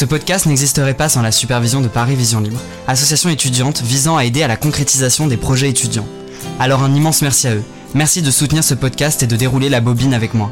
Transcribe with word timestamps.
Ce 0.00 0.06
podcast 0.06 0.46
n'existerait 0.46 0.94
pas 0.94 1.10
sans 1.10 1.20
la 1.20 1.30
supervision 1.30 1.82
de 1.82 1.86
Paris 1.86 2.14
Vision 2.14 2.40
Libre, 2.40 2.58
association 2.88 3.28
étudiante 3.28 3.82
visant 3.82 4.16
à 4.16 4.24
aider 4.24 4.42
à 4.42 4.48
la 4.48 4.56
concrétisation 4.56 5.26
des 5.26 5.36
projets 5.36 5.68
étudiants. 5.68 6.06
Alors 6.58 6.82
un 6.82 6.94
immense 6.94 7.20
merci 7.20 7.48
à 7.48 7.56
eux. 7.56 7.62
Merci 7.92 8.22
de 8.22 8.30
soutenir 8.30 8.64
ce 8.64 8.72
podcast 8.72 9.22
et 9.22 9.26
de 9.26 9.36
dérouler 9.36 9.68
la 9.68 9.82
bobine 9.82 10.14
avec 10.14 10.32
moi. 10.32 10.50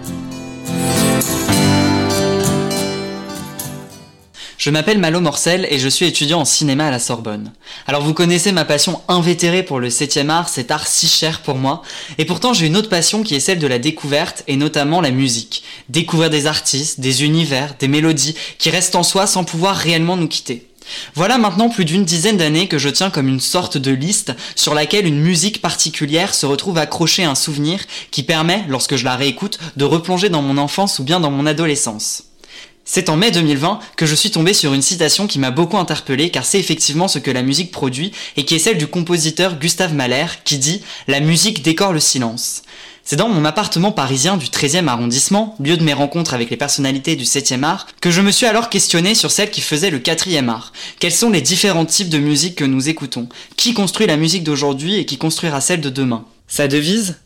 Je 4.58 4.70
m'appelle 4.70 4.98
Malo 4.98 5.20
Morcel 5.20 5.68
et 5.70 5.78
je 5.78 5.88
suis 5.88 6.06
étudiant 6.06 6.40
en 6.40 6.44
cinéma 6.44 6.88
à 6.88 6.90
la 6.90 6.98
Sorbonne. 6.98 7.52
Alors 7.86 8.02
vous 8.02 8.12
connaissez 8.12 8.50
ma 8.50 8.64
passion 8.64 9.00
invétérée 9.06 9.62
pour 9.62 9.78
le 9.78 9.88
7 9.88 10.16
art, 10.28 10.48
cet 10.48 10.72
art 10.72 10.88
si 10.88 11.06
cher 11.06 11.42
pour 11.42 11.54
moi, 11.54 11.82
et 12.18 12.24
pourtant 12.24 12.52
j'ai 12.52 12.66
une 12.66 12.76
autre 12.76 12.88
passion 12.88 13.22
qui 13.22 13.36
est 13.36 13.40
celle 13.40 13.60
de 13.60 13.68
la 13.68 13.78
découverte 13.78 14.42
et 14.48 14.56
notamment 14.56 15.00
la 15.00 15.12
musique. 15.12 15.62
Découvrir 15.88 16.28
des 16.28 16.48
artistes, 16.48 16.98
des 16.98 17.22
univers, 17.22 17.76
des 17.78 17.86
mélodies 17.86 18.34
qui 18.58 18.70
restent 18.70 18.96
en 18.96 19.04
soi 19.04 19.28
sans 19.28 19.44
pouvoir 19.44 19.76
réellement 19.76 20.16
nous 20.16 20.26
quitter. 20.26 20.66
Voilà 21.14 21.38
maintenant 21.38 21.68
plus 21.68 21.84
d'une 21.84 22.04
dizaine 22.04 22.38
d'années 22.38 22.66
que 22.66 22.78
je 22.78 22.88
tiens 22.88 23.10
comme 23.10 23.28
une 23.28 23.38
sorte 23.38 23.78
de 23.78 23.92
liste 23.92 24.34
sur 24.56 24.74
laquelle 24.74 25.06
une 25.06 25.20
musique 25.20 25.62
particulière 25.62 26.34
se 26.34 26.46
retrouve 26.46 26.78
accrochée 26.78 27.22
à 27.22 27.30
un 27.30 27.36
souvenir 27.36 27.78
qui 28.10 28.24
permet, 28.24 28.64
lorsque 28.66 28.96
je 28.96 29.04
la 29.04 29.14
réécoute, 29.14 29.60
de 29.76 29.84
replonger 29.84 30.30
dans 30.30 30.42
mon 30.42 30.58
enfance 30.58 30.98
ou 30.98 31.04
bien 31.04 31.20
dans 31.20 31.30
mon 31.30 31.46
adolescence. 31.46 32.24
C'est 32.90 33.10
en 33.10 33.18
mai 33.18 33.30
2020 33.30 33.80
que 33.96 34.06
je 34.06 34.14
suis 34.14 34.30
tombé 34.30 34.54
sur 34.54 34.72
une 34.72 34.80
citation 34.80 35.26
qui 35.26 35.38
m'a 35.38 35.50
beaucoup 35.50 35.76
interpellé 35.76 36.30
car 36.30 36.46
c'est 36.46 36.58
effectivement 36.58 37.06
ce 37.06 37.18
que 37.18 37.30
la 37.30 37.42
musique 37.42 37.70
produit 37.70 38.12
et 38.38 38.46
qui 38.46 38.54
est 38.54 38.58
celle 38.58 38.78
du 38.78 38.86
compositeur 38.86 39.58
Gustave 39.58 39.92
Mahler 39.92 40.24
qui 40.42 40.56
dit 40.56 40.80
La 41.06 41.20
musique 41.20 41.62
décore 41.62 41.92
le 41.92 42.00
silence. 42.00 42.62
C'est 43.04 43.16
dans 43.16 43.28
mon 43.28 43.44
appartement 43.44 43.92
parisien 43.92 44.38
du 44.38 44.46
13e 44.46 44.88
arrondissement, 44.88 45.54
lieu 45.60 45.76
de 45.76 45.84
mes 45.84 45.92
rencontres 45.92 46.32
avec 46.32 46.48
les 46.48 46.56
personnalités 46.56 47.14
du 47.14 47.24
7e 47.24 47.62
art, 47.62 47.88
que 48.00 48.10
je 48.10 48.22
me 48.22 48.30
suis 48.30 48.46
alors 48.46 48.70
questionné 48.70 49.14
sur 49.14 49.30
celle 49.30 49.50
qui 49.50 49.60
faisait 49.60 49.90
le 49.90 49.98
4e 49.98 50.48
art. 50.48 50.72
Quels 50.98 51.12
sont 51.12 51.28
les 51.28 51.42
différents 51.42 51.84
types 51.84 52.08
de 52.08 52.18
musique 52.18 52.54
que 52.54 52.64
nous 52.64 52.88
écoutons? 52.88 53.28
Qui 53.58 53.74
construit 53.74 54.06
la 54.06 54.16
musique 54.16 54.44
d'aujourd'hui 54.44 54.94
et 54.94 55.04
qui 55.04 55.18
construira 55.18 55.60
celle 55.60 55.82
de 55.82 55.90
demain? 55.90 56.24
Sa 56.46 56.68
devise? 56.68 57.16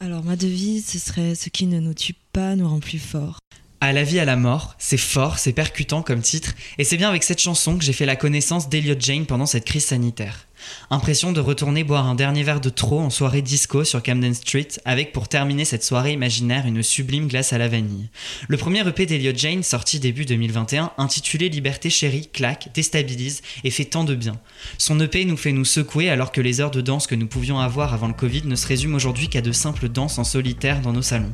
Alors 0.00 0.24
ma 0.24 0.36
devise, 0.36 0.86
ce 0.86 0.98
serait 0.98 1.34
ce 1.34 1.50
qui 1.50 1.66
ne 1.66 1.78
nous 1.78 1.92
tue 1.92 2.14
pas 2.32 2.56
nous 2.56 2.66
rend 2.66 2.80
plus 2.80 2.98
forts. 2.98 3.38
À 3.82 3.94
la 3.94 4.04
vie, 4.04 4.20
à 4.20 4.26
la 4.26 4.36
mort, 4.36 4.74
c'est 4.76 4.98
fort, 4.98 5.38
c'est 5.38 5.54
percutant 5.54 6.02
comme 6.02 6.20
titre, 6.20 6.54
et 6.76 6.84
c'est 6.84 6.98
bien 6.98 7.08
avec 7.08 7.22
cette 7.22 7.40
chanson 7.40 7.78
que 7.78 7.84
j'ai 7.84 7.94
fait 7.94 8.04
la 8.04 8.14
connaissance 8.14 8.68
d'Eliot 8.68 8.96
Jane 8.98 9.24
pendant 9.24 9.46
cette 9.46 9.64
crise 9.64 9.86
sanitaire. 9.86 10.46
Impression 10.90 11.32
de 11.32 11.40
retourner 11.40 11.84
boire 11.84 12.06
un 12.06 12.14
dernier 12.14 12.42
verre 12.42 12.60
de 12.60 12.70
trop 12.70 13.00
en 13.00 13.10
soirée 13.10 13.42
disco 13.42 13.84
sur 13.84 14.02
Camden 14.02 14.34
Street, 14.34 14.68
avec 14.84 15.12
pour 15.12 15.28
terminer 15.28 15.64
cette 15.64 15.84
soirée 15.84 16.12
imaginaire 16.12 16.66
une 16.66 16.82
sublime 16.82 17.28
glace 17.28 17.52
à 17.52 17.58
la 17.58 17.68
vanille. 17.68 18.08
Le 18.48 18.56
premier 18.56 18.86
EP 18.86 19.06
d'Eliot 19.06 19.32
Jane, 19.34 19.62
sorti 19.62 20.00
début 20.00 20.24
2021, 20.24 20.92
intitulé 20.98 21.48
Liberté 21.48 21.90
chérie, 21.90 22.28
claque, 22.32 22.70
déstabilise 22.74 23.42
et 23.64 23.70
fait 23.70 23.84
tant 23.84 24.04
de 24.04 24.14
bien. 24.14 24.38
Son 24.78 24.98
EP 25.00 25.24
nous 25.24 25.36
fait 25.36 25.52
nous 25.52 25.64
secouer 25.64 26.10
alors 26.10 26.32
que 26.32 26.40
les 26.40 26.60
heures 26.60 26.70
de 26.70 26.80
danse 26.80 27.06
que 27.06 27.14
nous 27.14 27.26
pouvions 27.26 27.58
avoir 27.58 27.94
avant 27.94 28.08
le 28.08 28.14
Covid 28.14 28.42
ne 28.44 28.56
se 28.56 28.66
résument 28.66 28.96
aujourd'hui 28.96 29.28
qu'à 29.28 29.40
de 29.40 29.52
simples 29.52 29.88
danses 29.88 30.18
en 30.18 30.24
solitaire 30.24 30.80
dans 30.80 30.92
nos 30.92 31.02
salons. 31.02 31.32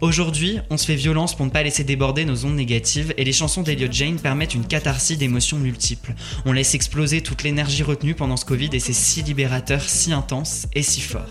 Aujourd'hui, 0.00 0.58
on 0.70 0.76
se 0.76 0.86
fait 0.86 0.94
violence 0.94 1.36
pour 1.36 1.46
ne 1.46 1.50
pas 1.50 1.62
laisser 1.62 1.84
déborder 1.84 2.24
nos 2.24 2.44
ondes 2.44 2.56
négatives 2.56 3.14
et 3.16 3.24
les 3.24 3.32
chansons 3.32 3.62
d'Eliot 3.62 3.88
Jane 3.90 4.18
permettent 4.18 4.54
une 4.54 4.66
catharsis 4.66 5.18
d'émotions 5.18 5.58
multiples. 5.58 6.14
On 6.44 6.52
laisse 6.52 6.74
exploser 6.74 7.20
toute 7.20 7.42
l'énergie 7.42 7.82
retenue 7.82 8.14
pendant 8.14 8.36
ce 8.36 8.43
Covid 8.44 8.70
et 8.72 8.80
c'est 8.80 8.92
si 8.92 9.22
libérateur, 9.22 9.80
si 9.80 10.12
intense 10.12 10.66
et 10.74 10.82
si 10.82 11.00
fort. 11.00 11.28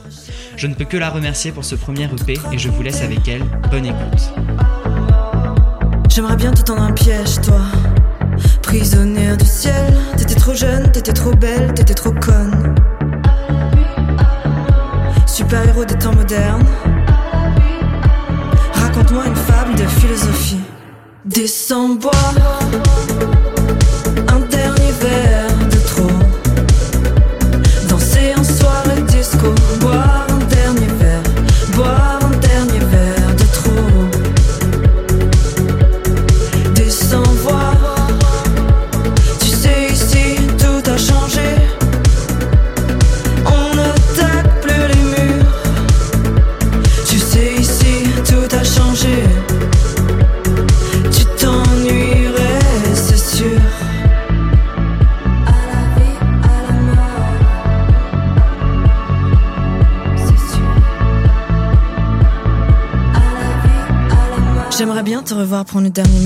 Je 0.58 0.68
ne 0.68 0.74
peux 0.74 0.86
que 0.86 0.98
la 0.98 1.10
remercier 1.10 1.52
pour 1.52 1.66
ce 1.66 1.76
premier 1.76 2.06
EP 2.06 2.40
et 2.52 2.58
je 2.58 2.70
vous 2.70 2.82
laisse 2.82 3.02
avec 3.02 3.28
elle. 3.28 3.44
Bonne 3.72 3.86
écoute. 3.86 4.34
J'aimerais 6.10 6.36
bien 6.36 6.52
te 6.52 6.62
tendre 6.62 6.82
un 6.84 6.92
piège, 6.92 7.42
toi. 7.42 7.62
Prisonnière 8.62 9.38
du 9.38 9.46
ciel, 9.46 9.94
t'étais 10.18 10.36
trop 10.36 10.54
jeune, 10.54 10.92
t'étais 10.92 11.14
trop 11.14 11.34
belle, 11.34 11.74
t'étais 11.74 11.94
trop 11.94 12.12
conne. 12.12 12.76
Super-héros 15.28 15.86
des 15.86 15.96
temps 15.96 16.14
modernes. 16.14 16.66
Raconte-moi 18.74 19.26
une 19.28 19.36
fable 19.36 19.76
de 19.76 19.86
philosophie. 19.88 20.62
Descends-bois, 21.26 22.12
prendre 65.74 65.86
le 65.88 65.90
dernier 65.90 66.23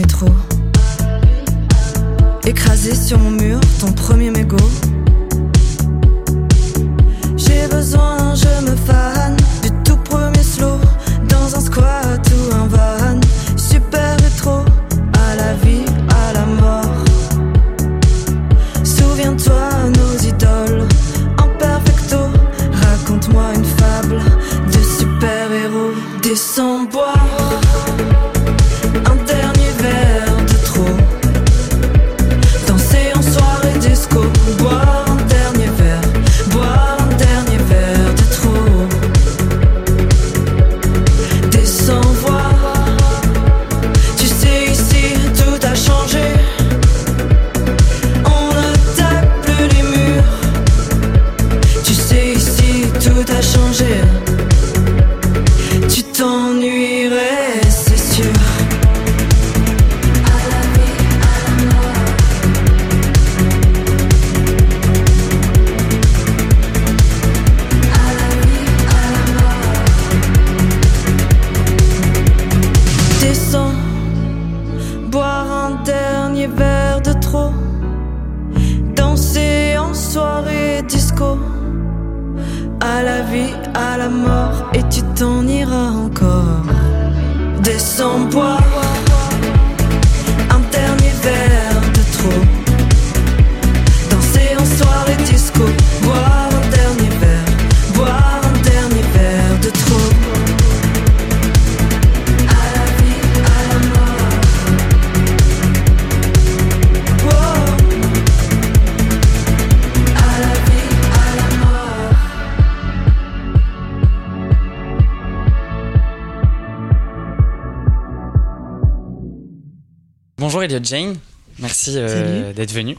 Bonjour 120.57 120.75
Elliot 120.75 120.83
Jane. 120.83 121.15
Merci 121.59 121.91
euh, 121.97 122.51
d'être 122.51 122.73
venu. 122.73 122.97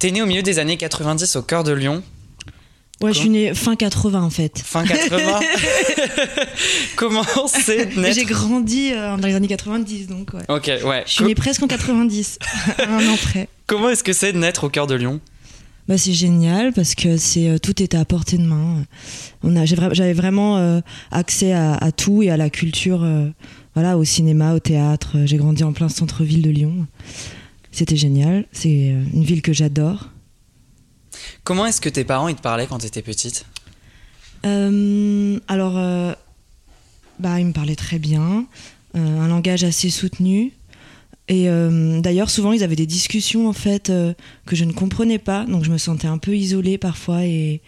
T'es 0.00 0.10
né 0.10 0.20
au 0.20 0.26
milieu 0.26 0.42
des 0.42 0.58
années 0.58 0.76
90 0.76 1.36
au 1.36 1.42
cœur 1.42 1.62
de 1.62 1.70
Lyon. 1.70 2.02
Ouais, 3.00 3.12
je 3.12 3.20
suis 3.20 3.28
née 3.28 3.54
fin 3.54 3.76
80 3.76 4.20
en 4.20 4.30
fait. 4.30 4.58
Fin 4.58 4.84
80 4.84 5.38
Comment 6.96 7.22
c'est 7.46 7.96
naître 7.96 8.16
J'ai 8.16 8.24
grandi 8.24 8.90
euh, 8.92 9.16
dans 9.16 9.28
les 9.28 9.36
années 9.36 9.46
90 9.46 10.08
donc 10.08 10.30
ouais. 10.34 10.42
Ok, 10.48 10.72
ouais. 10.84 11.04
Je 11.06 11.12
suis 11.12 11.24
née 11.24 11.36
presque 11.36 11.62
en 11.62 11.68
90, 11.68 12.40
un 12.88 13.08
an 13.08 13.16
près. 13.16 13.48
Comment 13.68 13.90
est-ce 13.90 14.02
que 14.02 14.12
c'est 14.12 14.32
de 14.32 14.38
naître 14.38 14.64
au 14.64 14.68
cœur 14.68 14.88
de 14.88 14.96
Lyon? 14.96 15.20
Bah, 15.86 15.98
c'est 15.98 16.12
génial 16.12 16.72
parce 16.72 16.96
que 16.96 17.16
c'est 17.16 17.48
euh, 17.48 17.58
tout 17.58 17.80
était 17.80 17.96
à 17.96 18.04
portée 18.04 18.38
de 18.38 18.42
main. 18.42 18.84
On 19.44 19.54
a, 19.54 19.66
j'avais 19.66 20.14
vraiment 20.14 20.58
euh, 20.58 20.80
accès 21.12 21.52
à, 21.52 21.92
tout 21.96 22.24
et 22.24 22.30
à 22.30 22.36
la 22.36 22.50
culture, 22.50 23.06
voilà, 23.78 23.96
au 23.96 24.02
cinéma, 24.02 24.54
au 24.54 24.58
théâtre. 24.58 25.18
J'ai 25.24 25.36
grandi 25.36 25.62
en 25.62 25.72
plein 25.72 25.88
centre-ville 25.88 26.42
de 26.42 26.50
Lyon. 26.50 26.88
C'était 27.70 27.94
génial. 27.94 28.44
C'est 28.50 28.88
une 28.88 29.22
ville 29.22 29.40
que 29.40 29.52
j'adore. 29.52 30.08
Comment 31.44 31.64
est-ce 31.64 31.80
que 31.80 31.88
tes 31.88 32.02
parents 32.02 32.26
ils 32.26 32.34
te 32.34 32.42
parlaient 32.42 32.66
quand 32.66 32.78
tu 32.78 32.86
étais 32.86 33.02
petite? 33.02 33.46
Euh, 34.44 35.38
Alors, 35.46 35.78
euh, 35.78 36.12
bah, 37.20 37.38
ils 37.38 37.46
me 37.46 37.52
parlaient 37.52 37.76
très 37.76 38.00
bien, 38.00 38.46
euh, 38.96 39.20
un 39.20 39.28
langage 39.28 39.62
assez 39.62 39.90
soutenu. 39.90 40.54
Et 41.28 41.46
d'ailleurs, 42.00 42.30
souvent, 42.30 42.52
ils 42.52 42.64
avaient 42.64 42.74
des 42.74 42.86
discussions 42.86 43.48
en 43.48 43.52
fait 43.52 43.92
que 44.46 44.56
je 44.56 44.64
ne 44.64 44.72
comprenais 44.72 45.18
pas, 45.18 45.44
donc 45.44 45.62
je 45.62 45.70
me 45.70 45.76
sentais 45.76 46.08
un 46.08 46.16
peu 46.16 46.34
isolée 46.34 46.78
parfois 46.78 47.26
et, 47.26 47.60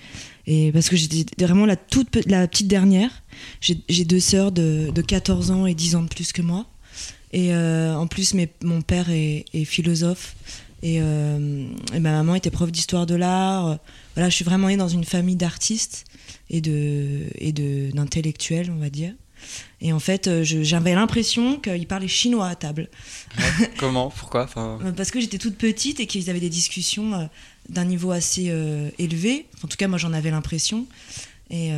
et 0.52 0.72
parce 0.72 0.88
que 0.88 0.96
j'étais 0.96 1.44
vraiment 1.44 1.64
la 1.64 1.76
toute 1.76 2.18
la 2.26 2.46
petite 2.48 2.68
dernière. 2.68 3.22
J'ai 3.60 4.04
deux 4.04 4.20
sœurs 4.20 4.52
de, 4.52 4.90
de, 4.92 5.02
14 5.02 5.50
ans 5.50 5.66
et 5.66 5.74
10 5.74 5.94
ans 5.94 6.02
de 6.02 6.08
plus 6.08 6.32
que 6.32 6.42
moi. 6.42 6.66
Et 7.32 7.54
en 7.54 8.06
plus, 8.08 8.34
mes, 8.34 8.50
mon 8.64 8.82
père 8.82 9.10
est, 9.10 9.44
est 9.54 9.64
philosophe 9.64 10.34
euh, 10.84 11.66
et, 11.92 12.00
ma 12.00 12.12
maman 12.12 12.34
était 12.34 12.50
prof 12.50 12.70
d'histoire 12.70 13.06
de 13.06 13.14
l'art. 13.14 13.78
Voilà, 14.14 14.28
je 14.28 14.34
suis 14.34 14.44
vraiment 14.44 14.68
née 14.68 14.76
dans 14.76 14.88
une 14.88 15.04
famille 15.04 15.36
d'artistes 15.36 16.04
et 16.48 16.60
de 16.60 17.26
et 17.36 17.52
de 17.52 17.90
d'intellectuels, 17.92 18.70
on 18.70 18.78
va 18.78 18.90
dire. 18.90 19.12
Et 19.80 19.92
en 19.92 20.00
fait, 20.00 20.26
euh, 20.26 20.44
j'avais 20.44 20.94
l'impression 20.94 21.58
qu'ils 21.58 21.86
parlaient 21.86 22.08
chinois 22.08 22.48
à 22.48 22.54
table. 22.54 22.90
comment? 23.78 24.10
Pourquoi? 24.10 24.46
Euh, 24.56 24.92
Parce 24.96 25.10
que 25.10 25.20
j'étais 25.20 25.38
toute 25.38 25.56
petite 25.56 25.98
et 26.00 26.06
qu'ils 26.06 26.28
avaient 26.28 26.40
des 26.40 26.50
discussions 26.50 27.28
d'un 27.70 27.84
niveau 27.84 28.10
assez 28.10 28.52
élevé. 28.98 29.46
En 29.64 29.68
tout 29.68 29.76
cas, 29.76 29.88
moi, 29.88 29.98
j'en 29.98 30.12
avais 30.12 30.30
l'impression. 30.30 30.86
Et, 31.50 31.70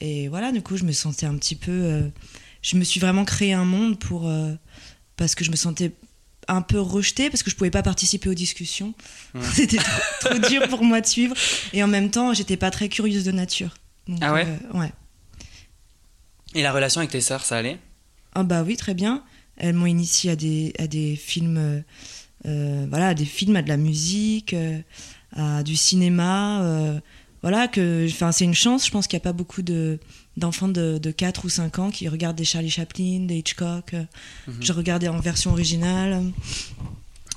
et, 0.00 0.28
voilà, 0.28 0.52
du 0.52 0.62
coup, 0.62 0.76
je 0.76 0.84
me 0.84 0.92
sentais 0.92 1.26
un 1.26 1.36
petit 1.36 1.56
peu. 1.56 2.10
je 2.62 2.76
me 2.76 2.84
suis 2.84 3.00
vraiment 3.00 3.24
créé 3.24 3.52
un 3.52 3.64
monde 3.64 3.98
pour. 3.98 4.30
parce 5.16 5.34
que 5.34 5.44
je 5.44 5.50
me 5.50 5.56
sentais 5.56 5.92
un 6.50 6.62
peu 6.62 6.80
rejeté 6.80 7.30
parce 7.30 7.42
que 7.42 7.50
je 7.50 7.56
pouvais 7.56 7.70
pas 7.70 7.82
participer 7.82 8.28
aux 8.28 8.34
discussions. 8.34 8.94
C'était 9.54 9.78
trop, 10.20 10.38
dur 10.48 10.68
pour 10.68 10.82
moi 10.82 11.00
de 11.00 11.06
suivre. 11.06 11.34
Et 11.72 11.82
en 11.82 11.88
même 11.88 12.10
temps, 12.10 12.34
j'étais 12.34 12.56
pas 12.56 12.70
très 12.70 12.88
curieuse 12.88 13.24
de 13.24 13.32
nature. 13.32 13.74
ah 14.20 14.32
ouais 14.32 14.46
euh, 14.46 14.78
Ouais. 14.78 14.92
Et 16.54 16.62
la 16.62 16.72
relation 16.72 17.00
avec 17.00 17.12
tes 17.12 17.20
sœurs, 17.20 17.44
ça 17.44 17.58
allait? 17.58 17.78
Ah 18.34 18.42
bah 18.42 18.62
oui, 18.64 18.76
très 18.76 18.94
bien. 18.94 19.22
Elles 19.56 19.74
m'ont 19.74 19.86
initié 19.86 20.32
à 20.32 20.36
des, 20.36 20.72
à 20.78 20.86
des 20.88 21.14
films, 21.14 21.58
euh, 21.58 21.80
euh, 22.46 22.86
voilà, 22.88 23.08
à 23.08 23.14
des 23.14 23.24
films, 23.24 23.56
à 23.56 23.62
de 23.62 23.68
la 23.68 23.76
musique, 23.76 24.54
à 25.36 25.62
du 25.62 25.76
cinéma. 25.76 27.00
voilà, 27.42 27.68
que, 27.68 28.06
c'est 28.32 28.44
une 28.44 28.54
chance. 28.54 28.86
Je 28.86 28.90
pense 28.90 29.06
qu'il 29.06 29.16
n'y 29.16 29.22
a 29.22 29.24
pas 29.24 29.32
beaucoup 29.32 29.62
de 29.62 29.98
d'enfants 30.36 30.68
de, 30.68 30.98
de, 30.98 31.10
4 31.10 31.44
ou 31.44 31.48
5 31.48 31.78
ans 31.78 31.90
qui 31.90 32.08
regardent 32.08 32.36
des 32.36 32.44
Charlie 32.44 32.70
Chaplin, 32.70 33.20
des 33.20 33.38
Hitchcock. 33.38 33.94
Euh, 33.94 34.04
mhm. 34.48 34.56
Je 34.60 34.72
regardais 34.72 35.08
en 35.08 35.20
version 35.20 35.52
originale. 35.52 36.24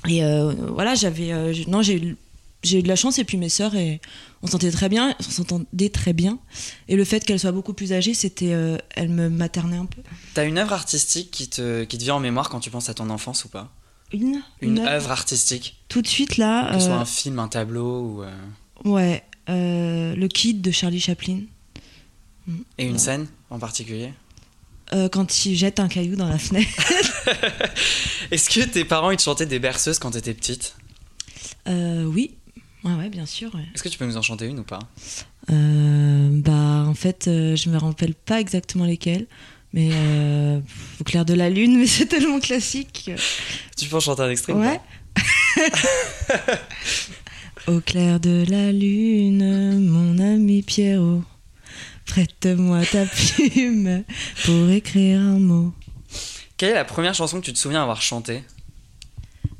Et 0.08 0.24
euh, 0.24 0.52
voilà, 0.70 0.94
j'avais. 0.94 1.32
Euh, 1.32 1.54
non, 1.68 1.82
j'ai 1.82 2.02
eu, 2.02 2.16
j'ai 2.62 2.80
eu 2.80 2.82
de 2.82 2.88
la 2.88 2.96
chance 2.96 3.18
et 3.18 3.24
puis 3.24 3.36
mes 3.36 3.48
sœurs, 3.48 3.74
et 3.74 4.00
on 4.42 4.46
s'entendait 4.46 4.72
très 4.72 4.88
bien. 4.88 5.14
On 5.20 5.22
s'entendait 5.22 5.88
très 5.90 6.12
bien. 6.12 6.38
Et 6.88 6.96
le 6.96 7.04
fait 7.04 7.24
qu'elles 7.24 7.40
soient 7.40 7.52
beaucoup 7.52 7.74
plus 7.74 7.92
âgées, 7.92 8.14
c'était. 8.14 8.54
elles 8.90 9.08
me 9.08 9.28
maternaient 9.28 9.76
un 9.76 9.86
peu. 9.86 10.02
T'as 10.34 10.46
une 10.46 10.58
œuvre 10.58 10.72
artistique 10.72 11.30
qui 11.30 11.48
te, 11.48 11.84
qui 11.84 11.98
te 11.98 12.04
vient 12.04 12.16
en 12.16 12.20
mémoire 12.20 12.50
quand 12.50 12.60
tu 12.60 12.70
penses 12.70 12.88
à 12.88 12.94
ton 12.94 13.10
enfance 13.10 13.44
ou 13.44 13.48
pas? 13.48 13.72
Une 14.14 14.42
Une, 14.60 14.78
œuvre 14.80 15.10
artistique 15.10 15.76
Tout 15.88 16.02
de 16.02 16.06
suite 16.06 16.36
là. 16.36 16.72
Que 16.72 16.78
ce 16.78 16.86
soit 16.86 16.94
un 16.94 17.04
film, 17.04 17.38
un 17.38 17.48
tableau 17.48 18.24
ou. 18.84 18.88
Ouais. 18.90 19.22
le 19.48 20.26
Kid 20.28 20.60
de 20.62 20.70
Charlie 20.70 21.00
Chaplin. 21.00 21.40
Mm. 22.46 22.58
Et 22.78 22.86
une 22.86 22.98
scène 22.98 23.26
en 23.50 23.58
particulier 23.58 24.12
euh, 24.92 25.08
Quand 25.08 25.46
il 25.46 25.56
jette 25.56 25.80
un 25.80 25.88
caillou 25.88 26.16
dans 26.16 26.28
la 26.28 26.38
fenêtre. 26.38 26.68
Est-ce 28.30 28.50
que 28.50 28.64
tes 28.64 28.84
parents 28.84 29.10
ils 29.10 29.16
te 29.16 29.22
chantaient 29.22 29.46
des 29.46 29.58
berceuses 29.58 29.98
quand 29.98 30.12
t'étais 30.12 30.34
petite? 30.34 30.76
Euh, 31.68 32.04
Oui. 32.04 32.34
Ouais, 32.84 32.94
ouais, 32.96 33.08
bien 33.08 33.24
sûr. 33.24 33.50
Est-ce 33.74 33.82
que 33.82 33.88
tu 33.88 33.96
peux 33.96 34.04
nous 34.04 34.18
en 34.18 34.22
chanter 34.22 34.44
une 34.44 34.58
ou 34.58 34.62
pas? 34.62 34.80
Euh, 35.50 36.28
Bah, 36.42 36.84
en 36.86 36.92
fait, 36.92 37.22
je 37.24 37.70
me 37.70 37.78
rappelle 37.78 38.14
pas 38.14 38.40
exactement 38.40 38.84
lesquelles. 38.84 39.26
Mais 39.74 39.90
au 41.00 41.04
clair 41.04 41.24
de 41.24 41.34
la 41.34 41.50
lune, 41.50 41.76
mais 41.78 41.86
c'est 41.86 42.06
tellement 42.06 42.40
classique. 42.40 43.10
Tu 43.76 43.86
peux 43.86 43.96
en 43.96 44.00
chanter 44.00 44.22
un 44.22 44.30
extrait 44.30 44.52
Ouais. 44.52 44.80
au 47.66 47.80
clair 47.80 48.20
de 48.20 48.44
la 48.48 48.72
lune, 48.72 49.78
mon 49.80 50.18
ami 50.18 50.62
Pierrot 50.62 51.22
Prête-moi 52.06 52.84
ta 52.86 53.06
plume 53.52 54.04
pour 54.44 54.70
écrire 54.70 55.20
un 55.20 55.38
mot. 55.38 55.72
Quelle 56.56 56.70
est 56.70 56.74
la 56.74 56.84
première 56.84 57.14
chanson 57.14 57.40
que 57.40 57.46
tu 57.46 57.52
te 57.52 57.58
souviens 57.58 57.82
avoir 57.82 58.02
chantée? 58.02 58.42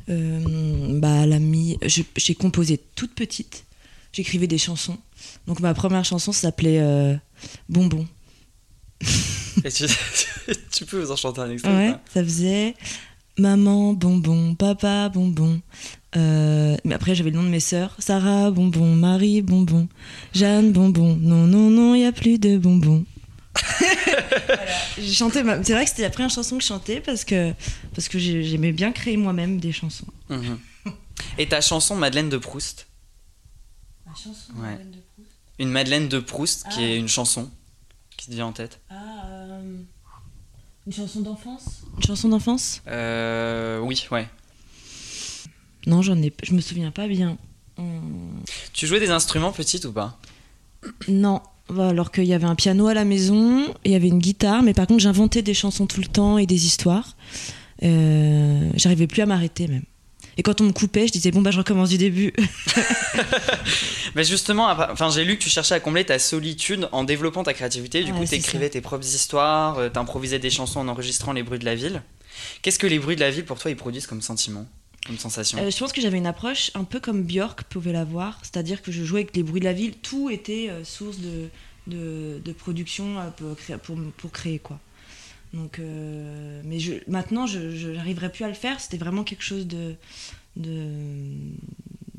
Euh, 0.08 0.98
Bah, 1.00 1.26
l'ami. 1.26 1.78
J'ai 1.82 2.34
composé 2.34 2.78
toute 2.94 3.14
petite. 3.14 3.64
J'écrivais 4.12 4.46
des 4.46 4.58
chansons. 4.58 4.98
Donc 5.46 5.60
ma 5.60 5.74
première 5.74 6.04
chanson 6.04 6.30
s'appelait 6.30 6.80
euh, 6.80 7.16
Bonbon. 7.68 8.06
Et 9.64 9.70
tu, 9.70 9.84
tu, 10.72 10.84
peux 10.84 11.00
vous 11.00 11.10
en 11.10 11.16
chanter 11.16 11.40
un 11.40 11.50
extrait 11.50 11.70
Ouais, 11.70 11.94
ça 12.12 12.22
faisait 12.22 12.74
Maman 13.38 13.94
bonbon, 13.94 14.54
papa 14.54 15.08
bonbon, 15.08 15.60
euh, 16.16 16.76
mais 16.84 16.94
après, 16.94 17.14
j'avais 17.14 17.30
le 17.30 17.36
nom 17.36 17.42
de 17.42 17.48
mes 17.48 17.60
sœurs. 17.60 17.96
Sarah, 17.98 18.50
bonbon, 18.50 18.94
Marie, 18.94 19.42
bonbon, 19.42 19.88
Jeanne, 20.32 20.72
bonbon. 20.72 21.16
Non, 21.20 21.46
non, 21.46 21.70
non, 21.70 21.94
il 21.94 22.00
n'y 22.00 22.06
a 22.06 22.12
plus 22.12 22.38
de 22.38 22.56
bonbons. 22.56 23.04
J'ai 24.98 25.12
chanté. 25.12 25.42
C'est 25.62 25.72
vrai 25.72 25.84
que 25.84 25.90
c'était 25.90 26.02
la 26.02 26.10
première 26.10 26.30
chanson 26.30 26.56
que 26.56 26.62
je 26.62 26.68
chantais 26.68 27.00
parce 27.00 27.24
que, 27.24 27.52
parce 27.94 28.08
que 28.08 28.18
j'aimais 28.18 28.72
bien 28.72 28.92
créer 28.92 29.16
moi-même 29.16 29.58
des 29.58 29.72
chansons. 29.72 30.06
Mhm. 30.28 30.58
Et 31.38 31.48
ta 31.48 31.60
chanson 31.60 31.96
Madeleine 31.96 32.28
de 32.28 32.38
Proust? 32.38 32.86
Ma 34.06 34.12
chanson 34.12 34.52
Madeleine 34.54 34.90
de 34.90 34.98
Proust? 35.14 35.30
Une 35.58 35.70
Madeleine 35.70 36.08
de 36.08 36.18
Proust 36.18 36.68
qui 36.70 36.80
ah. 36.80 36.82
est 36.82 36.96
une 36.96 37.08
chanson 37.08 37.50
qui 38.16 38.26
te 38.28 38.32
vient 38.32 38.46
en 38.46 38.52
tête? 38.52 38.80
Ah, 38.90 38.94
euh, 39.26 39.76
une 40.86 40.92
chanson 40.92 41.20
d'enfance? 41.20 41.82
Une 41.96 42.02
chanson 42.04 42.28
d'enfance? 42.28 42.82
Euh, 42.88 43.78
Oui, 43.80 44.06
ouais. 44.10 44.28
Non, 45.86 46.00
j'en 46.02 46.16
ai, 46.22 46.32
je 46.42 46.54
me 46.54 46.60
souviens 46.60 46.90
pas 46.90 47.06
bien. 47.08 47.36
Tu 48.72 48.86
jouais 48.86 49.00
des 49.00 49.10
instruments 49.10 49.52
petites 49.52 49.84
ou 49.84 49.92
pas? 49.92 50.18
Non, 51.08 51.42
alors 51.78 52.10
qu'il 52.12 52.24
y 52.24 52.32
avait 52.34 52.46
un 52.46 52.54
piano 52.54 52.86
à 52.86 52.94
la 52.94 53.04
maison, 53.04 53.66
il 53.84 53.90
y 53.92 53.94
avait 53.94 54.08
une 54.08 54.18
guitare, 54.18 54.62
mais 54.62 54.74
par 54.74 54.86
contre 54.86 55.00
j'inventais 55.00 55.42
des 55.42 55.54
chansons 55.54 55.86
tout 55.86 56.00
le 56.00 56.06
temps 56.06 56.38
et 56.38 56.46
des 56.46 56.66
histoires. 56.66 57.16
Euh, 57.82 58.70
J'arrivais 58.76 59.06
plus 59.06 59.22
à 59.22 59.26
m'arrêter 59.26 59.66
même. 59.66 59.82
Et 60.36 60.42
quand 60.42 60.60
on 60.60 60.64
me 60.64 60.72
coupait, 60.72 61.06
je 61.06 61.12
disais 61.12 61.30
bon 61.30 61.42
bah 61.42 61.50
je 61.50 61.58
recommence 61.58 61.90
du 61.90 61.98
début. 61.98 62.32
mais 64.14 64.24
justement, 64.24 64.68
enfin 64.68 65.10
j'ai 65.10 65.24
lu 65.24 65.36
que 65.36 65.42
tu 65.42 65.50
cherchais 65.50 65.74
à 65.74 65.80
combler 65.80 66.04
ta 66.04 66.18
solitude 66.18 66.88
en 66.92 67.04
développant 67.04 67.42
ta 67.42 67.54
créativité. 67.54 68.02
Du 68.04 68.12
coup, 68.12 68.24
tu 68.24 68.34
écrivais 68.34 68.70
tes 68.70 68.80
propres 68.80 69.06
histoires, 69.06 69.78
euh, 69.78 69.88
tu 69.88 69.98
improvisais 69.98 70.38
des 70.38 70.50
chansons 70.50 70.80
en 70.80 70.88
enregistrant 70.88 71.32
les 71.32 71.42
bruits 71.42 71.58
de 71.58 71.64
la 71.64 71.74
ville. 71.74 72.02
Qu'est-ce 72.62 72.78
que 72.78 72.86
les 72.86 72.98
bruits 72.98 73.16
de 73.16 73.20
la 73.20 73.30
ville 73.30 73.44
pour 73.44 73.58
toi 73.58 73.70
ils 73.70 73.76
produisent 73.76 74.06
comme 74.06 74.22
sentiment 74.22 74.66
comme 75.06 75.18
sensation? 75.18 75.58
Euh, 75.58 75.70
Je 75.70 75.78
pense 75.78 75.92
que 75.92 76.00
j'avais 76.00 76.18
une 76.18 76.26
approche 76.26 76.70
un 76.74 76.84
peu 76.84 76.98
comme 76.98 77.22
Björk 77.24 77.64
pouvait 77.64 77.92
l'avoir, 77.92 78.38
c'est-à-dire 78.42 78.82
que 78.82 78.90
je 78.90 79.04
jouais 79.04 79.20
avec 79.20 79.36
les 79.36 79.42
bruits 79.42 79.60
de 79.60 79.66
la 79.66 79.74
ville, 79.74 79.94
tout 79.94 80.30
était 80.30 80.68
euh, 80.70 80.82
source 80.82 81.18
de, 81.18 81.50
de, 81.86 82.52
production 82.52 83.16
pour, 83.36 83.54
pour, 83.78 83.96
pour, 84.16 84.32
créer 84.32 84.58
quoi. 84.58 84.78
Donc, 85.54 85.78
mais 85.78 86.80
je, 86.80 86.94
maintenant, 87.06 87.46
je 87.46 87.90
n'arriverais 87.92 88.30
plus 88.30 88.44
à 88.44 88.48
le 88.48 88.54
faire. 88.54 88.80
C'était 88.80 88.98
vraiment 88.98 89.24
quelque 89.24 89.44
chose 89.44 89.66
de, 89.66 89.94
de 90.56 90.88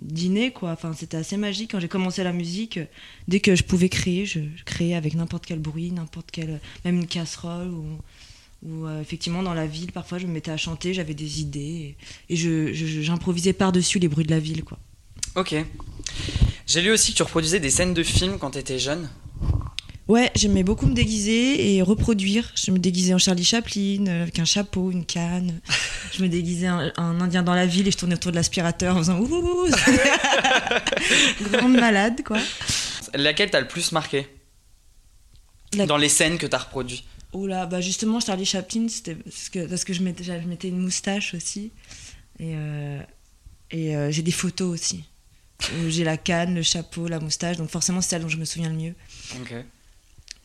dîner 0.05 0.51
quoi. 0.51 0.71
Enfin, 0.71 0.93
c'était 0.93 1.17
assez 1.17 1.37
magique 1.37 1.71
quand 1.71 1.79
j'ai 1.79 1.87
commencé 1.87 2.23
la 2.23 2.33
musique. 2.33 2.79
Dès 3.27 3.39
que 3.39 3.55
je 3.55 3.63
pouvais 3.63 3.89
créer, 3.89 4.25
je, 4.25 4.39
créais 4.65 4.95
avec 4.95 5.15
n'importe 5.15 5.45
quel 5.45 5.59
bruit, 5.59 5.91
n'importe 5.91 6.29
quel, 6.31 6.59
même 6.83 6.97
une 6.97 7.07
casserole 7.07 7.69
ou 7.69 7.85
où 8.63 8.87
euh, 8.87 9.01
effectivement 9.01 9.43
dans 9.43 9.53
la 9.53 9.67
ville 9.67 9.91
parfois 9.91 10.17
je 10.17 10.25
me 10.25 10.31
mettais 10.31 10.49
à 10.49 10.57
chanter 10.57 10.93
j'avais 10.93 11.13
des 11.13 11.41
idées 11.41 11.95
et, 12.29 12.35
j'improvisais 12.35 13.53
par-dessus 13.53 13.99
les 13.99 14.07
bruits 14.07 14.25
de 14.25 14.31
la 14.31 14.39
ville 14.39 14.63
quoi 14.63 14.79
ok 15.35 15.55
j'ai 16.65 16.81
lu 16.81 16.89
aussi 16.91 17.11
que 17.11 17.17
tu 17.17 17.23
reproduisais 17.23 17.59
des 17.59 17.69
scènes 17.69 17.93
de 17.93 18.01
films 18.01 18.39
quand 18.39 18.51
tu 18.51 18.57
étais 18.57 18.79
jeune 18.79 19.09
Ouais, 20.07 20.31
j'aimais 20.35 20.63
beaucoup 20.63 20.85
me 20.85 20.93
déguiser 20.93 21.75
et 21.75 21.81
reproduire. 21.81 22.51
Je 22.55 22.69
me 22.71 22.77
déguisais 22.77 23.13
en 23.15 23.17
Charlie 23.17 23.43
Chaplin, 23.43 24.05
euh, 24.07 24.21
avec 24.23 24.37
un 24.37 24.45
chapeau, 24.45 24.91
une 24.91 25.03
canne. 25.05 25.59
Je 26.13 26.21
me 26.23 26.29
déguisais 26.29 26.69
en, 26.69 26.91
en 26.97 27.19
indien 27.21 27.41
dans 27.43 27.55
la 27.55 27.65
ville 27.65 27.87
et 27.87 27.91
je 27.91 27.97
tournais 27.97 28.15
autour 28.15 28.31
de 28.31 28.37
l'aspirateur 28.37 28.95
en 28.95 28.99
faisant 28.99 29.19
ouh, 29.19 29.25
ouh, 29.25 29.67
ouh. 29.67 29.69
Grande 31.51 31.73
malade, 31.75 32.21
quoi. 32.23 32.37
Laquelle 33.15 33.49
t'as 33.49 33.59
le 33.59 33.67
plus 33.67 33.91
marqué 33.91 34.25
La- 35.73 35.85
Dans 35.87 35.97
les 35.97 36.07
scènes 36.07 36.37
que 36.37 36.45
t'as 36.45 36.59
reproduit? 36.59 37.03
Oula, 37.33 37.65
bah 37.65 37.81
justement, 37.81 38.21
Charlie 38.21 38.45
Chaplin, 38.45 38.87
c'était 38.87 39.15
parce 39.15 39.49
que, 39.49 39.65
parce 39.67 39.83
que 39.83 39.91
je, 39.93 40.03
mettais, 40.03 40.23
je 40.23 40.31
mettais 40.47 40.69
une 40.69 40.79
moustache 40.79 41.33
aussi. 41.33 41.71
Et, 42.39 42.53
euh, 42.55 43.01
et 43.71 43.93
euh, 43.97 44.09
j'ai 44.11 44.21
des 44.21 44.31
photos 44.31 44.69
aussi. 44.73 45.03
Où 45.83 45.89
J'ai 45.89 46.05
la 46.05 46.15
canne, 46.15 46.55
le 46.55 46.61
chapeau, 46.61 47.07
la 47.09 47.19
moustache, 47.19 47.57
donc 47.57 47.69
forcément 47.69 47.99
c'est 47.99 48.11
celle 48.11 48.21
dont 48.21 48.29
je 48.29 48.37
me 48.37 48.45
souviens 48.45 48.69
le 48.69 48.75
mieux. 48.77 48.93
Ok. 49.41 49.53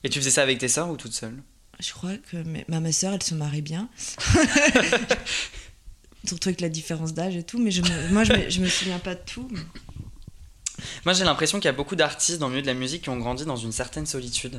Et 0.04 0.08
tu 0.08 0.18
faisais 0.18 0.30
ça 0.30 0.42
avec 0.42 0.58
tes 0.58 0.68
sœurs 0.68 0.88
ou 0.90 0.96
toute 0.96 1.12
seule? 1.12 1.42
Je 1.78 1.92
crois 1.92 2.16
que 2.16 2.36
mes- 2.38 2.64
ma, 2.68 2.80
ma 2.80 2.92
soeur, 2.92 3.12
elle 3.14 3.22
se 3.22 3.34
marie 3.34 3.62
bien. 3.62 3.88
Surtout 6.26 6.50
avec 6.50 6.60
la 6.60 6.68
différence 6.68 7.14
d'âge 7.14 7.36
et 7.36 7.42
tout, 7.42 7.58
mais 7.58 7.70
je 7.70 7.80
me, 7.82 8.08
moi 8.12 8.24
je 8.24 8.32
me, 8.32 8.50
je 8.50 8.60
me 8.60 8.68
souviens 8.68 8.98
pas 8.98 9.14
de 9.14 9.20
tout. 9.24 9.48
mais- 9.50 9.60
Moi 11.04 11.14
j'ai 11.14 11.24
l'impression 11.24 11.58
qu'il 11.58 11.64
y 11.66 11.68
a 11.68 11.72
beaucoup 11.72 11.96
d'artistes 11.96 12.38
dans 12.38 12.46
le 12.48 12.52
milieu 12.54 12.62
de 12.62 12.66
la 12.66 12.74
musique 12.74 13.02
qui 13.02 13.08
ont 13.08 13.16
grandi 13.16 13.44
dans 13.44 13.56
une 13.56 13.72
certaine 13.72 14.04
solitude. 14.06 14.56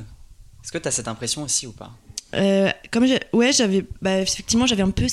Est-ce 0.64 0.72
que 0.72 0.78
t'as 0.78 0.90
cette 0.90 1.08
impression 1.08 1.42
aussi 1.44 1.66
ou 1.66 1.72
pas? 1.72 1.96
Euh, 2.34 2.70
comme 2.90 3.06
ouais, 3.32 3.52
j'avais, 3.52 3.84
bah, 4.00 4.20
effectivement, 4.20 4.66
j'avais 4.66 4.82
un 4.82 4.90
peu 4.90 5.06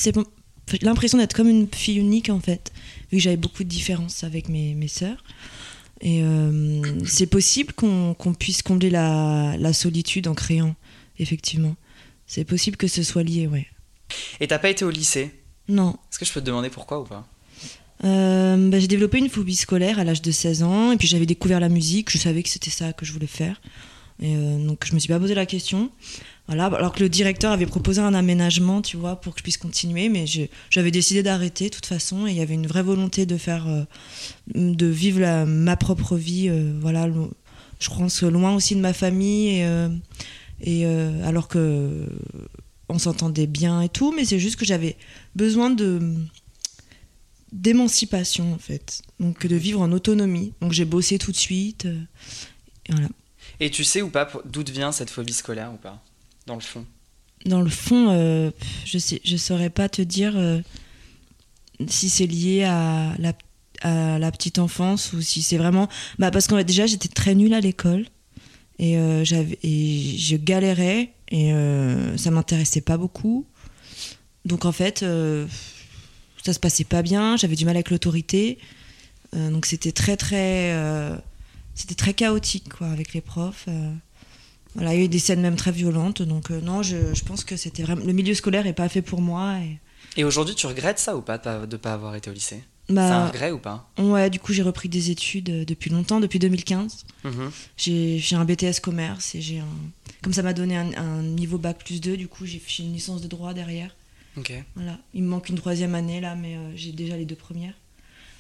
l'impression 0.82 1.18
d'être 1.18 1.36
comme 1.36 1.50
une 1.50 1.68
fille 1.72 1.98
unique 1.98 2.30
en 2.30 2.40
fait, 2.40 2.72
vu 3.12 3.18
que 3.18 3.24
j'avais 3.24 3.38
beaucoup 3.38 3.64
de 3.64 3.70
différences 3.70 4.24
avec 4.24 4.50
mes, 4.50 4.74
mes 4.74 4.88
sœurs. 4.88 5.24
Et 6.01 6.22
euh, 6.24 6.82
c'est 7.06 7.27
possible 7.27 7.74
qu'on 7.74 8.15
puisse 8.38 8.62
combler 8.62 8.89
la, 8.89 9.56
la 9.58 9.74
solitude 9.74 10.27
en 10.27 10.34
créant, 10.34 10.75
effectivement. 11.18 11.75
C'est 12.25 12.46
possible 12.46 12.77
que 12.77 12.88
ce 12.88 13.03
soit 13.03 13.24
lié, 13.24 13.48
ouais. 13.48 13.68
Et 14.39 14.48
t'as 14.48 14.60
pas 14.60 14.70
été 14.70 14.86
au 14.86 14.89
lycée? 14.89 15.32
Non. 15.68 15.98
Est-ce 16.10 16.20
que 16.20 16.25
je 16.25 16.32
peux 16.32 16.41
te 16.41 16.46
demander 16.46 16.70
pourquoi 16.70 17.01
ou 17.01 17.03
pas? 17.03 17.27
Euh, 18.06 18.70
bah, 18.70 18.79
j'ai 18.79 18.88
développé 18.88 19.18
une 19.18 19.29
phobie 19.29 19.56
scolaire 19.56 20.00
à 20.00 20.03
l'âge 20.03 20.22
de 20.22 20.32
16 20.32 20.63
ans, 20.63 20.91
et 20.91 20.98
puis 20.98 21.08
j'avais 21.08 21.25
découvert 21.25 21.60
la 21.60 21.70
musique, 21.70 22.10
je 22.10 22.18
savais 22.18 22.44
que 22.44 22.50
c'était 22.50 22.70
ça 22.70 22.94
que 22.94 23.06
je 23.06 23.12
voulais 23.12 23.27
faire. 23.27 23.62
Et 24.22 24.36
euh, 24.36 24.58
donc 24.65 24.86
je 24.86 24.94
me 24.94 25.00
suis 25.00 25.10
pas 25.10 25.20
posé 25.20 25.34
la 25.34 25.46
question. 25.46 25.91
Alors 26.50 26.94
que 26.94 27.01
le 27.01 27.10
directeur 27.10 27.51
avait 27.51 27.68
proposé 27.68 28.01
un 28.01 28.15
aménagement, 28.15 28.82
tu 28.82 28.98
vois, 28.98 29.18
pour 29.18 29.34
que 29.34 29.39
je 29.39 29.44
puisse 29.44 29.58
continuer, 29.58 30.10
mais 30.10 30.25
j'avais 30.70 30.89
décidé 30.89 31.22
d'arrêter 31.22 31.70
de 31.70 31.75
toute 31.75 31.86
façon, 31.86 32.25
et 32.25 32.32
il 32.32 32.38
y 32.38 32.41
avait 32.41 32.56
une 32.56 32.65
vraie 32.65 32.82
volonté 32.82 33.27
de 33.27 33.38
faire, 33.38 33.68
euh, 33.68 33.84
de 34.56 34.88
vivre 34.88 35.46
ma 35.46 35.77
propre 35.77 36.15
vie, 36.15 36.50
euh, 36.50 36.74
voilà, 36.82 37.08
je 37.79 37.89
pense 37.89 38.24
loin 38.24 38.56
aussi 38.56 38.75
de 38.75 38.82
ma 38.82 38.94
famille, 38.94 39.60
et, 40.62 40.86
euh, 40.86 41.27
alors 41.27 41.48
que 41.48 42.08
on 42.91 42.98
s'entendait 42.98 43.46
bien 43.46 43.82
et 43.82 43.89
tout, 43.89 44.12
mais 44.12 44.25
c'est 44.25 44.39
juste 44.39 44.56
que 44.56 44.65
j'avais 44.65 44.98
besoin 45.36 45.70
de 45.70 46.15
d'émancipation 47.51 48.53
en 48.53 48.60
fait, 48.60 49.01
donc 49.20 49.46
de 49.46 49.56
vivre 49.56 49.82
en 49.82 49.91
autonomie. 49.91 50.53
Donc 50.62 50.72
j'ai 50.72 50.86
bossé 50.86 51.18
tout 51.18 51.32
de 51.32 51.38
suite. 51.38 51.88
et. 52.88 52.94
Et 53.60 53.70
tu 53.70 53.84
sais 53.84 54.01
ou 54.01 54.10
pas 54.10 54.32
d'où 54.46 54.63
vient 54.63 54.91
cette 54.91 55.10
phobie 55.10 55.34
scolaire 55.34 55.72
ou 55.74 55.77
pas? 55.77 56.03
Dans 56.50 56.56
le 56.56 56.62
fond. 56.62 56.84
Dans 57.46 57.62
le 57.62 57.70
fond, 57.70 58.08
euh, 58.10 58.50
je 58.86 58.98
sais, 58.98 59.22
je 59.24 59.38
saurais 59.38 59.70
pas 59.70 59.88
te 59.88 60.01
dire 60.01 60.34
euh, 60.36 60.60
si 61.88 62.10
c'est 62.10 62.25
lié 62.25 62.63
à 62.63 63.13
la, 63.20 64.32
petite 64.32 64.58
enfance 64.58 65.13
ou 65.13 65.22
si 65.22 65.44
c'est 65.44 65.58
vraiment. 65.58 65.89
Bah 66.18 66.32
parce 66.32 66.48
que 66.48 66.60
déjà 66.63 66.88
j'étais 66.88 67.08
très 67.08 67.36
nulle 67.36 67.53
à 67.53 67.60
l'école 67.60 68.08
et 68.79 68.98
euh, 68.98 69.24
j'avais 69.24 69.60
je 69.63 70.38
galérais 70.38 71.13
et 71.29 71.51
ça 72.18 72.32
m'intéressait 72.32 72.82
pas 72.82 72.98
beaucoup. 72.98 73.46
Donc 74.46 74.65
en 74.65 74.72
fait, 74.72 75.06
ça 76.44 76.53
se 76.53 76.60
passait 76.60 76.84
pas 76.84 77.03
bien. 77.03 77.38
J'avais 77.38 77.56
du 77.56 77.65
mal 77.65 77.75
avec 77.75 77.91
l'autorité. 77.91 78.58
Donc 79.34 79.68
c'était 79.68 79.91
très 79.91 80.18
très 80.18 80.75
c'était 81.75 81.94
très 81.94 82.15
chaotique 82.15 82.70
quoi 82.74 82.88
avec 82.88 83.13
les 83.13 83.22
profs. 83.22 83.68
Voilà, 84.80 84.94
il 84.96 85.00
y 85.00 85.02
a 85.02 85.06
eu 85.06 85.10
des 85.10 85.20
scènes 85.20 85.42
même 85.42 85.58
très 85.58 85.74
violentes. 85.74 86.22
Donc 86.22 86.52
euh, 86.52 86.62
non, 86.62 86.82
je, 86.84 87.14
je 87.14 87.24
pense 87.26 87.44
que 87.44 87.58
c'était 87.58 87.84
vraiment 87.84 88.06
le 88.06 88.14
milieu 88.14 88.34
scolaire 88.34 88.66
est 88.66 88.74
pas 88.74 88.88
fait 88.88 89.02
pour 89.02 89.22
moi. 89.22 89.58
Et, 89.60 89.78
Et 90.16 90.24
aujourd'hui, 90.24 90.56
tu 90.56 90.68
regrettes 90.68 91.00
ça 91.00 91.18
ou 91.18 91.22
pas 91.22 91.38
de 91.38 91.78
pas, 91.78 91.94
avoir 91.94 92.16
été 92.16 92.30
au 92.30 92.34
lycée? 92.34 92.64
C'est 92.88 92.94
un 92.94 92.96
bah, 92.96 93.28
regret 93.28 93.52
ou 93.52 93.60
pas? 93.60 93.88
ouais, 94.00 94.32
du 94.32 94.40
coup 94.40 94.52
j'ai 94.52 94.64
repris 94.64 94.90
des 94.90 95.12
études 95.12 95.50
euh, 95.50 95.66
depuis 95.66 95.92
longtemps, 95.92 96.20
depuis 96.20 96.40
2015. 96.40 97.06
Mhm. 97.24 97.52
J'ai 97.78 98.36
un 98.36 98.46
BTS 98.46 98.80
commerce 98.82 99.36
et 99.36 99.42
j'ai 99.42 99.60
un 99.60 99.68
comme 100.24 100.34
ça 100.34 100.42
m'a 100.42 100.54
donné 100.54 100.76
un, 100.76 100.92
un 100.98 101.22
niveau 101.22 101.58
bac 101.58 101.78
plus 101.78 102.02
2, 102.02 102.18
du 102.18 102.28
coup 102.28 102.46
j'ai 102.46 102.58
fait 102.60 102.82
une 102.84 102.94
licence 102.94 103.22
de 103.22 103.28
droit 103.28 103.54
derrière. 103.54 103.96
Ok. 104.38 104.54
Voilà, 104.76 104.98
il 105.14 105.24
me 105.24 105.28
manque 105.28 105.50
une 105.50 105.56
troisième 105.56 105.94
année 105.94 106.20
là, 106.20 106.36
mais 106.36 106.56
euh, 106.56 106.72
j'ai 106.76 106.92
déjà 106.92 107.16
les 107.16 107.26
deux 107.26 107.36
premières. 107.36 107.74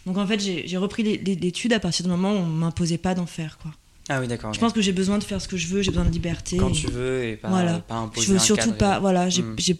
Donc 0.05 0.17
en 0.17 0.25
fait 0.25 0.39
j'ai 0.39 0.77
repris 0.77 1.03
l'étude 1.03 1.73
à 1.73 1.79
partir 1.79 2.03
du 2.05 2.09
moment 2.09 2.31
où 2.31 2.37
on 2.37 2.45
m'imposait 2.45 2.97
pas 2.97 3.13
d'en 3.13 3.25
faire 3.27 3.57
quoi. 3.59 3.71
Ah 4.09 4.19
oui, 4.19 4.27
d'accord. 4.27 4.53
Je 4.53 4.59
pense 4.59 4.73
que 4.73 4.81
j'ai 4.81 4.91
besoin 4.91 5.17
de 5.19 5.23
faire 5.23 5.39
ce 5.41 5.47
que 5.47 5.55
je 5.55 5.67
veux, 5.67 5.81
j'ai 5.83 5.91
besoin 5.91 6.05
de 6.05 6.11
liberté. 6.11 6.57
Quand 6.57 6.69
et- 6.69 6.73
tu 6.73 6.87
veux 6.87 7.23
et 7.23 7.35
pas, 7.37 7.49
Voilà. 7.49 7.79
pas 7.79 7.95
imposer 7.95 8.25
je 8.25 8.31
veux 8.31 8.37
un 8.37 8.41
surtout 8.43 8.65
cadre 8.71 8.77
pas. 8.77 8.99
Voilà, 8.99 9.29
j'ai 9.29 9.43
Mm. 9.43 9.55
j'ai 9.59 9.77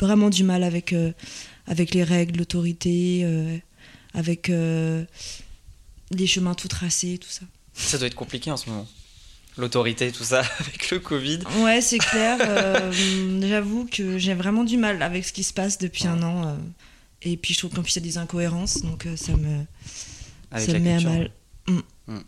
vraiment 0.00 0.30
du 0.30 0.44
mal 0.44 0.62
avec, 0.62 0.92
euh, 0.92 1.12
avec 1.66 1.92
les 1.94 2.04
règles, 2.04 2.38
l'autorité, 2.38 3.22
euh, 3.24 3.56
avec 4.14 4.50
euh, 4.50 5.04
les 6.12 6.26
chemins 6.26 6.54
tout 6.54 6.68
tracés, 6.68 7.18
tout 7.18 7.28
ça. 7.28 7.42
Ça 7.74 7.98
doit 7.98 8.06
être 8.06 8.14
compliqué 8.14 8.50
en 8.50 8.56
ce 8.56 8.70
moment. 8.70 8.86
L'autorité, 9.58 10.12
tout 10.12 10.22
ça, 10.24 10.40
avec 10.60 10.90
le 10.90 11.00
Covid. 11.00 11.40
Ouais, 11.60 11.80
c'est 11.80 11.98
clair. 11.98 12.38
euh, 12.42 12.92
J'avoue 13.40 13.86
que 13.90 14.16
j'ai 14.18 14.34
vraiment 14.34 14.64
du 14.64 14.76
mal 14.76 15.02
avec 15.02 15.24
ce 15.24 15.32
qui 15.32 15.42
se 15.44 15.52
passe 15.52 15.78
depuis 15.78 16.06
un 16.06 16.22
an. 16.22 16.56
et 17.22 17.36
puis 17.36 17.54
je 17.54 17.58
trouve 17.58 17.72
qu'en 17.72 17.82
plus 17.82 17.96
il 17.96 18.00
y 18.00 18.02
a 18.02 18.08
des 18.12 18.18
incohérences, 18.18 18.82
donc 18.82 19.08
ça 19.16 19.32
me, 19.36 19.64
Avec 20.52 20.66
ça 20.70 20.74
me 20.74 20.78
met 20.78 20.94
à 20.94 21.00
mal. 21.00 21.30
Mm. 21.68 21.78
Mm. 22.08 22.18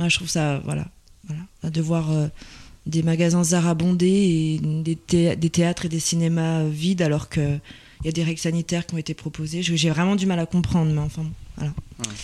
Ouais, 0.00 0.08
je 0.10 0.16
trouve 0.16 0.28
ça, 0.28 0.58
voilà, 0.64 0.86
voilà, 1.26 1.42
de 1.64 1.80
voir 1.80 2.10
euh, 2.12 2.28
des 2.86 3.02
magasins 3.02 3.42
Zara 3.44 3.74
bondés 3.74 4.06
et 4.06 4.60
des, 4.82 4.96
thé- 4.96 5.36
des 5.36 5.50
théâtres 5.50 5.86
et 5.86 5.88
des 5.88 6.00
cinémas 6.00 6.64
vides 6.64 7.02
alors 7.02 7.28
que 7.28 7.58
il 8.02 8.06
y 8.06 8.08
a 8.08 8.12
des 8.12 8.22
règles 8.22 8.38
sanitaires 8.40 8.86
qui 8.86 8.94
ont 8.94 8.98
été 8.98 9.12
proposées. 9.12 9.60
J'ai 9.62 9.90
vraiment 9.90 10.14
du 10.14 10.24
mal 10.26 10.38
à 10.38 10.46
comprendre, 10.46 10.92
mais 10.92 11.00
enfin, 11.00 11.22
bon, 11.22 11.32
voilà. 11.56 11.72
Ouais. 11.98 12.14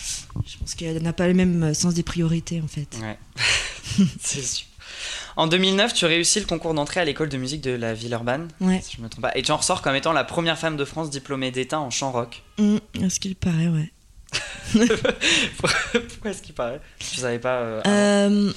Je 0.47 0.57
pense 0.57 0.73
qu'elle 0.73 1.01
n'a 1.03 1.11
pas 1.11 1.27
le 1.27 1.33
même 1.33 1.73
sens 1.73 1.93
des 1.93 2.03
priorités 2.03 2.61
en 2.61 2.67
fait. 2.67 2.87
Ouais, 3.01 3.17
c'est 4.21 4.41
sûr. 4.41 4.65
En 5.35 5.47
2009, 5.47 5.93
tu 5.93 6.05
réussis 6.05 6.39
le 6.39 6.45
concours 6.45 6.73
d'entrée 6.73 7.01
à 7.01 7.05
l'école 7.05 7.27
de 7.27 7.35
musique 7.37 7.59
de 7.59 7.71
la 7.71 7.93
Villeurbanne, 7.93 8.47
Ouais, 8.61 8.79
si 8.81 8.95
je 8.95 9.01
me 9.01 9.09
trompe 9.09 9.23
pas. 9.23 9.37
Et 9.37 9.41
tu 9.41 9.51
en 9.51 9.57
ressors 9.57 9.81
comme 9.81 9.95
étant 9.95 10.13
la 10.13 10.23
première 10.23 10.57
femme 10.57 10.77
de 10.77 10.85
France 10.85 11.09
diplômée 11.09 11.51
d'État 11.51 11.79
en 11.81 11.89
chant 11.89 12.13
rock. 12.13 12.41
Mm, 12.57 12.77
à 13.03 13.09
ce 13.09 13.19
qu'il 13.19 13.35
paraît, 13.35 13.67
ouais. 13.67 13.91
Pourquoi 15.57 16.31
est-ce 16.31 16.41
qu'il 16.41 16.55
paraît 16.55 16.81
Je 16.99 17.19
savais 17.19 17.39
pas. 17.39 17.59
euh. 17.61 17.81
Euh, 17.87 18.53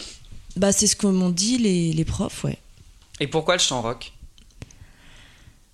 bah, 0.56 0.72
c'est 0.72 0.86
ce 0.86 0.96
que 0.96 1.06
m'ont 1.06 1.30
dit 1.30 1.58
les, 1.58 1.92
les 1.92 2.04
profs, 2.04 2.44
ouais. 2.44 2.58
Et 3.20 3.26
pourquoi 3.26 3.54
le 3.54 3.60
chant 3.60 3.82
rock? 3.82 4.12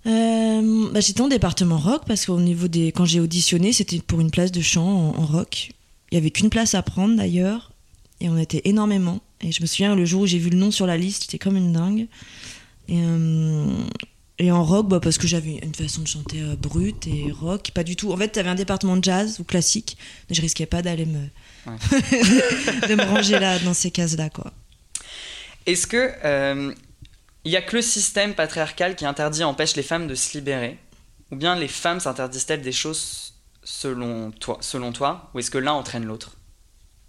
Euh, 0.07 0.91
bah, 0.93 1.01
j'étais 1.01 1.21
en 1.23 1.29
département 1.29 1.79
rock 1.79 2.03
parce 2.07 2.27
qu'au 2.27 2.39
niveau 2.41 2.69
des. 2.69 2.89
Quand 2.93 3.05
j'ai 3.07 3.21
auditionné, 3.21 3.73
c'était 3.73 4.01
pour 4.01 4.21
une 4.21 4.31
place 4.31 4.53
de 4.53 4.61
chant 4.61 4.87
en, 4.87 5.19
en 5.19 5.27
rock. 5.27 5.71
Il 6.11 6.15
y 6.17 6.19
avait 6.19 6.31
qu'une 6.31 6.51
place 6.51 6.75
à 6.75 6.83
prendre 6.83 7.17
d'ailleurs. 7.17 7.73
Et 8.21 8.29
on 8.29 8.39
était 8.39 8.63
énormément. 8.65 9.21
Et 9.41 9.53
je 9.53 9.61
me 9.63 9.67
souviens, 9.67 9.95
le 9.95 10.05
jour 10.05 10.23
où 10.23 10.27
j'ai 10.27 10.39
vu 10.39 10.51
le 10.51 10.57
nom 10.57 10.71
sur 10.71 10.87
la 10.87 10.97
liste, 10.97 11.23
j'étais 11.25 11.39
comme 11.39 11.57
une 11.57 11.73
dingue. 11.73 12.07
Et, 12.89 12.99
et 14.39 14.51
en 14.51 14.65
rock, 14.65 14.89
bah, 14.89 15.01
parce 15.01 15.17
que 15.17 15.27
j'avais 15.27 15.61
une 15.63 15.75
façon 15.75 16.03
de 16.03 16.09
chanter 16.09 16.43
euh, 16.43 16.57
brute 16.57 17.07
et 17.07 17.31
rock, 17.31 17.71
pas 17.73 17.85
du 17.85 17.95
tout. 17.95 18.13
En 18.13 18.17
fait, 18.17 18.29
t'avais 18.29 18.49
un 18.49 18.57
département 18.57 18.97
de 18.97 19.05
jazz 19.05 19.39
ou 19.39 19.45
classique, 19.45 19.97
mais 20.29 20.35
je 20.35 20.41
risquais 20.41 20.67
pas 20.67 20.83
d'aller 20.83 21.07
me. 21.07 21.29
de 21.67 22.95
me 22.95 23.05
ranger 23.05 23.39
là, 23.39 23.59
dans 23.61 23.75
ces 23.75 23.91
cases-là, 23.91 24.31
quoi. 24.31 24.53
Est-ce 25.67 25.87
que 25.87 26.13
euh, 26.25 26.75
il 27.45 27.53
y 27.53 27.57
a 27.57 27.63
que 27.63 27.77
le 27.77 27.83
système 27.83 28.35
patriarcal 28.35 28.97
qui 28.97 29.07
interdit 29.07 29.43
et 29.43 29.45
empêche 29.45 29.77
les 29.77 29.83
femmes 29.83 30.09
de 30.09 30.15
se 30.15 30.37
libérer? 30.37 30.79
Ou 31.31 31.37
bien 31.37 31.57
les 31.57 31.69
femmes 31.69 32.01
s'interdisent-elles 32.01 32.61
des 32.61 32.73
choses 32.73 33.35
selon 33.63 34.31
toi, 34.33 34.59
selon 34.61 34.93
toi? 34.93 35.31
Ou 35.35 35.39
est-ce 35.39 35.51
que 35.51 35.59
l'un 35.59 35.73
entraîne 35.73 36.05
l'autre? 36.05 36.37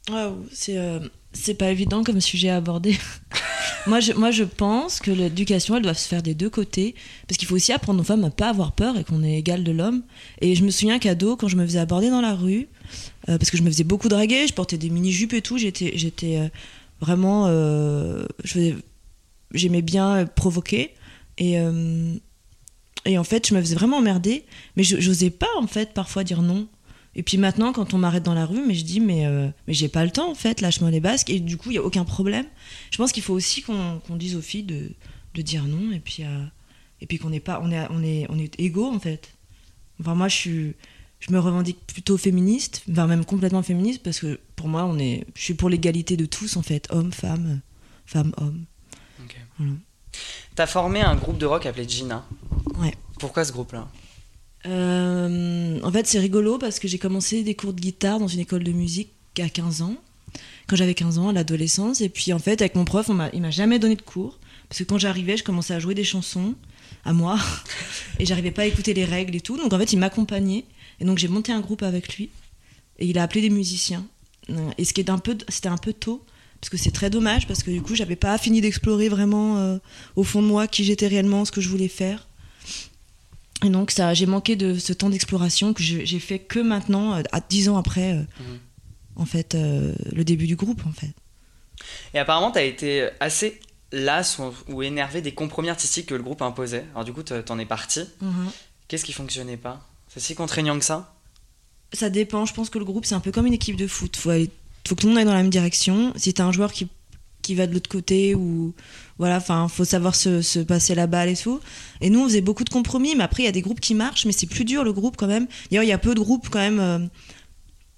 Waouh, 0.09 0.45
c'est 0.51 0.77
euh, 0.77 0.99
c'est 1.33 1.55
pas 1.55 1.71
évident 1.71 2.03
comme 2.03 2.21
sujet 2.21 2.49
à 2.49 2.57
aborder. 2.57 2.97
moi, 3.87 3.99
je, 3.99 4.13
moi, 4.13 4.31
je 4.31 4.43
pense 4.43 4.99
que 4.99 5.11
l'éducation, 5.11 5.75
elle 5.75 5.83
doit 5.83 5.93
se 5.93 6.07
faire 6.07 6.21
des 6.21 6.35
deux 6.35 6.49
côtés. 6.49 6.95
Parce 7.27 7.37
qu'il 7.37 7.47
faut 7.47 7.55
aussi 7.55 7.73
apprendre 7.73 7.99
aux 7.99 8.03
femmes 8.03 8.23
à 8.23 8.29
pas 8.29 8.49
avoir 8.49 8.71
peur 8.71 8.97
et 8.97 9.03
qu'on 9.03 9.23
est 9.23 9.37
égal 9.37 9.63
de 9.63 9.71
l'homme. 9.71 10.03
Et 10.41 10.55
je 10.55 10.63
me 10.63 10.69
souviens 10.69 10.99
qu'ado, 10.99 11.35
quand 11.35 11.47
je 11.47 11.57
me 11.57 11.65
faisais 11.65 11.79
aborder 11.79 12.09
dans 12.09 12.21
la 12.21 12.35
rue, 12.35 12.67
euh, 13.29 13.37
parce 13.37 13.49
que 13.49 13.57
je 13.57 13.63
me 13.63 13.69
faisais 13.69 13.83
beaucoup 13.83 14.07
draguer, 14.07 14.47
je 14.47 14.53
portais 14.53 14.77
des 14.77 14.89
mini-jupes 14.89 15.33
et 15.33 15.41
tout, 15.41 15.57
j'étais 15.57 16.37
euh, 16.37 16.47
vraiment. 17.01 17.49
J'aimais 19.53 19.81
bien 19.81 20.25
provoquer. 20.25 20.91
Et, 21.37 21.55
et 23.05 23.17
en 23.17 23.23
fait, 23.23 23.47
je 23.47 23.55
me 23.55 23.61
faisais 23.61 23.75
vraiment 23.75 23.97
emmerder. 23.97 24.45
Mais 24.77 24.83
j'osais 24.83 25.29
pas, 25.31 25.49
en 25.57 25.67
fait, 25.67 25.93
parfois 25.93 26.23
dire 26.23 26.41
non. 26.41 26.67
Et 27.15 27.23
puis 27.23 27.37
maintenant, 27.37 27.71
quand 27.71 27.93
on 27.93 27.97
m'arrête 27.97 28.23
dans 28.23 28.33
la 28.33 28.45
rue, 28.45 28.61
mais 28.65 28.73
je 28.73 28.83
dis, 28.83 28.99
mais, 28.99 29.25
euh, 29.25 29.47
mais 29.67 29.73
j'ai 29.73 29.87
pas 29.87 30.03
le 30.03 30.11
temps 30.11 30.29
en 30.29 30.35
fait, 30.35 30.61
lâche-moi 30.61 30.91
les 30.91 30.99
basques. 30.99 31.29
Et 31.29 31.39
du 31.39 31.57
coup, 31.57 31.69
il 31.69 31.73
n'y 31.73 31.79
a 31.79 31.83
aucun 31.83 32.03
problème. 32.03 32.45
Je 32.91 32.97
pense 32.97 33.11
qu'il 33.11 33.23
faut 33.23 33.33
aussi 33.33 33.61
qu'on 33.61 34.01
dise 34.09 34.35
aux 34.35 34.41
filles 34.41 34.63
de, 34.63 34.91
de 35.33 35.41
dire 35.41 35.63
non 35.63 35.91
et 35.91 35.99
puis, 35.99 36.23
euh, 36.23 36.43
et 37.01 37.05
puis 37.07 37.17
qu'on 37.17 37.29
n'est 37.29 37.39
pas, 37.39 37.61
on 37.63 37.71
est, 37.71 37.87
on 37.89 38.03
est, 38.03 38.25
on 38.29 38.37
est 38.37 38.59
égaux 38.59 38.91
en 38.91 38.99
fait. 38.99 39.31
Enfin, 40.01 40.13
moi, 40.13 40.27
je 40.27 40.35
suis, 40.35 40.73
je 41.19 41.31
me 41.31 41.39
revendique 41.39 41.79
plutôt 41.87 42.17
féministe, 42.17 42.83
enfin 42.91 43.07
même 43.07 43.23
complètement 43.23 43.63
féministe 43.63 44.03
parce 44.03 44.19
que 44.19 44.39
pour 44.57 44.67
moi, 44.67 44.83
on 44.85 44.99
est, 44.99 45.25
je 45.35 45.41
suis 45.41 45.53
pour 45.53 45.69
l'égalité 45.69 46.17
de 46.17 46.25
tous 46.25 46.57
en 46.57 46.61
fait, 46.61 46.87
hommes, 46.91 47.13
femmes, 47.13 47.61
femmes, 48.05 48.33
hommes. 48.37 48.65
Ok. 49.23 49.37
Voilà. 49.57 49.71
T'as 50.55 50.67
formé 50.67 51.01
un 51.01 51.15
groupe 51.15 51.37
de 51.37 51.45
rock 51.45 51.65
appelé 51.65 51.87
Gina. 51.87 52.25
Ouais. 52.77 52.93
Pourquoi 53.19 53.45
ce 53.45 53.51
groupe-là? 53.51 53.87
Euh, 54.67 55.79
en 55.83 55.91
fait, 55.91 56.07
c'est 56.07 56.19
rigolo 56.19 56.57
parce 56.57 56.79
que 56.79 56.87
j'ai 56.87 56.97
commencé 56.97 57.43
des 57.43 57.55
cours 57.55 57.73
de 57.73 57.79
guitare 57.79 58.19
dans 58.19 58.27
une 58.27 58.39
école 58.39 58.63
de 58.63 58.71
musique 58.71 59.11
à 59.39 59.49
15 59.49 59.81
ans, 59.81 59.95
quand 60.67 60.75
j'avais 60.75 60.93
15 60.93 61.19
ans, 61.19 61.29
à 61.29 61.33
l'adolescence. 61.33 62.01
Et 62.01 62.09
puis, 62.09 62.33
en 62.33 62.39
fait, 62.39 62.61
avec 62.61 62.75
mon 62.75 62.85
prof, 62.85 63.09
on 63.09 63.29
il 63.33 63.41
m'a 63.41 63.51
jamais 63.51 63.79
donné 63.79 63.95
de 63.95 64.01
cours. 64.01 64.39
Parce 64.69 64.79
que 64.79 64.83
quand 64.83 64.97
j'arrivais, 64.97 65.37
je 65.37 65.43
commençais 65.43 65.73
à 65.73 65.79
jouer 65.79 65.93
des 65.93 66.03
chansons 66.03 66.55
à 67.03 67.13
moi. 67.13 67.39
Et 68.19 68.25
j'arrivais 68.25 68.51
pas 68.51 68.63
à 68.63 68.65
écouter 68.65 68.93
les 68.93 69.05
règles 69.05 69.35
et 69.35 69.41
tout. 69.41 69.57
Donc, 69.57 69.73
en 69.73 69.77
fait, 69.77 69.93
il 69.93 69.99
m'accompagnait. 69.99 70.65
Et 70.99 71.05
donc, 71.05 71.17
j'ai 71.17 71.27
monté 71.27 71.51
un 71.51 71.59
groupe 71.59 71.83
avec 71.83 72.15
lui. 72.15 72.29
Et 72.97 73.05
il 73.05 73.17
a 73.19 73.23
appelé 73.23 73.41
des 73.41 73.49
musiciens. 73.49 74.05
Et 74.77 74.85
ce 74.85 74.93
qui 74.93 75.01
est 75.01 75.09
un 75.09 75.17
peu, 75.17 75.37
c'était 75.49 75.69
un 75.69 75.77
peu 75.77 75.93
tôt. 75.93 76.23
Parce 76.59 76.69
que 76.69 76.77
c'est 76.77 76.91
très 76.91 77.09
dommage. 77.09 77.47
Parce 77.47 77.61
que 77.61 77.69
du 77.69 77.81
coup, 77.81 77.93
j'avais 77.93 78.15
pas 78.15 78.37
fini 78.37 78.61
d'explorer 78.61 79.09
vraiment 79.09 79.57
euh, 79.57 79.77
au 80.15 80.23
fond 80.23 80.41
de 80.41 80.47
moi 80.47 80.67
qui 80.67 80.83
j'étais 80.83 81.07
réellement, 81.07 81.45
ce 81.45 81.51
que 81.51 81.61
je 81.61 81.69
voulais 81.69 81.89
faire. 81.89 82.27
Et 83.63 83.69
donc 83.69 83.91
ça, 83.91 84.13
j'ai 84.13 84.25
manqué 84.25 84.55
de 84.55 84.77
ce 84.77 84.91
temps 84.93 85.09
d'exploration 85.09 85.73
que 85.73 85.81
j'ai 85.81 86.19
fait 86.19 86.39
que 86.39 86.59
maintenant, 86.59 87.15
euh, 87.15 87.21
à 87.31 87.39
10 87.39 87.69
ans 87.69 87.77
après, 87.77 88.13
euh, 88.13 88.21
Mhm. 88.39 88.59
en 89.15 89.25
fait, 89.25 89.55
euh, 89.55 89.95
le 90.11 90.23
début 90.25 90.45
du 90.47 90.55
groupe, 90.55 90.81
en 90.85 90.91
fait. 90.91 91.13
Et 92.13 92.19
apparemment, 92.19 92.51
t'as 92.51 92.63
été 92.63 93.07
assez 93.19 93.59
lasse 93.91 94.39
ou, 94.39 94.51
ou 94.73 94.83
énervé 94.83 95.21
des 95.21 95.33
compromis 95.33 95.69
artistiques 95.69 96.07
que 96.07 96.15
le 96.15 96.23
groupe 96.23 96.41
imposait. 96.41 96.85
Alors 96.93 97.05
du 97.05 97.13
coup, 97.13 97.23
t'en 97.23 97.57
es 97.59 97.65
parti. 97.65 98.01
Qu'est-ce 98.87 99.05
qui 99.05 99.13
fonctionnait 99.13 99.57
pas? 99.57 99.87
C'est 100.09 100.19
si 100.19 100.35
contraignant 100.35 100.77
que 100.77 100.85
ça? 100.85 101.13
Ça 101.93 102.09
dépend, 102.09 102.45
je 102.45 102.53
pense 102.53 102.69
que 102.69 102.77
le 102.77 102.85
groupe, 102.85 103.05
c'est 103.05 103.15
un 103.15 103.19
peu 103.19 103.31
comme 103.31 103.45
une 103.45 103.53
équipe 103.53 103.77
de 103.77 103.87
foot. 103.87 104.15
Faut, 104.17 104.29
aller- 104.31 104.49
faut 104.87 104.95
que 104.95 105.01
tout 105.01 105.07
le 105.07 105.11
monde 105.13 105.19
aille 105.19 105.25
dans 105.25 105.33
la 105.33 105.41
même 105.41 105.49
direction. 105.49 106.13
Si 106.17 106.33
t'as 106.33 106.43
un 106.43 106.51
joueur 106.51 106.73
qui, 106.73 106.87
qui 107.45 107.53
va 107.53 107.67
de 107.67 107.73
l'autre 107.73 107.89
côté, 107.89 108.33
ou 108.33 108.73
voilà, 109.19 109.37
enfin, 109.37 109.67
faut 109.67 109.85
savoir 109.85 110.15
se, 110.15 110.41
se 110.41 110.59
passer 110.59 110.95
la 110.95 111.05
balle 111.05 111.29
et 111.29 111.35
tout. 111.37 111.59
Et 112.01 112.09
nous, 112.09 112.21
on 112.21 112.25
faisait 112.25 112.41
beaucoup 112.41 112.63
de 112.63 112.71
compromis, 112.71 113.15
mais 113.15 113.23
après, 113.23 113.43
il 113.43 113.45
y 113.45 113.49
a 113.49 113.51
des 113.51 113.61
groupes 113.61 113.79
qui 113.79 113.93
marchent, 113.93 114.25
mais 114.25 114.31
c'est 114.31 114.47
plus 114.47 114.65
dur 114.65 114.83
le 114.83 114.91
groupe 114.93 115.15
quand 115.15 115.27
même. 115.27 115.47
D'ailleurs, 115.69 115.83
il 115.83 115.89
y 115.89 115.93
a 115.93 115.99
peu 115.99 116.15
de 116.15 116.19
groupes 116.19 116.49
quand 116.49 116.59
même 116.59 116.79
euh, 116.79 116.99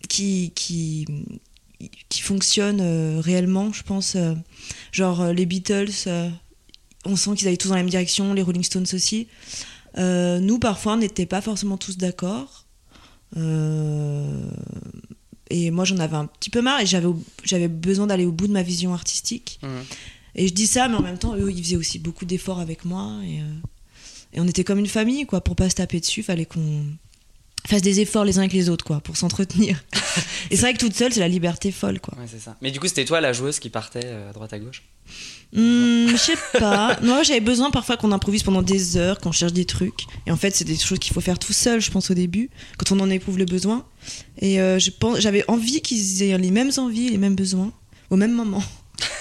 qui, 0.09 0.51
qui, 0.53 1.05
qui 2.09 2.21
fonctionnent 2.21 2.81
euh, 2.81 3.21
réellement, 3.21 3.71
je 3.71 3.83
pense. 3.83 4.15
euh, 4.15 4.35
genre 4.91 5.27
les 5.31 5.45
Beatles, 5.45 6.09
on 7.05 7.15
sent 7.15 7.35
qu'ils 7.35 7.47
allaient 7.47 7.55
tous 7.57 7.69
dans 7.69 7.75
la 7.75 7.83
même 7.83 7.89
direction, 7.89 8.33
les 8.33 8.41
Rolling 8.41 8.63
Stones 8.63 8.87
aussi. 8.93 9.27
Nous, 9.95 10.59
parfois, 10.59 10.93
on 10.93 10.97
n'était 10.97 11.25
pas 11.25 11.41
forcément 11.41 11.77
tous 11.77 11.97
d'accord. 11.97 12.65
Et 15.49 15.71
moi, 15.71 15.85
j'en 15.85 15.97
avais 15.97 16.15
un 16.15 16.25
petit 16.25 16.49
peu 16.49 16.61
marre 16.61 16.81
et 16.81 16.85
j'avais, 16.85 17.07
j'avais 17.43 17.67
besoin 17.67 18.07
d'aller 18.07 18.25
au 18.25 18.31
bout 18.31 18.47
de 18.47 18.53
ma 18.53 18.63
vision 18.63 18.93
artistique. 18.93 19.59
Mhm. 19.63 19.69
Et 20.35 20.47
je 20.47 20.53
dis 20.53 20.67
ça, 20.67 20.87
mais 20.87 20.95
en 20.95 21.01
même 21.01 21.17
temps, 21.17 21.35
eux, 21.35 21.51
ils 21.51 21.63
faisaient 21.63 21.75
aussi 21.75 21.99
beaucoup 21.99 22.25
d'efforts 22.25 22.59
avec 22.59 22.85
moi. 22.85 23.19
Et, 23.25 23.39
euh, 23.39 23.43
et 24.33 24.39
on 24.39 24.47
était 24.47 24.63
comme 24.63 24.79
une 24.79 24.87
famille, 24.87 25.25
quoi. 25.25 25.41
Pour 25.41 25.55
pas 25.55 25.69
se 25.69 25.75
taper 25.75 25.99
dessus, 25.99 26.21
fallait 26.21 26.45
qu'on 26.45 26.85
fasse 27.67 27.81
des 27.81 27.99
efforts 27.99 28.23
les 28.23 28.37
uns 28.37 28.41
avec 28.41 28.53
les 28.53 28.69
autres, 28.69 28.85
quoi, 28.85 28.99
pour 28.99 29.17
s'entretenir. 29.17 29.83
et 30.51 30.55
c'est 30.55 30.61
vrai 30.61 30.73
que 30.73 30.79
toute 30.79 30.93
seule, 30.93 31.11
c'est 31.11 31.19
la 31.19 31.27
liberté 31.27 31.71
folle, 31.71 31.99
quoi. 31.99 32.17
Ouais, 32.17 32.27
c'est 32.27 32.39
ça. 32.39 32.55
Mais 32.61 32.71
du 32.71 32.79
coup, 32.79 32.87
c'était 32.87 33.05
toi 33.05 33.19
la 33.19 33.33
joueuse 33.33 33.59
qui 33.59 33.69
partait 33.69 34.05
euh, 34.05 34.29
à 34.29 34.33
droite 34.33 34.53
à 34.53 34.59
gauche? 34.59 34.83
Hmm, 35.53 36.07
je 36.09 36.17
sais 36.17 36.59
pas. 36.59 36.99
Moi, 37.01 37.23
j'avais 37.23 37.39
besoin 37.39 37.71
parfois 37.71 37.95
qu'on 37.97 38.11
improvise 38.11 38.43
pendant 38.43 38.61
des 38.61 38.97
heures, 38.97 39.17
qu'on 39.19 39.31
cherche 39.31 39.53
des 39.53 39.65
trucs. 39.65 40.05
Et 40.25 40.31
en 40.31 40.35
fait, 40.37 40.55
c'est 40.55 40.65
des 40.65 40.77
choses 40.77 40.99
qu'il 40.99 41.13
faut 41.13 41.21
faire 41.21 41.39
tout 41.39 41.53
seul, 41.53 41.79
je 41.81 41.89
pense, 41.89 42.11
au 42.11 42.13
début, 42.13 42.49
quand 42.77 42.91
on 42.91 42.99
en 42.99 43.09
éprouve 43.09 43.37
le 43.37 43.45
besoin. 43.45 43.85
Et 44.39 44.59
euh, 44.59 44.77
j'avais 45.19 45.43
envie 45.49 45.81
qu'ils 45.81 46.21
aient 46.23 46.37
les 46.37 46.51
mêmes 46.51 46.71
envies, 46.77 47.09
les 47.09 47.17
mêmes 47.17 47.35
besoins, 47.35 47.71
au 48.09 48.17
même 48.17 48.33
moment. 48.33 48.63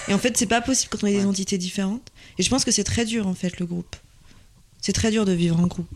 Et 0.09 0.13
en 0.13 0.17
fait, 0.19 0.37
c'est 0.37 0.45
pas 0.47 0.61
possible 0.61 0.89
quand 0.91 1.03
on 1.03 1.07
est 1.07 1.13
des 1.13 1.19
Ouais. 1.19 1.25
entités 1.25 1.57
différentes. 1.57 2.07
Et 2.37 2.43
je 2.43 2.49
pense 2.49 2.65
que 2.65 2.71
c'est 2.71 2.83
très 2.83 3.05
dur, 3.05 3.25
en 3.27 3.33
fait, 3.33 3.59
le 3.59 3.65
groupe. 3.65 3.95
C'est 4.81 4.93
très 4.93 5.11
dur 5.11 5.23
de 5.25 5.31
vivre 5.31 5.59
en 5.59 5.67
groupe. 5.67 5.87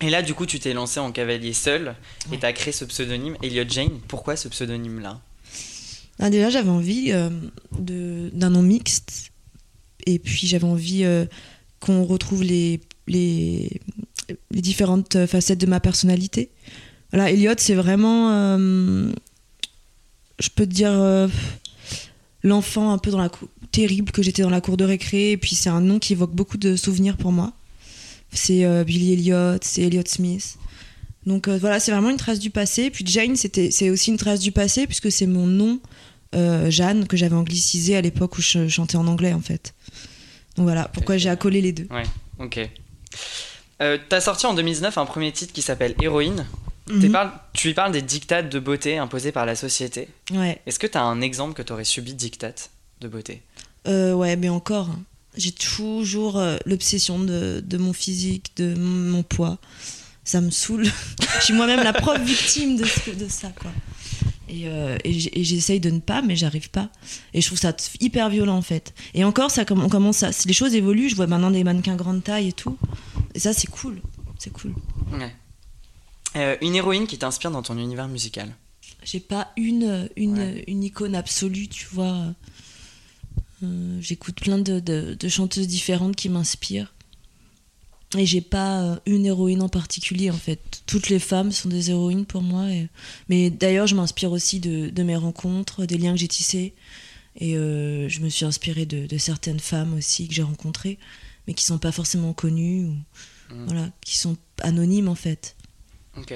Et 0.00 0.10
là, 0.10 0.20
du 0.22 0.34
coup, 0.34 0.46
tu 0.46 0.58
t'es 0.58 0.72
lancé 0.74 0.98
en 1.00 1.12
cavalier 1.12 1.52
seul 1.52 1.94
et 2.28 2.32
Ouais. 2.32 2.38
t'as 2.40 2.52
créé 2.52 2.72
ce 2.72 2.84
pseudonyme, 2.84 3.36
Elliot 3.42 3.64
Jane. 3.68 4.00
Pourquoi 4.08 4.36
ce 4.36 4.48
pseudonyme-là? 4.48 5.20
Ah, 6.18 6.30
déjà, 6.30 6.50
j'avais 6.50 6.70
envie 6.70 7.12
euh, 7.12 7.30
d'un 7.80 8.50
nom 8.50 8.62
mixte. 8.62 9.30
Et 10.06 10.18
puis, 10.18 10.46
j'avais 10.46 10.64
envie 10.64 11.04
euh, 11.04 11.24
qu'on 11.80 12.04
retrouve 12.04 12.42
les, 12.42 12.80
les, 13.06 13.80
différentes 14.50 15.26
facettes 15.26 15.58
de 15.58 15.66
ma 15.66 15.80
personnalité. 15.80 16.50
Voilà, 17.12 17.30
Elliot, 17.30 17.54
c'est 17.58 17.74
vraiment, 17.74 18.30
euh, 18.30 19.12
je 20.38 20.48
peux 20.54 20.66
te 20.66 20.72
dire, 20.72 21.28
l'enfant 22.42 22.92
un 22.92 22.98
peu 22.98 23.10
dans 23.10 23.18
la 23.18 23.30
terrible 23.70 24.12
que 24.12 24.22
j'étais 24.22 24.42
dans 24.42 24.50
la 24.50 24.60
cour 24.60 24.76
de 24.76 24.84
récré. 24.84 25.32
Et 25.32 25.36
puis, 25.36 25.54
c'est 25.54 25.70
un 25.70 25.80
nom 25.80 25.98
qui 25.98 26.12
évoque 26.12 26.34
beaucoup 26.34 26.56
de 26.56 26.76
souvenirs 26.76 27.16
pour 27.16 27.32
moi. 27.32 27.52
C'est 28.32 28.84
Billy 28.84 29.12
Elliot, 29.12 29.58
c'est 29.60 29.82
Elliot 29.82 30.04
Smith. 30.06 30.56
Donc 31.26 31.48
euh, 31.48 31.56
voilà, 31.58 31.80
c'est 31.80 31.92
vraiment 31.92 32.10
une 32.10 32.16
trace 32.16 32.38
du 32.38 32.50
passé. 32.50 32.90
Puis 32.90 33.04
Jane, 33.06 33.36
c'est 33.36 33.90
aussi 33.90 34.10
une 34.10 34.16
trace 34.16 34.40
du 34.40 34.52
passé 34.52 34.86
puisque 34.86 35.10
c'est 35.12 35.26
mon 35.26 35.46
nom 35.46 35.80
euh, 36.34 36.70
Jeanne 36.70 37.06
que 37.06 37.16
j'avais 37.16 37.36
anglicisé 37.36 37.96
à 37.96 38.00
l'époque 38.00 38.38
où 38.38 38.42
je 38.42 38.68
chantais 38.68 38.96
en 38.96 39.06
anglais 39.06 39.32
en 39.32 39.40
fait. 39.40 39.74
Donc 40.56 40.64
voilà, 40.64 40.88
pourquoi 40.88 41.16
j'ai 41.16 41.28
accolé 41.28 41.60
les 41.60 41.72
deux. 41.72 41.86
Ok. 42.38 42.58
Euh, 43.80 43.98
t'as 44.08 44.20
sorti 44.20 44.46
en 44.46 44.54
2019 44.54 44.96
un 44.98 45.06
premier 45.06 45.32
titre 45.32 45.52
qui 45.52 45.62
s'appelle 45.62 45.94
Héroïne. 46.00 46.46
Mhm. 46.88 47.30
tu 47.52 47.70
y 47.70 47.74
parles 47.74 47.92
des 47.92 48.02
dictates 48.02 48.48
de 48.48 48.58
beauté 48.58 48.98
imposés 48.98 49.30
par 49.30 49.46
la 49.46 49.54
société. 49.54 50.08
Ouais, 50.32 50.60
Est-ce 50.66 50.80
que 50.80 50.88
t'as 50.88 51.02
un 51.02 51.20
exemple 51.20 51.54
que 51.54 51.62
t'aurais 51.62 51.84
subi 51.84 52.12
de 52.12 52.18
dictate 52.18 52.70
de 53.00 53.06
beauté? 53.06 53.42
Euh, 53.86 54.12
ouais, 54.14 54.34
mais 54.34 54.48
encore, 54.48 54.90
j'ai 55.36 55.52
toujours 55.52 56.42
l'obsession 56.66 57.20
de, 57.20 57.62
de 57.64 57.78
mon 57.78 57.92
physique, 57.92 58.52
de 58.56 58.74
mon 58.74 59.22
poids. 59.22 59.58
Ça 60.24 60.40
me 60.40 60.50
saoule. 60.50 60.84
je 61.40 61.44
suis 61.44 61.54
moi-même 61.54 61.82
la 61.82 61.92
propre 61.92 62.20
victime 62.20 62.76
de, 62.76 62.84
ce- 62.84 63.10
de 63.10 63.28
ça, 63.28 63.48
quoi. 63.50 63.70
Et, 64.48 64.68
euh, 64.68 64.98
et 65.04 65.12
j'essaye 65.44 65.80
de 65.80 65.90
ne 65.90 65.98
pas, 66.00 66.20
mais 66.22 66.36
j'arrive 66.36 66.68
pas. 66.70 66.90
Et 67.32 67.40
je 67.40 67.46
trouve 67.46 67.58
ça 67.58 67.74
hyper 68.00 68.28
violent, 68.28 68.56
en 68.56 68.62
fait. 68.62 68.92
Et 69.14 69.24
encore, 69.24 69.50
ça, 69.50 69.64
on 69.70 69.88
commence 69.88 70.22
à, 70.22 70.30
si 70.32 70.46
les 70.46 70.52
choses 70.54 70.74
évoluent, 70.74 71.08
je 71.08 71.16
vois 71.16 71.26
maintenant 71.26 71.50
des 71.50 71.64
mannequins 71.64 71.96
grande 71.96 72.22
taille 72.22 72.48
et 72.48 72.52
tout. 72.52 72.76
Et 73.34 73.38
ça, 73.38 73.52
c'est 73.54 73.68
cool. 73.70 74.00
C'est 74.38 74.52
cool. 74.52 74.74
Ouais. 75.12 75.34
Euh, 76.36 76.56
une 76.60 76.74
héroïne 76.76 77.06
qui 77.06 77.16
t'inspire 77.18 77.50
dans 77.50 77.62
ton 77.62 77.78
univers 77.78 78.08
musical. 78.08 78.54
J'ai 79.04 79.20
pas 79.20 79.50
une, 79.56 80.08
une, 80.16 80.38
Ouais. 80.38 80.64
une 80.68 80.84
icône 80.84 81.14
absolue, 81.14 81.68
tu 81.68 81.86
vois. 81.90 82.26
Euh, 83.62 83.98
J'écoute 84.00 84.40
plein 84.40 84.58
de, 84.58 84.80
de- 84.80 85.14
de 85.18 85.28
chanteuses 85.28 85.66
différentes 85.68 86.14
qui 86.16 86.28
m'inspirent. 86.28 86.92
Et 88.18 88.26
j'ai 88.26 88.40
pas 88.42 88.82
euh, 88.82 88.96
une 89.06 89.24
héroïne 89.24 89.62
en 89.62 89.68
particulier, 89.70 90.30
en 90.30 90.36
fait. 90.36 90.82
Toutes 90.86 91.08
les 91.08 91.18
femmes 91.18 91.50
sont 91.50 91.68
des 91.70 91.90
héroïnes 91.90 92.26
pour 92.26 92.42
moi. 92.42 92.68
et- 92.70 92.88
Mais 93.28 93.48
d'ailleurs, 93.50 93.86
je 93.86 93.94
m'inspire 93.94 94.32
aussi 94.32 94.60
de, 94.60 94.90
de 94.90 95.02
mes 95.02 95.16
rencontres, 95.16 95.86
des 95.86 95.96
liens 95.96 96.12
que 96.12 96.18
j'ai 96.18 96.28
tissés. 96.28 96.74
Et 97.36 97.56
euh, 97.56 98.10
je 98.10 98.20
me 98.20 98.28
suis 98.28 98.44
inspirée 98.44 98.84
de, 98.84 99.06
de 99.06 99.18
certaines 99.18 99.60
femmes 99.60 99.94
aussi 99.94 100.28
que 100.28 100.34
j'ai 100.34 100.42
rencontrées, 100.42 100.98
mais 101.46 101.54
qui 101.54 101.64
sont 101.64 101.78
pas 101.78 101.92
forcément 101.92 102.32
connues, 102.34 102.84
ou, 102.86 102.94
Mm. 103.54 103.64
voilà, 103.66 103.90
qui 104.02 104.16
sont 104.18 104.36
anonymes, 104.62 105.08
en 105.08 105.14
fait. 105.14 105.56
Ok. 106.18 106.32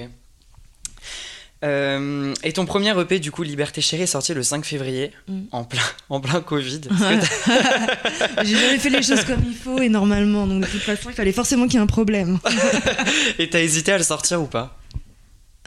Euh, 1.63 2.33
et 2.43 2.53
ton 2.53 2.65
premier 2.65 2.91
EP, 2.99 3.19
du 3.19 3.31
coup, 3.31 3.41
Liberté 3.41 3.81
Chérie, 3.81 4.03
est 4.03 4.07
sorti 4.07 4.33
le 4.33 4.43
5 4.43 4.63
février, 4.63 5.11
Mm. 5.27 5.39
en, 5.51 5.63
plein, 5.63 5.81
en 6.09 6.19
plein 6.19 6.41
Covid. 6.41 6.81
J'ai 8.43 8.55
jamais 8.55 8.77
fait 8.77 8.89
les 8.91 9.01
choses 9.01 9.23
comme 9.23 9.41
il 9.45 9.55
faut 9.55 9.79
et 9.81 9.89
normalement, 9.89 10.45
donc 10.45 10.61
de 10.63 10.67
toute 10.67 10.81
façon, 10.81 11.09
il 11.09 11.15
fallait 11.15 11.31
forcément 11.31 11.65
qu'il 11.65 11.75
y 11.75 11.77
ait 11.77 11.81
un 11.83 11.87
problème. 11.87 12.37
Et 13.39 13.49
t'as 13.49 13.59
hésité 13.61 13.91
à 13.91 13.97
le 13.97 14.03
sortir 14.03 14.41
ou 14.41 14.45
pas? 14.45 14.77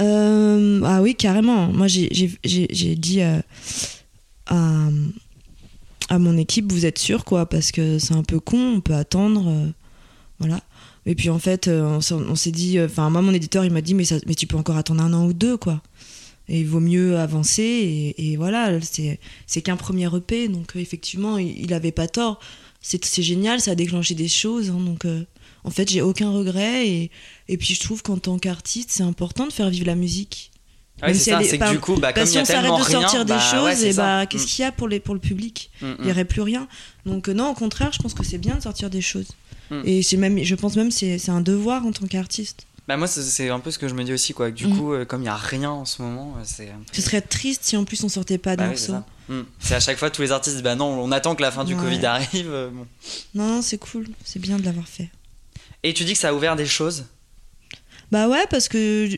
Euh, 0.01 0.81
ah 0.85 1.03
oui, 1.03 1.15
carrément. 1.17 1.67
Moi, 1.67 1.87
j'ai- 1.89 2.09
dit 2.45 3.21
euh, 3.23 3.41
à, 4.47 4.89
à 6.09 6.19
mon 6.19 6.37
équipe, 6.39 6.71
vous 6.73 6.87
êtes 6.87 6.99
sûr, 6.99 7.25
quoi, 7.25 7.47
parce 7.47 7.73
que 7.73 7.99
c'est 7.99 8.15
un 8.15 8.23
peu 8.23 8.39
con, 8.41 8.75
on 8.77 8.81
peut 8.81 8.95
attendre. 8.95 9.73
voilà. 10.39 10.61
Et 11.07 11.15
puis 11.15 11.31
en 11.31 11.39
fait, 11.39 11.69
euh, 11.69 12.01
on 12.11 12.35
s'est 12.35 12.51
dit, 12.51 12.81
enfin, 12.81 13.11
moi, 13.11 13.23
mon 13.23 13.33
éditeur, 13.33 13.65
il 13.65 13.73
m'a 13.73 13.81
dit, 13.81 13.95
mais, 13.95 14.05
mais 14.27 14.35
tu 14.35 14.47
peux 14.47 14.57
encore 14.57 14.77
attendre 14.77 15.03
un 15.03 15.13
an 15.13 15.27
ou 15.27 15.33
deux, 15.33 15.57
quoi. 15.57 15.83
Et 16.49 16.61
il 16.61 16.67
vaut 16.67 16.81
mieux 16.81 17.19
avancer. 17.19 18.15
Et, 18.19 18.37
voilà, 18.37 18.79
c'est 19.47 19.63
qu'un 19.63 19.77
premier 19.77 20.15
EP, 20.15 20.49
donc 20.49 20.77
euh, 20.77 20.81
effectivement, 20.81 21.39
il, 21.39 21.59
il 21.61 21.73
avait 21.73 21.93
pas 21.93 22.09
tort. 22.09 22.41
C'est 22.83 23.23
génial, 23.23 23.61
ça 23.61 23.73
a 23.73 23.75
déclenché 23.75 24.15
des 24.15 24.29
choses. 24.29 24.71
hein, 24.71 24.81
donc 24.81 25.05
euh, 25.05 25.25
en 25.65 25.71
fait, 25.71 25.89
j'ai 25.91 26.03
aucun 26.03 26.31
regret. 26.31 26.89
Et, 26.89 27.11
et 27.49 27.57
puis 27.57 27.75
je 27.75 27.81
trouve 27.81 28.03
qu'en 28.03 28.19
tant 28.19 28.39
qu'artiste, 28.39 28.91
c'est 28.91 29.03
important 29.03 29.47
de 29.47 29.53
faire 29.53 29.71
vivre 29.71 29.87
la 29.87 29.95
musique. 29.95 30.50
Ouais, 31.03 31.09
Même 31.09 31.15
c'est 31.17 31.43
si 31.45 31.59
que 31.59 31.71
du 31.71 31.79
coup, 31.81 31.97
bah, 31.97 32.13
comme 32.13 32.25
il 32.25 32.29
si 32.29 32.35
y 32.35 32.39
a 32.39 32.43
on 32.43 32.45
s'arrête 32.45 32.67
de 32.71 32.83
rien, 32.83 33.01
sortir 33.01 33.25
des 33.25 33.33
bah, 33.33 33.39
choses, 33.41 33.65
ouais, 33.83 33.91
et 33.91 33.95
bah, 33.95 34.27
qu'est-ce 34.27 34.47
qu'il 34.47 34.63
y 34.63 34.67
a 34.67 34.73
pour, 34.73 34.87
les, 34.89 35.01
pour 35.01 35.15
le 35.15 35.21
public 35.21 35.71
Mm, 35.81 35.87
mm, 35.87 35.97
Il 36.01 36.05
n'y 36.05 36.11
aurait 36.11 36.25
plus 36.27 36.43
rien. 36.43 36.69
Donc 37.07 37.29
euh, 37.29 37.33
non, 37.33 37.49
au 37.51 37.55
contraire, 37.55 37.91
je 37.93 37.99
pense 37.99 38.13
que 38.15 38.23
c'est 38.25 38.37
bien 38.39 38.57
de 38.57 38.61
sortir 38.63 38.91
des 38.91 39.01
choses. 39.01 39.29
Mm. 39.71 39.81
Et 39.87 40.03
c'est 40.03 40.17
même, 40.19 40.43
je 40.45 40.55
pense 40.55 40.77
même 40.77 40.89
que 40.89 40.95
c'est 40.95 41.19
c'est 41.19 41.31
un 41.31 41.41
devoir 41.41 41.87
en 41.87 41.93
tant 41.93 42.07
qu'artiste. 42.07 42.67
Bah 42.89 42.97
moi 42.97 43.07
c'est- 43.07 43.23
c'est 43.23 43.49
un 43.51 43.61
peu 43.61 43.71
ce 43.71 43.79
que 43.79 43.87
je 43.89 43.95
me 43.95 44.03
dis 44.05 44.13
aussi 44.13 44.35
quoi. 44.35 44.51
Du 44.51 44.67
Mm. 44.67 44.77
coup 44.77 44.93
euh, 44.93 45.05
comme 45.05 45.23
il 45.23 45.27
y 45.27 45.29
a 45.29 45.37
rien 45.37 45.71
en 45.71 45.85
ce 45.87 46.03
moment, 46.03 46.35
euh, 46.37 46.43
c'est. 46.45 46.67
peu- 46.67 46.73
Ce 46.93 47.01
serait 47.03 47.21
triste 47.23 47.63
si 47.65 47.77
en 47.77 47.85
plus 47.85 48.03
on 48.05 48.09
sortait 48.09 48.37
pas 48.39 48.57
de 48.57 48.63
Bah 48.63 48.71
c'est 48.75 48.89
ça. 48.89 49.07
Mm. 49.29 49.41
C'est 49.61 49.75
à 49.77 49.81
chaque 49.81 49.97
fois 49.97 50.11
tous 50.11 50.21
les 50.23 50.33
artistes 50.33 50.61
bah 50.63 50.75
non 50.75 50.87
on 50.87 51.13
attend 51.13 51.35
que 51.37 51.43
la 51.43 51.51
fin 51.53 51.65
du 51.65 51.75
Ouais. 51.75 51.81
Covid 51.81 52.05
arrive. 52.05 52.51
bon. 52.73 52.87
Non, 53.35 53.47
non, 53.57 53.63
c'est 53.63 53.79
cool. 53.79 54.09
C'est 54.25 54.39
bien 54.41 54.59
de 54.59 54.65
l'avoir 54.65 54.87
fait. 54.89 55.09
Et 55.83 55.95
tu 55.95 56.05
dis 56.05 56.13
que 56.13 56.19
ça 56.19 56.29
a 56.31 56.35
ouvert 56.35 56.57
des 56.57 56.67
choses? 56.67 57.05
Bah 58.11 58.29
ouais, 58.29 58.45
parce 58.51 58.69
que 58.69 59.09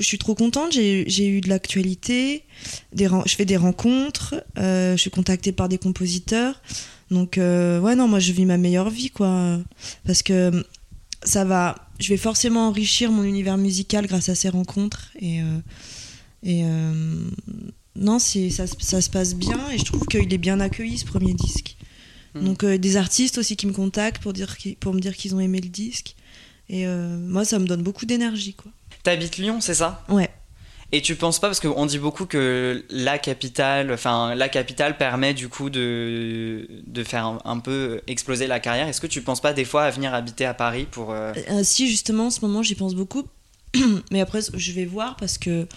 je- 0.00 0.04
suis 0.06 0.18
trop 0.18 0.34
contente. 0.34 0.72
J'ai 0.72 1.28
eu 1.28 1.40
de 1.40 1.48
l'actualité. 1.48 2.44
Je 2.96 3.34
fais 3.36 3.44
des 3.44 3.56
rencontres. 3.56 4.34
euh, 4.58 4.96
je 4.96 5.00
suis 5.00 5.10
contactée 5.10 5.52
par 5.52 5.68
des 5.68 5.78
compositeurs. 5.78 6.60
Donc, 7.10 7.38
euh, 7.38 7.80
ouais, 7.80 7.94
non, 7.96 8.08
moi, 8.08 8.18
je 8.20 8.32
vis 8.32 8.46
ma 8.46 8.56
meilleure 8.56 8.90
vie, 8.90 9.10
quoi. 9.10 9.58
Parce 10.06 10.22
que 10.22 10.64
ça 11.24 11.44
va. 11.44 11.88
Je 12.00 12.08
vais 12.08 12.16
forcément 12.16 12.68
enrichir 12.68 13.10
mon 13.12 13.24
univers 13.24 13.56
musical 13.58 14.06
grâce 14.06 14.28
à 14.28 14.34
ces 14.34 14.48
rencontres. 14.48 15.10
Et. 15.20 15.40
euh, 15.42 15.58
et 16.42 16.62
non, 17.96 18.18
ça, 18.18 18.66
se- 18.66 18.74
ça 18.78 19.00
se 19.00 19.10
passe 19.10 19.34
bien. 19.34 19.58
Et 19.72 19.78
je 19.78 19.84
trouve 19.84 20.06
qu'il 20.06 20.32
est 20.32 20.38
bien 20.38 20.60
accueilli, 20.60 20.96
ce 20.98 21.04
premier 21.04 21.34
disque. 21.34 21.76
Mhm. 22.34 22.44
Donc, 22.44 22.64
des 22.64 22.96
artistes 22.96 23.38
aussi 23.38 23.56
qui 23.56 23.66
me 23.66 23.72
contactent 23.72 24.22
pour, 24.22 24.32
dire 24.32 24.56
pour 24.78 24.94
me 24.94 25.00
dire 25.00 25.16
qu'ils 25.16 25.34
ont 25.34 25.40
aimé 25.40 25.60
le 25.60 25.68
disque. 25.68 26.14
Et 26.68 26.86
moi, 26.86 27.44
ça 27.44 27.58
me 27.58 27.66
donne 27.66 27.82
beaucoup 27.82 28.06
d'énergie, 28.06 28.54
quoi. 28.54 28.70
T'habites 29.02 29.36
Lyon, 29.38 29.60
c'est 29.60 29.74
ça? 29.74 30.04
Ouais. 30.08 30.28
Et 30.92 31.02
tu 31.02 31.14
penses 31.14 31.38
pas 31.38 31.46
parce 31.46 31.60
qu'on 31.60 31.86
dit 31.86 32.00
beaucoup 32.00 32.26
que 32.26 32.84
la 32.90 33.18
capitale, 33.18 33.92
enfin 33.92 34.34
la 34.34 34.48
capitale 34.48 34.96
permet 34.96 35.34
du 35.34 35.48
coup 35.48 35.70
de, 35.70 36.66
de 36.84 37.04
faire 37.04 37.26
un, 37.26 37.38
un 37.44 37.58
peu 37.60 38.00
exploser 38.08 38.48
la 38.48 38.58
carrière. 38.58 38.88
Est-ce 38.88 39.00
que 39.00 39.06
tu 39.06 39.22
penses 39.22 39.40
pas 39.40 39.52
des 39.52 39.64
fois 39.64 39.84
à 39.84 39.90
venir 39.90 40.12
habiter 40.14 40.44
à 40.46 40.54
Paris 40.54 40.88
pour 40.90 41.12
euh, 41.12 41.32
Euh, 41.48 41.60
si, 41.62 41.88
justement, 41.88 42.26
en 42.26 42.30
ce 42.30 42.40
moment, 42.40 42.64
j'y 42.64 42.74
pense 42.74 42.96
beaucoup. 42.96 43.24
Mais 44.10 44.20
après, 44.20 44.40
je 44.52 44.72
vais 44.72 44.84
voir 44.84 45.16
parce 45.16 45.38
que 45.38 45.68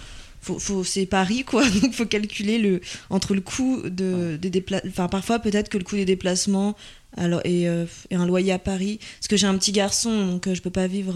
faut, 0.41 0.57
faut, 0.57 0.83
c'est 0.83 1.05
Paris, 1.05 1.43
quoi. 1.43 1.63
Donc, 1.81 1.93
faut 1.93 2.07
calculer 2.07 2.57
le, 2.57 2.81
entre 3.11 3.35
le 3.35 3.41
coût 3.41 3.83
de, 3.87 4.35
des 4.41 4.49
déplacements. 4.49 4.89
Enfin, 4.89 5.07
parfois, 5.09 5.37
peut-être 5.37 5.69
que 5.69 5.77
le 5.77 5.83
coût 5.83 5.95
des 5.95 6.05
déplacements 6.05 6.75
alors, 7.15 7.41
et, 7.45 7.69
euh, 7.69 7.85
et 8.09 8.15
un 8.15 8.25
loyer 8.25 8.51
à 8.51 8.57
Paris. 8.59 8.99
Parce 9.19 9.27
que 9.27 9.37
j'ai 9.37 9.45
un 9.45 9.57
petit 9.59 9.73
garçon, 9.73 10.25
donc 10.25 10.47
euh, 10.47 10.55
je 10.55 10.61
peux 10.63 10.71
pas 10.71 10.87
vivre. 10.87 11.13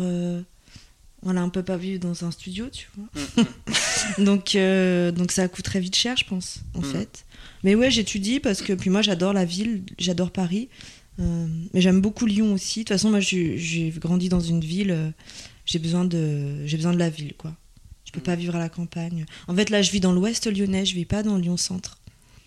Euh, 1.17 1.23
voilà, 1.23 1.43
on 1.43 1.49
peut 1.49 1.63
pas 1.63 1.77
vivre 1.77 1.99
dans 1.99 2.23
un 2.25 2.31
studio, 2.31 2.69
tu 2.69 2.87
vois. 2.95 3.43
donc, 4.23 4.55
euh, 4.55 5.11
donc, 5.11 5.31
ça 5.31 5.47
coûte 5.47 5.65
très 5.65 5.79
vite 5.79 5.95
cher, 5.95 6.15
je 6.17 6.25
pense, 6.25 6.59
en 6.75 6.81
Mm. 6.81 6.83
fait. 6.85 7.25
Mais 7.63 7.75
ouais, 7.75 7.89
j'étudie 7.91 8.39
parce 8.39 8.61
que 8.61 8.73
puis 8.73 8.89
moi, 8.89 9.01
j'adore 9.01 9.33
la 9.33 9.45
ville, 9.45 9.83
j'adore 9.97 10.31
Paris. 10.31 10.69
Euh, 11.19 11.47
mais 11.73 11.81
j'aime 11.81 11.99
beaucoup 12.01 12.25
Lyon 12.27 12.53
aussi. 12.53 12.79
De 12.79 12.83
toute 12.83 12.89
façon, 12.89 13.09
moi, 13.09 13.19
j'ai 13.19 13.93
grandi 13.97 14.29
dans 14.29 14.39
une 14.39 14.61
ville. 14.61 14.91
euh, 14.91 15.09
j'ai 15.65 15.79
besoin 15.79 16.05
de, 16.05 16.65
j'ai 16.65 16.77
besoin 16.77 16.93
de 16.93 16.99
la 16.99 17.09
ville, 17.09 17.33
quoi. 17.37 17.53
Je 18.05 18.11
peux 18.11 18.19
Mm. 18.19 18.23
pas 18.23 18.35
vivre 18.35 18.55
à 18.55 18.59
la 18.59 18.69
campagne. 18.69 19.25
En 19.47 19.55
fait, 19.55 19.69
là, 19.69 19.81
je 19.81 19.91
vis 19.91 19.99
dans 19.99 20.13
l'Ouest 20.13 20.45
lyonnais. 20.47 20.85
Je 20.85 20.93
vis 20.95 21.05
pas 21.05 21.23
dans 21.23 21.37
Lyon 21.37 21.57
centre. 21.57 21.97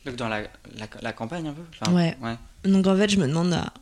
donc 0.06 0.16
dans 0.16 0.28
la, 0.28 0.42
la, 0.78 0.88
la 1.02 1.12
campagne 1.12 1.48
un 1.48 1.52
peu 1.52 1.62
Enfin, 1.80 1.92
Ouais. 1.94 2.16
Donc 2.64 2.86
en 2.86 2.96
fait, 2.96 3.10
je 3.10 3.18
me 3.18 3.26
demande, 3.26 3.52
à- 3.52 3.72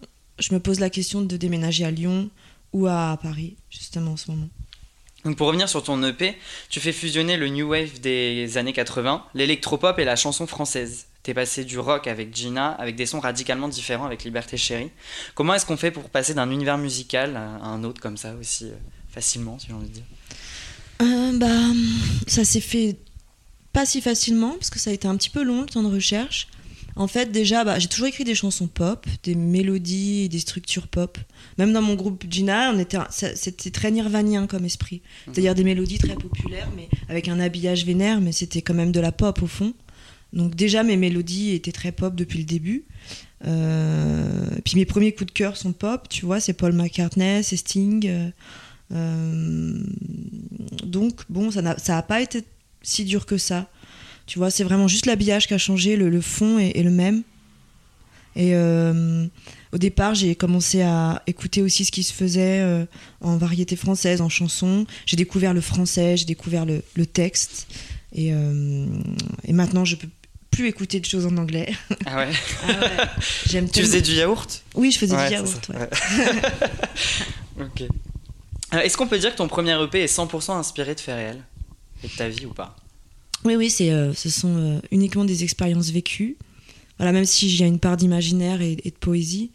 je 0.40 0.52
me 0.54 0.58
pose 0.60 0.80
la 0.80 0.90
question 0.90 1.20
de 1.22 1.36
déménager 1.36 1.84
à 1.84 1.90
Lyon 1.92 2.30
ou 2.72 2.86
à 2.86 3.18
Paris, 3.22 3.56
justement 3.70 4.12
en 4.12 4.16
ce 4.16 4.30
moment. 4.30 4.48
Donc 5.24 5.36
pour 5.36 5.48
revenir 5.48 5.68
sur 5.68 5.82
ton 5.82 6.02
EP, 6.04 6.36
tu 6.68 6.80
fais 6.80 6.92
fusionner 6.92 7.36
le 7.36 7.48
new 7.48 7.68
wave 7.68 8.00
des 8.00 8.56
années 8.56 8.72
80, 8.72 9.24
l'électropop 9.34 9.98
et 9.98 10.04
la 10.04 10.16
chanson 10.16 10.46
française. 10.46 11.06
T'es 11.24 11.34
passé 11.34 11.64
du 11.64 11.78
rock 11.78 12.06
avec 12.06 12.34
Gina, 12.34 12.70
avec 12.72 12.94
des 12.94 13.04
sons 13.04 13.20
radicalement 13.20 13.68
différents 13.68 14.06
avec 14.06 14.24
Liberté 14.24 14.56
Chérie. 14.56 14.90
Comment 15.34 15.54
est-ce 15.54 15.66
qu'on 15.66 15.76
fait 15.76 15.90
pour 15.90 16.08
passer 16.08 16.34
d'un 16.34 16.50
univers 16.50 16.78
musical 16.78 17.36
à 17.36 17.66
un 17.66 17.82
autre 17.84 18.00
comme 18.00 18.16
ça 18.16 18.34
aussi 18.34 18.66
euh, 18.66 18.74
facilement, 19.10 19.58
si 19.58 19.66
j'ai 19.66 19.74
envie 19.74 19.88
de 19.88 19.94
dire? 19.94 20.04
Euh, 21.02 21.36
bah, 21.36 21.74
ça 22.26 22.44
s'est 22.44 22.60
fait 22.60 22.96
pas 23.72 23.84
si 23.84 24.00
facilement 24.00 24.52
parce 24.52 24.70
que 24.70 24.78
ça 24.78 24.90
a 24.90 24.92
été 24.92 25.08
un 25.08 25.16
petit 25.16 25.30
peu 25.30 25.42
long 25.42 25.62
le 25.62 25.66
temps 25.66 25.82
de 25.82 25.92
recherche. 25.92 26.48
En 26.98 27.06
fait, 27.06 27.30
déjà, 27.30 27.62
bah, 27.64 27.78
j'ai 27.78 27.86
toujours 27.86 28.08
écrit 28.08 28.24
des 28.24 28.34
chansons 28.34 28.66
pop, 28.66 29.06
des 29.22 29.36
mélodies 29.36 30.24
et 30.24 30.28
des 30.28 30.40
structures 30.40 30.88
pop. 30.88 31.16
Même 31.56 31.72
dans 31.72 31.80
mon 31.80 31.94
groupe 31.94 32.24
Gina, 32.28 32.72
on 32.74 32.78
était, 32.78 32.98
c'était 33.10 33.70
très 33.70 33.92
nirvanien 33.92 34.48
comme 34.48 34.64
esprit. 34.64 35.00
C'est-à-dire 35.26 35.54
des 35.54 35.62
mélodies 35.62 35.98
très 35.98 36.14
populaires, 36.14 36.68
mais 36.76 36.88
avec 37.08 37.28
un 37.28 37.38
habillage 37.38 37.86
vénère, 37.86 38.20
mais 38.20 38.32
c'était 38.32 38.62
quand 38.62 38.74
même 38.74 38.90
de 38.90 38.98
la 38.98 39.12
pop 39.12 39.40
au 39.42 39.46
fond. 39.46 39.74
Donc 40.32 40.56
déjà, 40.56 40.82
mes 40.82 40.96
mélodies 40.96 41.52
étaient 41.54 41.72
très 41.72 41.92
pop 41.92 42.16
depuis 42.16 42.40
le 42.40 42.44
début. 42.44 42.84
Euh, 43.46 44.48
puis 44.64 44.74
mes 44.74 44.84
premiers 44.84 45.12
coups 45.12 45.28
de 45.28 45.32
cœur 45.32 45.56
sont 45.56 45.72
pop, 45.72 46.08
tu 46.08 46.26
vois, 46.26 46.40
c'est 46.40 46.52
Paul 46.52 46.72
McCartney, 46.72 47.44
c'est 47.44 47.56
Sting. 47.56 48.06
euh, 48.08 48.30
euh, 48.92 49.80
donc 50.84 51.20
bon, 51.28 51.50
ça 51.52 51.62
n'a 51.62 51.78
ça 51.78 51.98
a 51.98 52.02
pas 52.02 52.20
été 52.20 52.42
si 52.82 53.04
dur 53.04 53.26
que 53.26 53.38
ça. 53.38 53.68
Tu 54.28 54.38
vois, 54.38 54.50
c'est 54.50 54.62
vraiment 54.62 54.86
juste 54.86 55.06
l'habillage 55.06 55.48
qui 55.48 55.54
a 55.54 55.58
changé, 55.58 55.96
le, 55.96 56.08
le 56.10 56.20
fond 56.20 56.58
est, 56.60 56.76
est 56.78 56.82
le 56.84 56.90
même. 56.90 57.22
Et 58.36 58.50
euh, 58.54 59.26
au 59.72 59.78
départ, 59.78 60.14
j'ai 60.14 60.36
commencé 60.36 60.82
à 60.82 61.22
écouter 61.26 61.62
aussi 61.62 61.84
ce 61.84 61.90
qui 61.90 62.04
se 62.04 62.12
faisait 62.12 62.60
euh, 62.60 62.84
en 63.20 63.36
variété 63.38 63.74
française, 63.74 64.20
en 64.20 64.28
chanson. 64.28 64.86
J'ai 65.06 65.16
découvert 65.16 65.54
le 65.54 65.60
français, 65.60 66.16
j'ai 66.16 66.26
découvert 66.26 66.64
le, 66.66 66.82
le 66.94 67.06
texte. 67.06 67.66
Et, 68.14 68.28
euh, 68.32 68.86
et 69.44 69.52
maintenant, 69.52 69.84
je 69.84 69.96
peux 69.96 70.08
plus 70.50 70.68
écouter 70.68 71.00
de 71.00 71.04
choses 71.06 71.26
en 71.26 71.36
anglais. 71.36 71.72
Ah 72.06 72.16
ouais 72.18 72.28
J'aime 73.46 73.64
Tu 73.66 73.72
tellement- 73.72 73.88
faisais 73.88 74.02
du 74.02 74.12
yaourt? 74.12 74.62
Oui, 74.74 74.92
je 74.92 74.98
faisais 74.98 75.16
Ouais, 75.16 75.26
du 75.28 75.32
yaourt. 75.34 75.68
ouais. 75.70 75.76
ouais. 75.78 75.88
ok. 77.64 77.82
Est-ce 78.72 78.96
qu'on 78.96 79.06
peut 79.06 79.18
dire 79.18 79.32
que 79.32 79.38
ton 79.38 79.48
premier 79.48 79.82
EP 79.82 80.02
est 80.02 80.14
100% 80.14 80.52
inspiré 80.52 80.94
de 80.94 81.00
faits 81.00 81.14
réels 81.16 81.42
Et 82.04 82.08
de 82.08 82.12
ta 82.12 82.28
vie 82.28 82.44
ou 82.46 82.52
pas? 82.52 82.76
Oui, 83.44 83.56
oui, 83.56 83.70
c'est, 83.70 83.90
euh, 83.90 84.12
ce 84.14 84.30
sont 84.30 84.56
euh, 84.56 84.80
uniquement 84.90 85.24
des 85.24 85.44
expériences 85.44 85.90
vécues. 85.90 86.36
Voilà, 86.98 87.12
même 87.12 87.24
si 87.24 87.48
y 87.56 87.62
a 87.62 87.66
une 87.66 87.78
part 87.78 87.96
d'imaginaire 87.96 88.60
et, 88.60 88.76
et 88.84 88.90
de 88.90 88.96
poésie, 88.96 89.52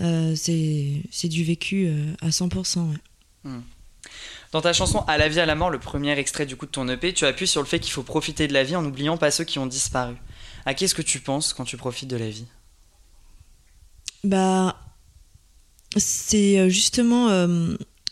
euh, 0.00 0.34
c'est, 0.34 1.02
c'est 1.12 1.28
du 1.28 1.44
vécu 1.44 1.88
à 2.20 2.30
100%. 2.30 2.90
ouais. 3.44 3.50
Dans 4.50 4.60
ta 4.60 4.72
chanson 4.72 5.04
À 5.06 5.16
la 5.16 5.28
vie, 5.28 5.38
à 5.38 5.46
la 5.46 5.54
mort, 5.54 5.70
le 5.70 5.78
premier 5.78 6.18
extrait 6.18 6.46
du 6.46 6.56
coup 6.56 6.66
de 6.66 6.72
ton 6.72 6.88
EP, 6.88 7.14
tu 7.14 7.24
appuies 7.26 7.46
sur 7.46 7.60
le 7.60 7.66
fait 7.68 7.78
qu'il 7.78 7.92
faut 7.92 8.02
profiter 8.02 8.48
de 8.48 8.52
la 8.52 8.64
vie 8.64 8.74
en 8.74 8.82
n'oubliant 8.82 9.16
pas 9.16 9.30
ceux 9.30 9.44
qui 9.44 9.60
ont 9.60 9.66
disparu. 9.66 10.16
À 10.66 10.74
qui 10.74 10.84
est-ce 10.84 10.96
que 10.96 11.02
tu 11.02 11.20
penses 11.20 11.52
quand 11.52 11.64
tu 11.64 11.76
profites 11.76 12.10
de 12.10 12.16
la 12.16 12.28
vie? 12.28 12.46
Bah, 14.24 14.76
c'est 15.96 16.68
justement 16.70 17.28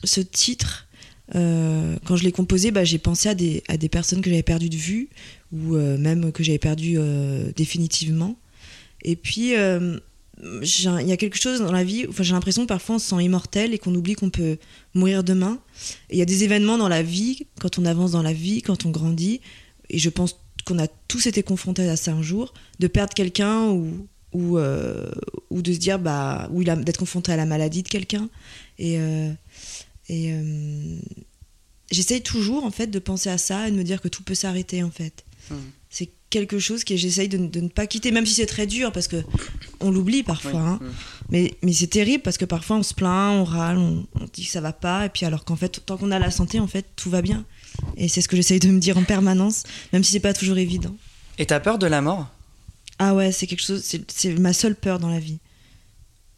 ce 0.05 0.21
titre. 0.21 0.87
Euh, 1.35 1.97
quand 2.05 2.17
je 2.17 2.25
l'ai 2.25 2.33
composé, 2.33 2.71
bah, 2.71 2.85
j'ai 2.85 2.99
pensé 2.99 3.29
à 3.29 3.35
des, 3.35 3.89
personnes 3.91 4.21
que 4.21 4.31
j'avais 4.31 4.43
perdues 4.43 4.71
de 4.71 4.77
vue 4.77 5.09
ou 5.53 5.75
euh, 5.75 5.99
même 5.99 6.33
que 6.33 6.43
j'avais 6.43 6.59
perdues 6.59 6.97
euh, 6.99 7.51
définitivement. 7.57 8.37
Et 9.03 9.17
puis, 9.17 9.53
il 9.53 10.01
y 10.43 11.13
a 11.13 11.17
quelque 11.17 11.39
chose 11.39 11.61
dans 11.61 11.73
la 11.73 11.85
vie, 11.85 12.07
j'ai 12.19 12.33
l'impression 12.33 12.63
que 12.63 12.69
parfois 12.69 12.97
on 12.97 12.99
se 12.99 13.09
sent 13.11 13.23
immortel 13.23 13.75
et 13.75 13.79
qu'on 13.79 13.95
oublie 13.95 14.15
qu'on 14.15 14.31
peut 14.31 14.57
mourir 14.95 15.23
demain. 15.23 15.59
Il 16.11 16.19
y 16.19 16.23
a 16.23 16.25
des 16.25 16.45
événements 16.45 16.79
dans 16.79 16.89
la 16.89 17.03
vie, 17.03 17.47
quand 17.61 17.79
on 17.79 17.85
avance 17.85 18.13
dans 18.13 18.23
la 18.23 18.33
vie, 18.33 18.63
quand 18.63 18.87
on 18.87 18.91
grandit, 18.91 19.41
et 19.89 19.99
je 19.99 20.11
pense 20.11 20.37
qu'on 20.65 20.79
a 20.79 20.89
tous 21.07 21.27
été 21.27 21.43
confrontés 21.43 21.89
à 21.89 21.97
ça 21.97 22.13
un 22.13 22.23
jour, 22.23 22.55
de 22.81 22.89
perdre 22.89 23.15
quelqu'un 23.15 23.69
ou, 23.69 24.09
de 24.33 25.73
se 25.73 25.79
dire 25.79 26.01
bah 26.01 26.49
d'être 26.51 26.99
confronté 26.99 27.31
à 27.31 27.37
la 27.37 27.47
maladie 27.47 27.85
de 27.85 27.89
quelqu'un 27.89 28.29
et 30.09 30.33
euh, 30.33 30.99
j'essaye 31.91 32.23
toujours 32.23 32.65
en 32.65 32.71
fait 32.71 32.87
de 32.89 32.99
penser 32.99 33.31
à 33.31 33.39
ça 33.39 33.69
et 33.69 33.71
de 33.71 33.77
me 33.77 33.85
dire 33.85 34.01
que 34.01 34.09
tout 34.09 34.23
peut 34.23 34.35
s'arrêter 34.35 34.83
en 34.83 34.91
fait 34.91 35.25
Mhm. 35.51 35.57
c'est 35.89 36.11
quelque 36.29 36.59
chose 36.59 36.85
que 36.85 36.95
j'essaye 36.95 37.29
de, 37.31 37.39
de 37.39 37.61
ne 37.61 37.69
pas 37.69 37.87
quitter 37.87 38.11
même 38.11 38.27
si 38.27 38.35
c'est 38.35 38.45
très 38.45 38.67
dur 38.67 38.93
parce 38.93 39.09
que 39.09 39.25
on 39.81 39.91
l'oublie 39.91 40.23
parfois 40.23 40.61
hein. 40.61 40.79
Mm. 40.83 40.87
mais, 41.31 41.55
mais 41.63 41.73
c'est 41.73 41.87
terrible 41.87 42.23
parce 42.23 42.37
que 42.37 42.45
parfois 42.45 42.77
on 42.77 42.83
se 42.83 42.93
plaint 42.93 43.33
on 43.41 43.45
râle 43.45 43.79
on, 43.79 44.07
on 44.21 44.25
dit 44.31 44.45
que 44.45 44.51
ça 44.51 44.61
va 44.61 44.75
pas 44.75 45.07
et 45.07 45.09
puis 45.09 45.25
alors 45.25 45.47
qu'en 45.47 45.57
fait 45.57 45.81
tant 45.87 45.97
qu'on 45.97 46.11
a 46.11 46.19
la 46.19 46.31
santé 46.31 46.61
en 46.61 46.67
fait 46.67 46.85
tout 46.97 47.09
va 47.09 47.23
bien 47.23 47.47
et 47.97 48.09
c'est 48.09 48.21
ce 48.21 48.29
que 48.29 48.37
j'essaye 48.37 48.59
de 48.61 48.69
me 48.69 48.79
dire 48.79 48.99
en 48.99 49.05
permanence 49.05 49.63
même 49.95 50.05
si 50.05 50.13
c'est 50.13 50.21
pas 50.21 50.35
toujours 50.35 50.59
évident 50.59 50.95
Et 51.39 51.47
t'as 51.47 51.61
peur 51.61 51.79
de 51.79 51.87
la 51.87 52.03
mort? 52.03 52.27
Ah 52.99 53.15
ouais, 53.15 53.31
c'est 53.33 53.47
quelque 53.47 53.63
chose, 53.65 53.83
c'est- 53.83 54.11
c'est 54.11 54.35
ma 54.39 54.53
seule 54.53 54.75
peur 54.75 54.99
dans 54.99 55.09
la 55.09 55.21
vie. 55.21 55.39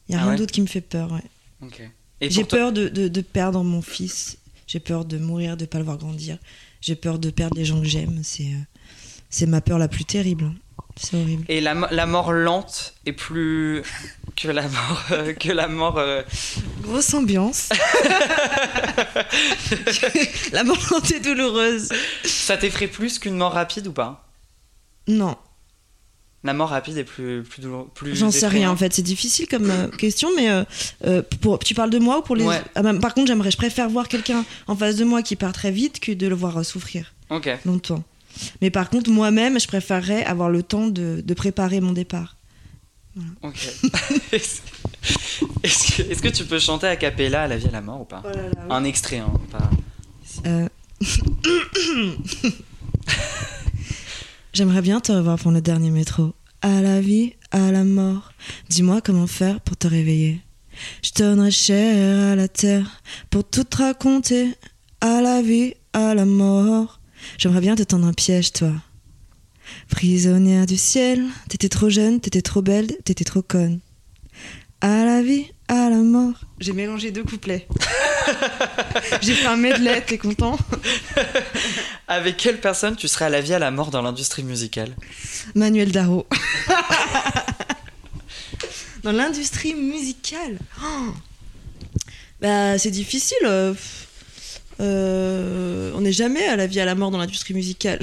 Il 0.08 0.12
y 0.12 0.14
a 0.14 0.18
Ah 0.20 0.22
rien 0.24 0.32
ouais? 0.32 0.36
d'autre 0.38 0.52
qui 0.52 0.60
me 0.60 0.66
fait 0.66 0.82
peur. 0.82 1.10
Ouais. 1.10 1.22
Ok. 1.66 1.80
J'ai 2.28 2.44
toi- 2.44 2.58
peur 2.58 2.72
de, 2.72 2.88
de, 2.88 3.08
de 3.08 3.20
perdre 3.20 3.62
mon 3.64 3.82
fils. 3.82 4.36
J'ai 4.66 4.80
peur 4.80 5.04
de 5.04 5.18
mourir, 5.18 5.56
de 5.56 5.64
pas 5.64 5.78
le 5.78 5.84
voir 5.84 5.96
grandir. 5.98 6.38
J'ai 6.80 6.94
peur 6.96 7.18
de 7.18 7.30
perdre 7.30 7.56
les 7.56 7.64
gens 7.64 7.80
que 7.80 7.86
j'aime. 7.88 8.20
C'est 8.22 8.44
euh, 8.44 8.56
c'est 9.30 9.46
ma 9.46 9.60
peur 9.60 9.78
la 9.78 9.88
plus 9.88 10.04
terrible. 10.04 10.44
hein. 10.44 10.54
C'est 10.96 11.16
horrible. 11.16 11.44
Et 11.48 11.60
la, 11.60 11.74
la 11.90 12.04
mort 12.06 12.32
lente 12.32 12.94
est 13.06 13.12
plus 13.12 13.82
que 14.36 14.48
la 14.48 14.68
mort. 14.68 15.02
euh, 15.12 15.32
que 15.32 15.50
la 15.50 15.66
mort. 15.68 15.98
euh, 15.98 16.22
Grosse 16.82 17.14
ambiance. 17.14 17.68
la 20.52 20.64
mort 20.64 20.78
est 21.14 21.20
douloureuse. 21.20 21.88
Ça 22.24 22.56
t'effraie 22.56 22.88
plus 22.88 23.18
qu'une 23.18 23.36
mort 23.36 23.52
rapide 23.52 23.86
ou 23.88 23.92
pas? 23.92 24.28
Non, 25.08 25.36
La 26.42 26.54
mort 26.54 26.70
rapide 26.70 26.96
est 26.96 27.04
plus, 27.04 27.42
plus 27.42 27.60
douloureuse. 27.60 27.88
plus 27.94 28.16
j'en 28.16 28.30
sais 28.30 28.48
rien 28.48 28.70
en 28.70 28.76
fait. 28.76 28.94
C'est 28.94 29.02
difficile 29.02 29.46
comme 29.46 29.70
euh, 29.70 29.88
question, 29.88 30.30
mais 30.36 30.48
euh, 30.50 30.64
euh, 31.04 31.22
pour, 31.42 31.58
tu 31.58 31.74
parles 31.74 31.90
de 31.90 31.98
moi 31.98 32.20
ou 32.20 32.22
pour 32.22 32.34
les. 32.34 32.44
Ouais. 32.44 32.62
Ah 32.74 32.82
bah, 32.82 32.94
par 32.94 33.12
contre, 33.12 33.26
j'aimerais, 33.26 33.50
je 33.50 33.58
préfère 33.58 33.90
voir 33.90 34.08
quelqu'un 34.08 34.44
en 34.66 34.74
face 34.74 34.96
de 34.96 35.04
moi 35.04 35.22
qui 35.22 35.36
part 35.36 35.52
très 35.52 35.70
vite 35.70 36.00
que 36.00 36.12
de 36.12 36.26
le 36.26 36.34
voir 36.34 36.64
souffrir 36.64 37.12
longtemps. 37.66 38.02
Mais 38.62 38.70
par 38.70 38.88
contre, 38.88 39.10
moi-même, 39.10 39.60
je 39.60 39.66
préférerais 39.66 40.24
avoir 40.24 40.48
le 40.48 40.62
temps 40.62 40.86
de, 40.86 41.22
de 41.22 41.34
préparer 41.34 41.80
mon 41.80 41.92
départ. 41.92 42.36
Ok. 43.42 43.68
Est-ce 45.62 45.96
que, 45.96 46.02
est-ce 46.10 46.22
que 46.22 46.28
tu 46.28 46.44
peux 46.44 46.58
chanter 46.58 46.86
a 46.86 46.96
cappella 46.96 47.42
à 47.42 47.48
la 47.48 47.56
vie 47.56 47.66
à 47.66 47.70
la 47.72 47.80
mort 47.80 48.02
ou 48.02 48.04
pas? 48.04 48.22
Un 48.70 48.84
extrait, 48.84 49.18
hein, 49.18 49.32
pas. 49.50 49.70
J'aimerais 54.52 54.82
bien 54.82 55.00
te 55.00 55.12
revoir 55.12 55.38
pour 55.38 55.52
le 55.52 55.60
dernier 55.60 55.90
métro. 55.90 56.34
À 56.60 56.82
la 56.82 57.00
vie, 57.00 57.34
à 57.52 57.70
la 57.70 57.84
mort. 57.84 58.32
Dis-moi 58.68 59.00
comment 59.00 59.28
faire 59.28 59.60
pour 59.60 59.76
te 59.76 59.86
réveiller. 59.86 60.40
Je 61.02 61.12
donnerais 61.16 61.52
cher 61.52 62.32
à 62.32 62.36
la 62.36 62.48
terre 62.48 63.00
pour 63.30 63.48
tout 63.48 63.62
te 63.62 63.76
raconter. 63.76 64.54
À 65.00 65.20
la 65.20 65.40
vie, 65.40 65.74
à 65.92 66.14
la 66.14 66.24
mort. 66.24 67.00
J'aimerais 67.38 67.60
bien 67.60 67.76
te 67.76 67.84
tendre 67.84 68.06
un 68.06 68.12
piège, 68.12 68.52
toi. 68.52 68.72
Prisonnière 69.88 70.66
du 70.66 70.76
ciel, 70.76 71.24
t'étais 71.48 71.68
trop 71.68 71.88
jeune, 71.88 72.20
t'étais 72.20 72.42
trop 72.42 72.60
belle, 72.60 72.88
t'étais 73.04 73.24
trop 73.24 73.42
conne. 73.42 73.78
À 74.80 75.04
la 75.04 75.22
vie, 75.22 75.46
à 75.70 75.88
la 75.88 75.96
mort. 75.96 76.34
J'ai 76.58 76.72
mélangé 76.72 77.10
deux 77.12 77.22
couplets. 77.24 77.66
J'ai 79.22 79.34
fait 79.34 79.46
un 79.46 79.56
medley, 79.56 80.00
t'es 80.02 80.18
content 80.18 80.58
Avec 82.08 82.36
quelle 82.36 82.60
personne 82.60 82.96
tu 82.96 83.06
serais 83.08 83.26
à 83.26 83.28
la 83.28 83.40
vie 83.40 83.54
à 83.54 83.58
la 83.58 83.70
mort 83.70 83.90
dans 83.90 84.02
l'industrie 84.02 84.42
musicale? 84.42 84.94
Manuel 85.54 85.92
Darro. 85.92 86.26
Dans 89.02 89.12
l'industrie 89.12 89.74
musicale? 89.74 90.58
Oh. 90.84 91.14
Bah, 92.42 92.76
c'est 92.78 92.90
difficile. 92.90 93.38
euh, 93.44 93.72
euh, 94.80 95.90
on 95.94 96.02
n'est 96.02 96.12
jamais 96.12 96.46
à 96.46 96.56
la 96.56 96.66
vie 96.66 96.80
à 96.80 96.84
la 96.84 96.94
mort 96.94 97.10
dans 97.10 97.16
l'industrie 97.16 97.54
musicale. 97.54 97.98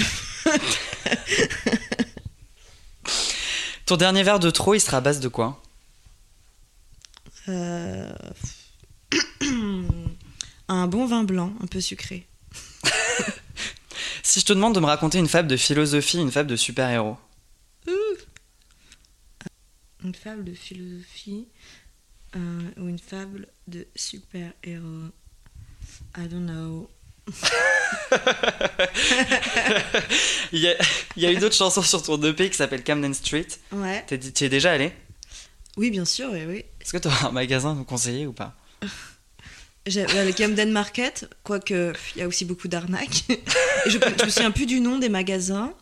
Ton 3.86 3.96
dernier 3.96 4.24
verre 4.24 4.40
de 4.40 4.50
trop, 4.50 4.74
il 4.74 4.80
sera 4.80 4.98
à 4.98 5.02
base 5.02 5.20
de 5.20 5.28
quoi? 5.28 5.62
Euh, 7.50 8.12
Un 10.70 10.88
bon 10.88 11.06
vin 11.06 11.24
blanc, 11.24 11.54
un 11.62 11.68
peu 11.68 11.82
sucré. 11.82 12.28
Si 14.24 14.42
je 14.42 14.46
te 14.46 14.52
demande 14.52 14.76
de 14.76 14.82
me 14.82 14.86
raconter 14.86 15.20
une 15.20 15.30
fable 15.30 15.48
de 15.48 15.56
philosophie, 15.56 16.20
une 16.20 16.32
fable 16.32 16.50
de 16.50 16.58
super-héros. 16.58 17.16
Une 20.04 20.14
fable 20.14 20.44
de 20.44 20.54
philosophie 20.54 21.48
euh, 22.36 22.70
ou 22.76 22.90
une 22.90 23.00
fable 23.00 23.48
de 23.68 23.88
super-héros. 23.96 25.12
I 26.18 26.28
don't 26.28 26.46
know. 26.46 26.90
Il 30.52 30.60
y 30.60 30.68
a, 30.68 30.76
il 31.16 31.24
y 31.24 31.26
a 31.26 31.32
une 31.32 31.44
autre 31.44 31.56
chanson 31.56 31.82
sur 31.82 32.04
ton 32.04 32.22
EP 32.22 32.50
qui 32.50 32.58
s'appelle 32.58 32.84
Camden 32.84 33.14
Street. 33.14 33.48
Ouais. 33.72 34.06
Tu 34.08 34.44
es 34.46 34.50
déjà 34.50 34.74
allé? 34.74 34.92
Oui, 35.78 35.92
bien 35.92 36.06
sûr, 36.06 36.30
oui, 36.32 36.42
oui. 36.48 36.66
Est-ce 36.82 36.92
que 36.92 36.98
tu 36.98 37.08
as 37.08 37.28
un 37.28 37.32
magasin 37.32 37.72
à 37.72 37.76
nous 37.76 37.84
conseiller 37.84 38.28
ou 38.28 38.34
pas? 38.34 38.56
Le 39.86 40.32
Camden 40.34 40.70
Market, 40.72 41.30
quoique 41.44 41.94
il 42.16 42.20
y 42.20 42.22
a 42.22 42.28
aussi 42.28 42.44
beaucoup 42.44 42.68
d'arnaques. 42.68 43.24
Et 43.30 43.40
je, 43.90 43.98
je 44.20 44.26
me 44.26 44.30
souviens 44.30 44.52
plus 44.52 44.66
du 44.66 44.82
nom 44.82 44.98
des 45.00 45.08
magasins, 45.08 45.74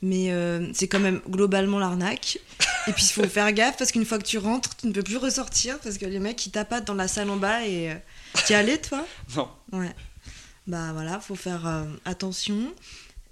mais 0.00 0.32
euh, 0.32 0.66
c'est 0.72 0.88
quand 0.88 0.98
même 1.00 1.20
globalement 1.28 1.78
l'arnaque. 1.78 2.38
Et 2.86 2.92
puis 2.94 3.04
il 3.04 3.12
faut 3.12 3.28
faire 3.28 3.52
gaffe 3.52 3.76
parce 3.76 3.92
qu'une 3.92 4.06
fois 4.06 4.18
que 4.18 4.24
tu 4.24 4.38
rentres, 4.38 4.74
tu 4.76 4.86
ne 4.86 4.92
peux 4.92 5.02
plus 5.02 5.18
ressortir 5.18 5.78
parce 5.80 5.98
que 5.98 6.06
les 6.06 6.20
mecs 6.20 6.46
ils 6.46 6.50
tapatent 6.50 6.86
dans 6.86 6.94
la 6.94 7.06
salle 7.06 7.28
en 7.28 7.36
bas 7.36 7.66
et. 7.66 7.90
euh, 7.90 7.94
T'y 8.46 8.54
allé 8.54 8.80
toi? 8.80 9.04
Non. 9.36 9.50
Ouais. 9.72 9.94
Bah 10.66 10.92
voilà, 10.94 11.20
faut 11.20 11.34
faire 11.36 11.66
euh, 11.66 11.84
attention. 12.06 12.72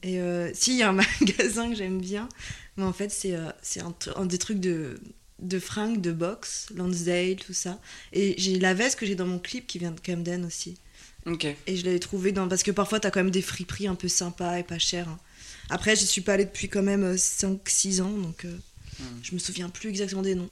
Et 0.03 0.21
euh, 0.21 0.51
si, 0.53 0.73
il 0.73 0.77
y 0.79 0.83
a 0.83 0.91
un 0.91 0.93
magasin 0.93 1.71
que 1.71 1.75
j'aime 1.77 2.01
bien, 2.01 2.29
mais 2.77 2.85
en 2.85 2.93
fait, 2.93 3.11
c'est 3.11 3.35
un, 3.35 3.95
un 4.17 4.27
des 4.27 4.39
trucs 4.39 4.61
de, 4.61 5.01
de 5.41 5.59
fringues, 5.59 6.01
de 6.01 6.13
boxe, 6.13 6.67
Lansdale, 6.75 7.37
tout 7.37 7.53
ça. 7.53 7.79
Et 8.13 8.35
j'ai 8.39 8.59
la 8.59 8.75
veste 8.75 8.99
que 8.99 9.07
j'ai 9.07 9.15
dans 9.15 9.27
mon 9.27 9.39
clip 9.39 9.67
qui 9.67 9.79
vient 9.79 9.93
de 9.93 10.01
Camden 10.01 10.45
aussi. 10.45 10.77
Ok. 11.27 11.45
Et 11.67 11.77
je 11.77 11.85
l'avais 11.85 11.99
trouvé 11.99 12.33
dans. 12.33 12.49
Parce 12.49 12.63
que 12.63 12.71
parfois, 12.71 13.01
t'as 13.01 13.11
quand 13.11 13.21
même 13.21 13.31
des 13.31 13.43
friperies 13.43 13.87
un 13.87 13.95
peu 13.95 14.09
sympas 14.09 14.59
et 14.59 14.63
pas 14.63 14.79
chères. 14.79 15.09
hein. 15.09 15.19
Après, 15.71 15.95
j'y 15.97 16.07
suis 16.07 16.23
pas 16.23 16.35
allée 16.35 16.47
depuis 16.47 16.69
quand 16.69 16.83
même 16.83 17.15
5-6 17.15 18.01
ans, 18.01 18.11
donc 18.11 18.47
euh, 18.47 18.57
je 19.23 19.35
me 19.35 19.39
souviens 19.39 19.69
plus 19.69 19.91
exactement 19.91 20.23
des 20.23 20.35
noms. 20.35 20.49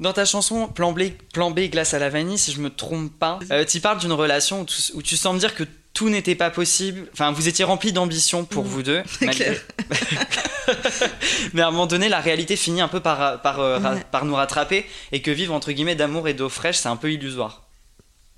Dans 0.00 0.12
ta 0.12 0.24
chanson 0.24 0.68
Plan 0.68 0.92
B, 0.92 1.10
Plan 1.32 1.50
B 1.50 1.60
glace 1.70 1.92
à 1.94 1.98
la 1.98 2.08
vanille, 2.08 2.38
si 2.38 2.52
je 2.52 2.60
me 2.60 2.70
trompe 2.70 3.12
pas, 3.18 3.38
euh, 3.50 3.64
tu 3.64 3.80
parles 3.80 3.98
d'une 4.00 4.12
relation 4.12 4.62
où 4.62 4.64
tu, 4.64 4.80
où 4.94 5.02
tu 5.02 5.16
sembles 5.16 5.38
dire 5.38 5.54
que 5.54 5.64
tout 5.96 6.10
n'était 6.10 6.34
pas 6.34 6.50
possible. 6.50 7.08
Enfin, 7.14 7.32
vous 7.32 7.48
étiez 7.48 7.64
rempli 7.64 7.90
d'ambition 7.92 8.44
pour 8.44 8.64
Mhm. 8.64 8.70
vous 8.70 8.82
deux. 8.82 9.02
Clair. 9.18 9.60
Mais 11.54 11.62
à 11.62 11.68
un 11.68 11.70
moment 11.70 11.86
donné, 11.86 12.08
la 12.10 12.20
réalité 12.20 12.54
finit 12.56 12.82
un 12.82 12.88
peu 12.88 13.00
par, 13.00 13.40
par, 13.40 13.60
euh, 13.60 13.78
ra- 13.78 13.96
par 13.96 14.24
nous 14.26 14.34
rattraper 14.34 14.84
et 15.12 15.22
que 15.22 15.30
vivre 15.30 15.54
entre 15.54 15.72
guillemets 15.72 15.94
d'amour 15.96 16.28
et 16.28 16.34
d'eau 16.34 16.48
fraîche, 16.50 16.76
c'est 16.76 16.88
un 16.88 16.96
peu 16.96 17.10
illusoire. 17.12 17.66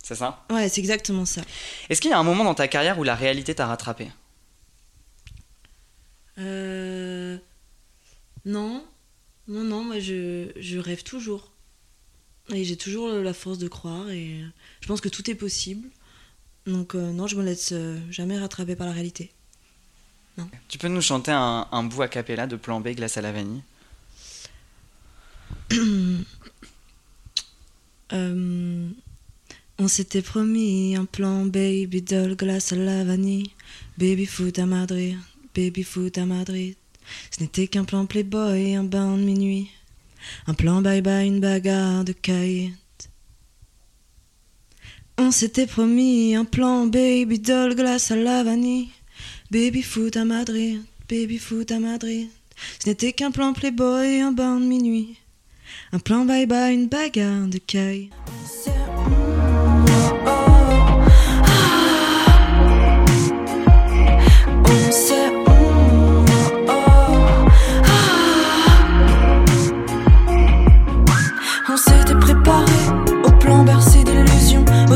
C'est 0.02 0.14
ça? 0.14 0.44
Ouais, 0.50 0.68
c'est 0.68 0.80
exactement 0.80 1.24
ça. 1.24 1.40
Est-ce 1.90 2.00
qu'il 2.00 2.10
y 2.10 2.14
a 2.14 2.18
un 2.18 2.22
moment 2.22 2.44
dans 2.44 2.54
ta 2.54 2.68
carrière 2.68 2.98
où 2.98 3.02
la 3.04 3.14
réalité 3.16 3.54
t'a 3.54 3.66
rattrapé? 3.66 4.08
Euh... 6.38 7.36
Non, 8.44 8.84
non, 9.48 9.64
non, 9.64 9.82
moi 9.84 9.98
je, 9.98 10.50
je 10.56 10.78
rêve 10.78 11.02
toujours. 11.02 11.50
Et 12.54 12.64
j'ai 12.64 12.76
toujours 12.76 13.08
la 13.10 13.34
force 13.34 13.58
de 13.58 13.68
croire 13.68 14.08
et 14.10 14.40
je 14.80 14.86
pense 14.86 15.00
que 15.02 15.08
tout 15.10 15.28
est 15.30 15.34
possible. 15.34 15.88
Donc 16.68 16.94
euh, 16.94 17.12
non, 17.12 17.26
je 17.26 17.34
me 17.34 17.42
laisse 17.42 17.70
euh, 17.72 17.98
jamais 18.10 18.38
rattraper 18.38 18.76
par 18.76 18.86
la 18.86 18.92
réalité. 18.92 19.32
Tu 20.68 20.78
peux 20.78 20.86
nous 20.86 21.00
chanter 21.00 21.32
un, 21.32 21.66
un 21.72 21.82
bout 21.82 22.02
a 22.02 22.08
cappella 22.08 22.46
de 22.46 22.54
Plan 22.54 22.78
B 22.80 22.90
glace 22.90 23.16
à 23.16 23.22
la 23.22 23.32
vanille? 23.32 23.62
Euh, 28.14 28.88
on 29.78 29.86
s'était 29.86 30.22
promis 30.22 30.96
un 30.96 31.04
plan 31.04 31.44
baby 31.44 32.00
doll 32.00 32.36
glace 32.36 32.72
à 32.72 32.76
la 32.76 33.04
vanille, 33.04 33.50
baby 33.98 34.24
foot 34.24 34.58
à 34.58 34.64
Madrid, 34.64 35.18
baby 35.54 35.82
foot 35.82 36.16
à 36.16 36.24
Madrid. 36.24 36.74
Ce 37.30 37.42
n'était 37.42 37.66
qu'un 37.66 37.84
plan 37.84 38.06
playboy 38.06 38.74
un 38.74 38.84
bain 38.84 39.14
de 39.14 39.24
minuit, 39.24 39.70
un 40.46 40.54
plan 40.54 40.80
bye 40.80 41.02
bye, 41.02 41.26
une 41.28 41.40
bagarre 41.40 42.02
de 42.02 42.12
cahiers. 42.12 42.72
On 45.20 45.32
s'était 45.32 45.66
promis 45.66 46.36
un 46.36 46.44
plan 46.44 46.86
baby 46.86 47.40
doll 47.40 47.74
glace 47.74 48.12
à 48.12 48.16
la 48.16 48.44
vanille, 48.44 48.88
baby 49.50 49.82
foot 49.82 50.16
à 50.16 50.24
Madrid, 50.24 50.80
baby 51.08 51.38
foot 51.38 51.72
à 51.72 51.80
Madrid. 51.80 52.28
Ce 52.78 52.88
n'était 52.88 53.12
qu'un 53.12 53.32
plan 53.32 53.52
playboy 53.52 54.20
un 54.20 54.30
bain 54.30 54.60
de 54.60 54.64
minuit. 54.64 55.18
Un 55.92 55.98
plan 55.98 56.24
bye 56.24 56.46
bye, 56.46 56.72
une 56.72 56.86
bagarre 56.86 57.48
de 57.48 57.58
caille. 57.58 58.10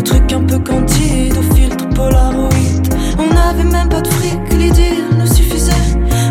Truc 0.03 0.33
un 0.33 0.43
peu 0.43 0.59
candide, 0.59 1.37
au 1.38 1.55
filtre 1.55 1.88
Polaroid. 1.91 2.49
On 3.19 3.35
n'avait 3.35 3.71
même 3.71 3.88
pas 3.88 4.01
de 4.01 4.09
fric, 4.09 4.41
l'idée 4.53 4.99
nous 5.19 5.27
suffisait. 5.27 5.73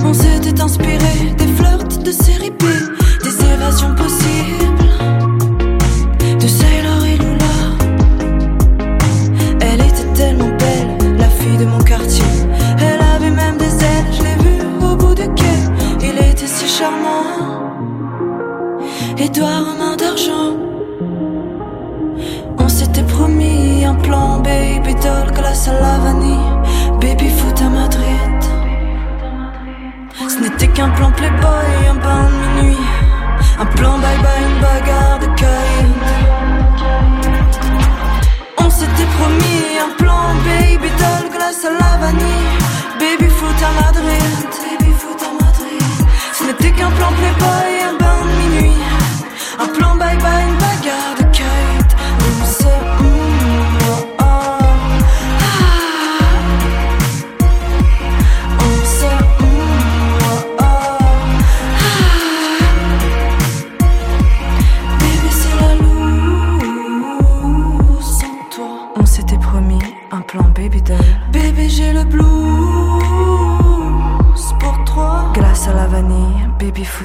On 0.06 0.14
s'était 0.14 0.60
inspiré 0.62 1.34
des 1.38 1.48
flirts 1.48 2.00
de 2.04 2.12
série 2.12 2.52
B, 2.52 2.64
des 3.24 3.46
évasions 3.54 3.96
possibles, 3.96 4.90
de 6.40 6.48
Sailor 6.48 7.06
et 7.06 7.18
Lula. 7.18 7.56
Elle 9.62 9.82
était 9.82 10.14
tellement 10.14 10.52
belle, 10.58 11.18
la 11.18 11.30
fille 11.30 11.58
de 11.58 11.66
mon 11.66 11.80
quartier. 11.80 12.26
Elle 12.80 13.02
avait 13.16 13.32
même 13.32 13.58
des 13.58 13.66
ailes, 13.66 14.12
je 14.12 14.24
l'ai 14.24 14.36
vue 14.44 14.64
au 14.82 14.96
bout 14.96 15.16
du 15.16 15.28
quai. 15.36 15.60
Il 16.02 16.18
était 16.18 16.48
si 16.48 16.68
charmant. 16.68 17.72
Édouard 19.18 19.68
en 19.72 19.78
main 19.78 19.96
d'argent. 19.96 20.61
Plan 24.12 24.40
baby 24.40 24.94
doll 24.96 25.32
glace 25.32 25.70
à 25.70 25.74
la 25.74 25.96
vanille. 26.04 26.50
Baby 27.00 27.30
foot 27.38 27.60
à 27.62 27.70
Madrid. 27.70 28.42
Ce 30.28 30.38
n'était 30.44 30.68
qu'un 30.68 30.90
plan 30.98 31.12
playboy, 31.12 31.70
un 31.92 31.98
bain 32.06 32.26
de 32.32 32.40
minuit. 32.62 32.88
Un 33.64 33.66
plan 33.78 33.96
bye 34.04 34.20
bye, 34.24 34.44
une 34.50 34.60
bagarre 34.66 35.20
de 35.24 35.28
kite. 35.40 36.10
On 38.64 38.70
s'était 38.70 39.10
promis 39.18 39.64
un 39.86 39.92
plan 40.02 40.24
baby 40.50 40.90
doll, 41.02 41.26
glace 41.36 41.64
à 41.70 41.72
la 41.82 41.92
vanille. 42.04 42.56
Baby 43.00 43.30
foot 43.38 43.60
à 43.70 43.72
Madrid. 43.82 44.34
Baby 44.66 44.92
foot 45.02 45.22
à 45.30 45.32
Madrid. 45.44 45.88
Ce 46.38 46.44
n'était 46.48 46.72
qu'un 46.78 46.92
plan 46.98 47.12
playboy, 47.20 47.70
un 47.90 47.96
bain 48.02 48.20
de 48.28 48.34
minuit. 48.42 48.82
Un 49.64 49.70
plan 49.76 49.96
bye 49.96 50.18
bye, 50.26 50.46
une 50.50 50.61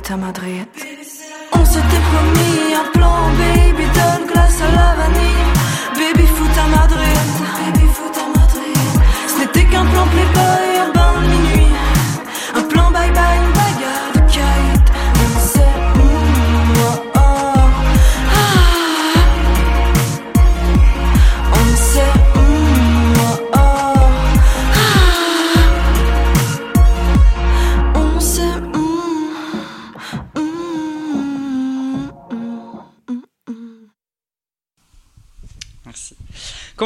baby 0.09 0.33
foot 0.33 0.66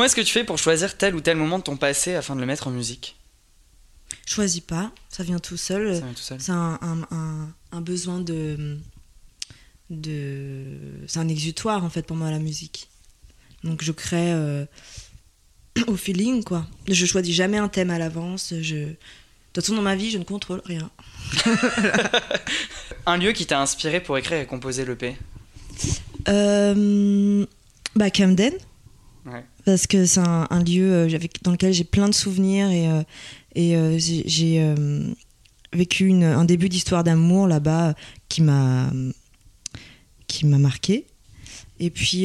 Comment 0.00 0.06
est-ce 0.06 0.16
que 0.16 0.22
tu 0.22 0.32
fais 0.32 0.44
pour 0.44 0.56
choisir 0.56 0.96
tel 0.96 1.14
ou 1.14 1.20
tel 1.20 1.36
moment 1.36 1.58
de 1.58 1.62
ton 1.62 1.76
passé 1.76 2.14
afin 2.14 2.34
de 2.34 2.40
le 2.40 2.46
mettre 2.46 2.68
en 2.68 2.70
musique? 2.70 3.18
Choisis 4.24 4.62
pas, 4.62 4.90
ça 5.10 5.22
vient 5.22 5.38
tout 5.38 5.58
seul. 5.58 6.02
C'est 6.16 6.48
un, 6.48 6.78
un- 6.80 7.02
un- 7.10 7.52
un 7.70 7.80
besoin 7.82 8.18
de. 8.18 8.78
de 9.90 10.78
c'est 11.06 11.18
un 11.18 11.28
exutoire 11.28 11.84
en 11.84 11.90
fait 11.90 12.00
pour 12.06 12.16
moi 12.16 12.30
la 12.30 12.38
musique. 12.38 12.88
Donc 13.62 13.82
je 13.84 13.92
crée 13.92 14.32
euh, 14.32 14.64
au 15.86 15.96
feeling 15.98 16.44
quoi. 16.44 16.66
Je 16.88 17.04
choisis 17.04 17.34
jamais 17.34 17.58
un 17.58 17.68
thème 17.68 17.90
à 17.90 17.98
l'avance. 17.98 18.54
Je... 18.58 18.76
De 18.76 18.96
toute 19.52 19.62
façon 19.64 19.74
dans 19.76 19.82
ma 19.82 19.96
vie 19.96 20.10
je 20.10 20.16
ne 20.16 20.24
contrôle 20.24 20.62
rien. 20.64 20.90
Un 23.04 23.18
lieu 23.18 23.32
qui 23.32 23.44
t'a 23.44 23.60
inspiré 23.60 24.00
pour 24.02 24.16
écrire 24.16 24.40
et 24.40 24.46
composer 24.46 24.86
l'EP 24.86 25.14
Euh, 26.28 27.44
bah 27.94 28.10
Camden. 28.10 28.54
Ouais. 29.26 29.44
Parce 29.64 29.86
que 29.86 30.06
c'est 30.06 30.20
un, 30.20 30.46
un 30.50 30.62
lieu 30.64 30.92
euh, 30.92 31.18
dans 31.42 31.52
lequel 31.52 31.72
j'ai 31.72 31.84
plein 31.84 32.08
de 32.08 32.14
souvenirs 32.14 32.70
et, 32.70 32.88
euh, 32.88 33.02
et 33.54 33.76
euh, 33.76 33.98
j'ai- 33.98 34.74
vécu 35.72 36.06
une- 36.06 36.24
un 36.24 36.44
début 36.44 36.68
d'histoire 36.68 37.04
d'amour 37.04 37.46
là-bas 37.46 37.94
qui 38.28 38.42
m'a 38.42 38.90
qui 40.26 40.44
m'a 40.46 40.58
marqué. 40.58 41.06
Et 41.78 41.90
puis 41.90 42.24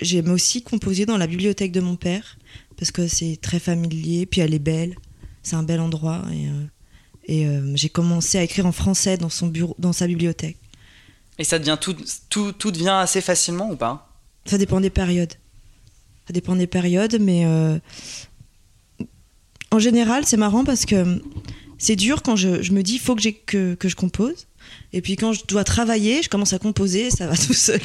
j'aime 0.00 0.30
aussi 0.30 0.62
composer 0.62 1.06
dans 1.06 1.16
la 1.16 1.26
bibliothèque 1.26 1.72
de 1.72 1.80
mon 1.80 1.96
père 1.96 2.36
parce 2.76 2.90
que 2.90 3.08
c'est 3.08 3.38
très 3.40 3.58
familier, 3.58 4.26
puis 4.26 4.40
elle 4.42 4.54
est 4.54 4.58
belle, 4.58 4.94
c'est 5.42 5.56
un 5.56 5.62
bel 5.62 5.80
endroit 5.80 6.22
et, 6.32 7.40
et 7.42 7.46
j'ai 7.74 7.88
commencé 7.88 8.38
à 8.38 8.42
écrire 8.42 8.66
en 8.66 8.72
français 8.72 9.16
dans 9.16 9.28
son 9.30 9.46
bureau, 9.48 9.74
dans 9.78 9.92
sa 9.92 10.06
bibliothèque. 10.06 10.56
Et 11.38 11.44
ça 11.44 11.58
devient 11.58 11.78
tout, 11.80 11.96
tout, 12.28 12.52
tout 12.52 12.70
devient 12.70 12.88
assez 13.00 13.20
facilement 13.20 13.70
ou 13.70 13.76
pas? 13.76 14.14
Ça 14.44 14.58
dépend 14.58 14.80
des 14.80 14.90
périodes. 14.90 15.32
Ça 16.28 16.32
dépend 16.32 16.54
des 16.54 16.66
périodes, 16.68 17.18
mais 17.20 17.44
euh, 17.46 17.78
en 19.72 19.78
général, 19.78 20.24
c'est 20.26 20.36
marrant 20.36 20.62
parce 20.62 20.84
que 20.84 21.20
c'est 21.78 21.96
dur 21.96 22.22
quand 22.22 22.36
je, 22.36 22.62
je 22.62 22.72
me 22.72 22.82
dis 22.82 22.98
faut 22.98 23.16
que, 23.16 23.22
j'ai- 23.22 23.32
que, 23.34 23.74
que 23.74 23.88
je 23.88 23.96
compose. 23.96 24.46
Et 24.92 25.00
puis 25.00 25.16
quand 25.16 25.32
je 25.32 25.46
dois 25.46 25.64
travailler, 25.64 26.22
je 26.22 26.28
commence 26.28 26.52
à 26.52 26.58
composer, 26.58 27.10
ça 27.10 27.26
va 27.26 27.34
tout 27.46 27.54
seul. 27.54 27.80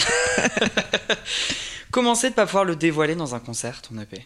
Comment 1.91 2.15
c'est 2.15 2.31
de 2.31 2.35
pas 2.35 2.45
pouvoir 2.45 2.65
le 2.65 2.75
dévoiler 2.75 3.15
dans 3.15 3.33
un 3.35 3.39
concert, 3.39 3.81
ton 3.81 3.97
EP 3.99 4.25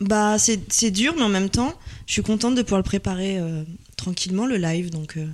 bah, 0.00 0.38
c'est 0.38 0.72
c'est 0.72 0.90
dur, 0.90 1.12
mais 1.16 1.22
en 1.24 1.28
même 1.28 1.50
temps, 1.50 1.74
je 2.06 2.14
suis 2.14 2.22
contente 2.22 2.54
de 2.54 2.62
pouvoir 2.62 2.78
le 2.78 2.84
préparer 2.84 3.36
euh, 3.38 3.64
tranquillement, 3.98 4.46
le 4.46 4.56
live. 4.56 4.88
Donc, 4.88 5.18
euh, 5.18 5.26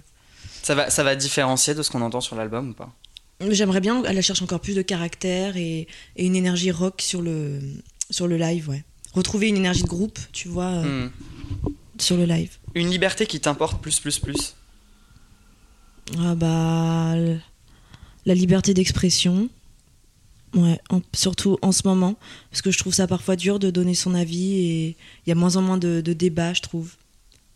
ça 0.63 0.75
va, 0.75 0.91
ça 0.91 1.05
va 1.05 1.15
différencier 1.15 1.73
de 1.75 1.83
ce 1.85 1.91
qu'on 1.93 2.03
entend 2.03 2.21
sur 2.21 2.35
l'album 2.35 2.71
ou 2.71 2.73
pas? 2.73 2.93
J'aimerais 3.41 3.81
bien 3.81 4.03
aller 4.05 4.23
chercher 4.23 4.45
encore 4.45 4.61
plus 4.61 4.75
de 4.75 4.83
caractère 4.83 5.57
et, 5.57 5.87
et 6.17 6.27
une 6.27 6.37
énergie 6.37 6.71
rock 6.71 7.01
sur 7.03 7.23
le, 7.23 7.61
sur 8.11 8.27
le 8.27 8.37
live, 8.37 8.69
ouais. 8.69 8.85
Retrouver 9.13 9.49
une 9.49 9.57
énergie 9.57 9.83
de 9.83 9.89
groupe, 9.89 10.19
tu 10.33 10.49
vois, 10.49 10.67
euh, 10.85 11.07
Hmm. 11.07 11.11
sur 11.99 12.17
le 12.17 12.25
live. 12.27 12.57
Une 12.75 12.91
liberté 12.91 13.27
qui 13.27 13.41
t'importe 13.41 13.81
plus, 13.81 13.99
plus, 14.01 14.19
plus. 14.19 14.55
Ah 16.19 16.35
bah 16.35 17.15
la 18.27 18.35
liberté 18.35 18.75
d'expression. 18.75 19.49
Ouais, 20.55 20.79
en- 20.91 21.01
surtout 21.15 21.59
en 21.63 21.73
ce 21.73 21.83
moment, 21.87 22.17
parce 22.51 22.63
que 22.63 22.71
je 22.71 22.79
trouve 22.79 22.95
ça 22.95 23.07
parfois 23.07 23.37
dur 23.37 23.59
de 23.59 23.71
donner 23.71 23.95
son 23.95 24.15
avis 24.15 24.55
et 24.55 24.87
il 24.89 25.29
y 25.29 25.33
a 25.33 25.35
moins 25.35 25.57
en 25.57 25.63
moins 25.63 25.77
de, 25.77 26.01
de 26.01 26.13
débats, 26.13 26.55
je 26.55 26.63
trouve. 26.63 26.93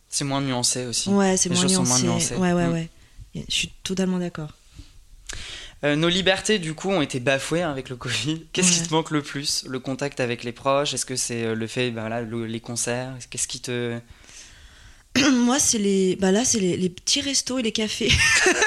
C'est 0.09 0.25
moins 0.25 0.41
nuancé 0.43 0.87
aussi. 0.87 1.09
Ouais, 1.09 1.37
c'est 1.37 1.49
moins 1.51 1.65
nuancé. 1.65 1.89
moins 1.89 2.01
nuancées. 2.03 2.35
Ouais, 2.37 2.53
ouais, 2.53 2.67
Mm. 2.67 2.73
ouais. 2.73 2.89
Je 3.49 3.55
suis 3.55 3.71
totalement 3.85 4.19
d'accord. 4.19 4.51
Euh, 5.83 5.97
nos 5.97 6.09
libertés, 6.09 6.59
du 6.59 6.75
coup, 6.75 6.91
ont 6.91 7.01
été 7.01 7.21
bafouées 7.21 7.63
hein, 7.63 7.71
avec 7.71 7.89
le 7.89 7.97
Covid. 7.97 8.45
Qu'est-ce 8.53 8.71
qui 8.73 8.83
te 8.87 8.93
manque 8.93 9.11
le 9.11 9.23
plus 9.23 9.65
Le 9.67 9.79
contact 9.81 10.21
avec 10.21 10.45
les 10.45 10.53
proches? 10.53 10.93
Est-ce 10.93 11.07
que 11.07 11.17
c'est 11.17 11.43
euh, 11.45 11.55
le 11.55 11.67
fait, 11.67 11.91
voilà, 11.91 12.21
le- 12.21 12.45
les 12.47 12.61
concerts? 12.61 13.15
Qu'est-ce 13.31 13.49
qui 13.49 13.61
te. 13.61 13.99
Moi, 15.33 15.59
c'est 15.59 15.79
les, 15.79 16.17
bah 16.17 16.33
là, 16.33 16.45
c'est 16.45 16.61
les, 16.61 16.77
les 16.77 16.91
petits 16.91 17.23
restos 17.23 17.59
et 17.59 17.63
les 17.63 17.73
cafés. 17.73 18.13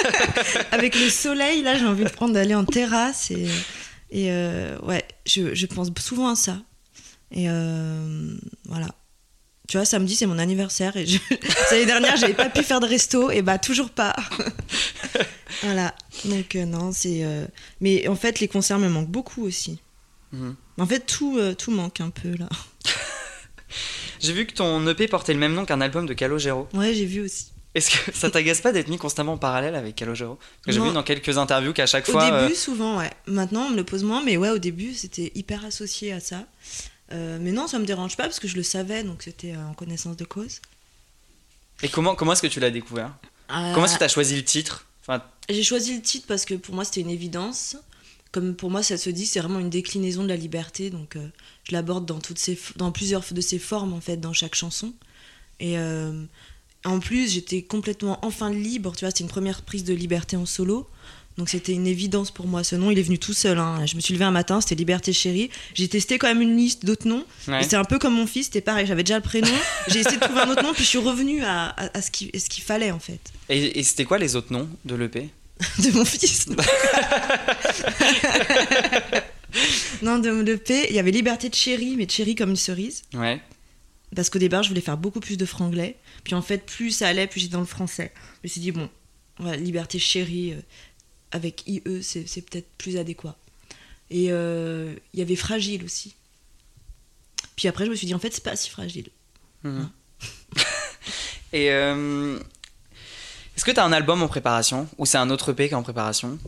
Avec 0.71 0.95
le 0.99 1.07
soleil, 1.09 1.61
là, 1.61 1.77
j'ai 1.77 1.85
envie 1.85 2.03
de 2.03 2.09
prendre 2.09 2.33
d'aller 2.33 2.55
en 2.55 2.65
terrasse 2.65 3.29
et, 3.31 3.47
et 4.11 4.31
euh, 4.31 4.77
ouais, 4.79 5.05
je, 5.27 5.53
je 5.53 5.65
pense 5.67 5.89
souvent 5.99 6.29
à 6.29 6.35
ça. 6.35 6.57
Et 7.31 7.45
euh, 7.47 8.35
voilà. 8.65 8.87
Tu 9.69 9.77
vois, 9.77 9.85
samedi, 9.85 10.15
c'est 10.15 10.25
mon 10.25 10.37
anniversaire 10.39 10.97
et 10.97 11.05
je... 11.05 11.17
l'année 11.71 11.85
dernière, 11.85 12.17
j'avais 12.17 12.33
pas 12.33 12.49
pu 12.49 12.63
faire 12.63 12.79
de 12.81 12.87
resto 12.87 13.31
et 13.31 13.41
bah 13.41 13.57
toujours 13.59 13.89
pas. 13.91 14.15
voilà. 15.63 15.95
Donc 16.25 16.55
euh, 16.55 16.65
non, 16.65 16.91
c'est. 16.91 17.23
euh, 17.23 17.45
Mais 17.81 18.07
en 18.07 18.15
fait, 18.15 18.39
les 18.39 18.47
concerts 18.47 18.79
me 18.79 18.89
manquent 18.89 19.09
beaucoup 19.11 19.43
aussi. 19.43 19.79
Mhm. 20.31 20.55
En 20.79 20.85
fait, 20.87 21.01
tout, 21.01 21.37
euh, 21.37 21.53
tout 21.53 21.71
manque 21.71 22.01
un 22.01 22.09
peu 22.09 22.35
là. 22.37 22.49
J'ai 24.19 24.33
vu 24.33 24.45
que 24.45 24.53
ton 24.53 24.85
EP 24.87 25.07
portait 25.07 25.33
le 25.33 25.39
même 25.39 25.53
nom 25.53 25.65
qu'un 25.65 25.81
album 25.81 26.05
de 26.05 26.13
Calogero. 26.13 26.67
Ouais, 26.73 26.93
j'ai 26.93 27.05
vu 27.05 27.21
aussi. 27.21 27.47
Est-ce 27.75 27.89
que 27.91 28.15
ça 28.15 28.29
t'agace 28.29 28.61
pas 28.61 28.71
d'être 28.71 28.87
mis 28.87 28.97
constamment 28.97 29.33
en 29.33 29.37
parallèle 29.37 29.75
avec 29.75 29.95
Calogero? 29.95 30.35
Parce 30.35 30.65
que 30.67 30.71
j'ai 30.71 30.79
Non. 30.79 30.87
vu 30.89 30.93
dans 30.93 31.03
quelques 31.03 31.37
interviews 31.37 31.73
qu'à 31.73 31.87
chaque 31.87 32.07
Au 32.07 32.11
fois. 32.13 32.25
début, 32.25 32.53
euh, 32.53 32.55
souvent, 32.55 32.99
ouais. 32.99 33.09
Maintenant, 33.25 33.63
on 33.65 33.69
me 33.71 33.75
le 33.75 33.83
pose 33.83 34.03
moins, 34.03 34.23
mais 34.23 34.37
ouais, 34.37 34.49
au 34.51 34.59
début, 34.59 34.93
c'était 34.93 35.31
hyper 35.35 35.65
associé 35.65 36.13
à 36.13 36.19
ça. 36.19 36.45
Euh, 37.11 37.37
mais 37.41 37.51
non, 37.51 37.67
ça 37.67 37.79
me 37.79 37.85
dérange 37.85 38.15
pas 38.15 38.23
parce 38.23 38.39
que 38.39 38.47
je 38.47 38.55
le 38.55 38.63
savais, 38.63 39.03
donc 39.03 39.23
c'était 39.23 39.53
euh, 39.53 39.65
en 39.67 39.73
connaissance 39.73 40.15
de 40.15 40.23
cause. 40.25 40.61
Et 41.81 41.89
comment, 41.89 42.15
comment 42.15 42.31
est-ce 42.33 42.41
que 42.43 42.47
tu 42.47 42.59
l'as 42.59 42.71
découvert? 42.71 43.11
Comment 43.49 43.85
est-ce 43.85 43.93
que 43.95 43.99
tu 43.99 44.03
as 44.05 44.07
choisi 44.07 44.35
le 44.35 44.43
titre? 44.43 44.85
J'ai 45.49 45.63
choisi 45.63 45.95
le 45.95 46.01
titre 46.01 46.25
parce 46.27 46.45
que 46.45 46.53
pour 46.53 46.75
moi, 46.75 46.85
c'était 46.85 47.01
une 47.01 47.09
évidence. 47.09 47.75
Comme 48.31 48.55
pour 48.55 48.71
moi, 48.71 48.81
ça 48.81 48.97
se 48.97 49.09
dit, 49.09 49.25
c'est 49.25 49.39
vraiment 49.39 49.59
une 49.59 49.69
déclinaison 49.69 50.23
de 50.23 50.29
la 50.29 50.35
liberté, 50.35 50.89
donc 50.89 51.15
euh, 51.15 51.27
je 51.65 51.73
l'aborde 51.73 52.05
dans, 52.05 52.19
toutes 52.19 52.39
dans 52.77 52.91
plusieurs 52.91 53.23
de 53.31 53.41
ces 53.41 53.59
formes, 53.59 53.93
en 53.93 54.01
fait, 54.01 54.17
dans 54.17 54.33
chaque 54.33 54.55
chanson. 54.55 54.91
Et 55.59 55.77
euh, 55.77 56.23
en 56.83 56.99
plus, 56.99 57.31
j'étais 57.31 57.61
complètement 57.61 58.17
enfin 58.25 58.49
libre, 58.49 58.93
tu 58.95 59.01
vois, 59.01 59.11
c'était 59.11 59.23
une 59.23 59.29
première 59.29 59.61
prise 59.61 59.83
de 59.83 59.93
liberté 59.93 60.35
en 60.35 60.47
solo. 60.47 60.89
Donc 61.37 61.49
c'était 61.49 61.73
une 61.73 61.87
évidence 61.87 62.29
pour 62.29 62.45
moi. 62.47 62.63
Ce 62.63 62.75
nom, 62.75 62.91
il 62.91 62.99
est 62.99 63.03
venu 63.03 63.17
tout 63.17 63.33
seul. 63.33 63.57
hein. 63.57 63.85
Je 63.87 63.95
me 63.95 64.01
suis 64.01 64.13
levée 64.13 64.25
un 64.25 64.31
matin, 64.31 64.61
c'était 64.61 64.75
Liberté 64.75 65.13
Chérie. 65.13 65.49
J'ai 65.73 65.87
testé 65.87 66.17
quand 66.19 66.27
même 66.27 66.41
une 66.41 66.55
liste 66.55 66.85
d'autres 66.85 67.07
noms. 67.07 67.25
ouais. 67.47 67.63
C'est 67.63 67.75
un 67.75 67.83
peu 67.85 67.97
comme 67.97 68.13
mon 68.13 68.27
fils, 68.27 68.45
c'était 68.45 68.61
pareil. 68.61 68.85
J'avais 68.85 69.03
déjà 69.03 69.15
le 69.15 69.23
prénom. 69.23 69.47
J'ai 69.87 69.99
essayé 70.01 70.17
de 70.17 70.21
trouver 70.21 70.41
un 70.41 70.49
autre 70.51 70.61
nom, 70.63 70.73
puis 70.73 70.83
je 70.83 70.89
suis 70.89 70.99
revenue 70.99 71.43
à, 71.43 71.69
à- 71.69 71.97
à 71.97 72.01
ce 72.01 72.11
qu'il 72.11 72.63
fallait 72.63 72.91
en 72.91 72.99
fait. 72.99 73.19
Et, 73.49 73.79
et 73.79 73.83
c'était 73.83 74.05
quoi 74.05 74.19
les 74.19 74.35
autres 74.35 74.53
noms 74.53 74.69
de 74.85 74.93
l'EP 74.95 75.29
De 75.79 75.91
mon 75.91 76.05
fils. 76.05 76.45
non, 80.01 80.19
de 80.19 80.29
le 80.29 80.57
P, 80.57 80.87
il 80.89 80.95
y 80.95 80.99
avait 80.99 81.11
Liberté 81.11 81.49
de 81.49 81.55
Chérie, 81.55 81.95
mais 81.97 82.07
Chérie 82.09 82.35
comme 82.35 82.49
une 82.51 82.55
cerise. 82.55 83.03
Ouais. 83.13 83.39
Parce 84.15 84.29
qu'au 84.29 84.39
départ, 84.39 84.63
je 84.63 84.69
voulais 84.69 84.81
faire 84.81 84.97
beaucoup 84.97 85.19
plus 85.19 85.37
de 85.37 85.45
franglais. 85.45 85.95
Puis 86.23 86.35
en 86.35 86.41
fait, 86.41 86.65
plus 86.65 86.91
ça 86.91 87.07
allait, 87.07 87.27
plus 87.27 87.39
j'étais 87.41 87.53
dans 87.53 87.59
le 87.59 87.65
français. 87.65 88.11
Je 88.43 88.47
me 88.47 88.49
suis 88.51 88.61
dit, 88.61 88.71
bon, 88.71 88.89
ouais, 89.39 89.57
Liberté 89.57 89.99
Chérie, 89.99 90.53
euh, 90.53 90.61
avec 91.33 91.67
IE, 91.67 91.81
c'est 92.01 92.41
peut-être 92.49 92.67
plus 92.77 92.97
adéquat. 92.97 93.35
Et 94.09 94.27
euh, 94.31 94.93
il 95.13 95.19
y 95.19 95.21
avait 95.21 95.35
Fragile 95.35 95.83
aussi. 95.83 96.15
Puis 97.55 97.67
après, 97.67 97.85
je 97.85 97.89
me 97.91 97.95
suis 97.95 98.07
dit, 98.07 98.13
en 98.13 98.19
fait, 98.19 98.33
c'est 98.33 98.43
pas 98.43 98.55
si 98.55 98.69
fragile. 98.69 99.09
Mhm. 99.63 99.89
Et 101.53 101.69
euh, 101.71 102.39
est-ce 103.55 103.65
que 103.65 103.71
tu 103.71 103.79
as 103.79 103.85
un 103.85 103.91
album 103.91 104.23
en 104.23 104.27
préparation 104.27 104.87
ou 104.97 105.05
c'est 105.05 105.17
un 105.17 105.29
autre 105.29 105.51
EP 105.51 105.67
qui 105.67 105.73
est 105.73 105.77
en 105.77 105.83
préparation? 105.83 106.39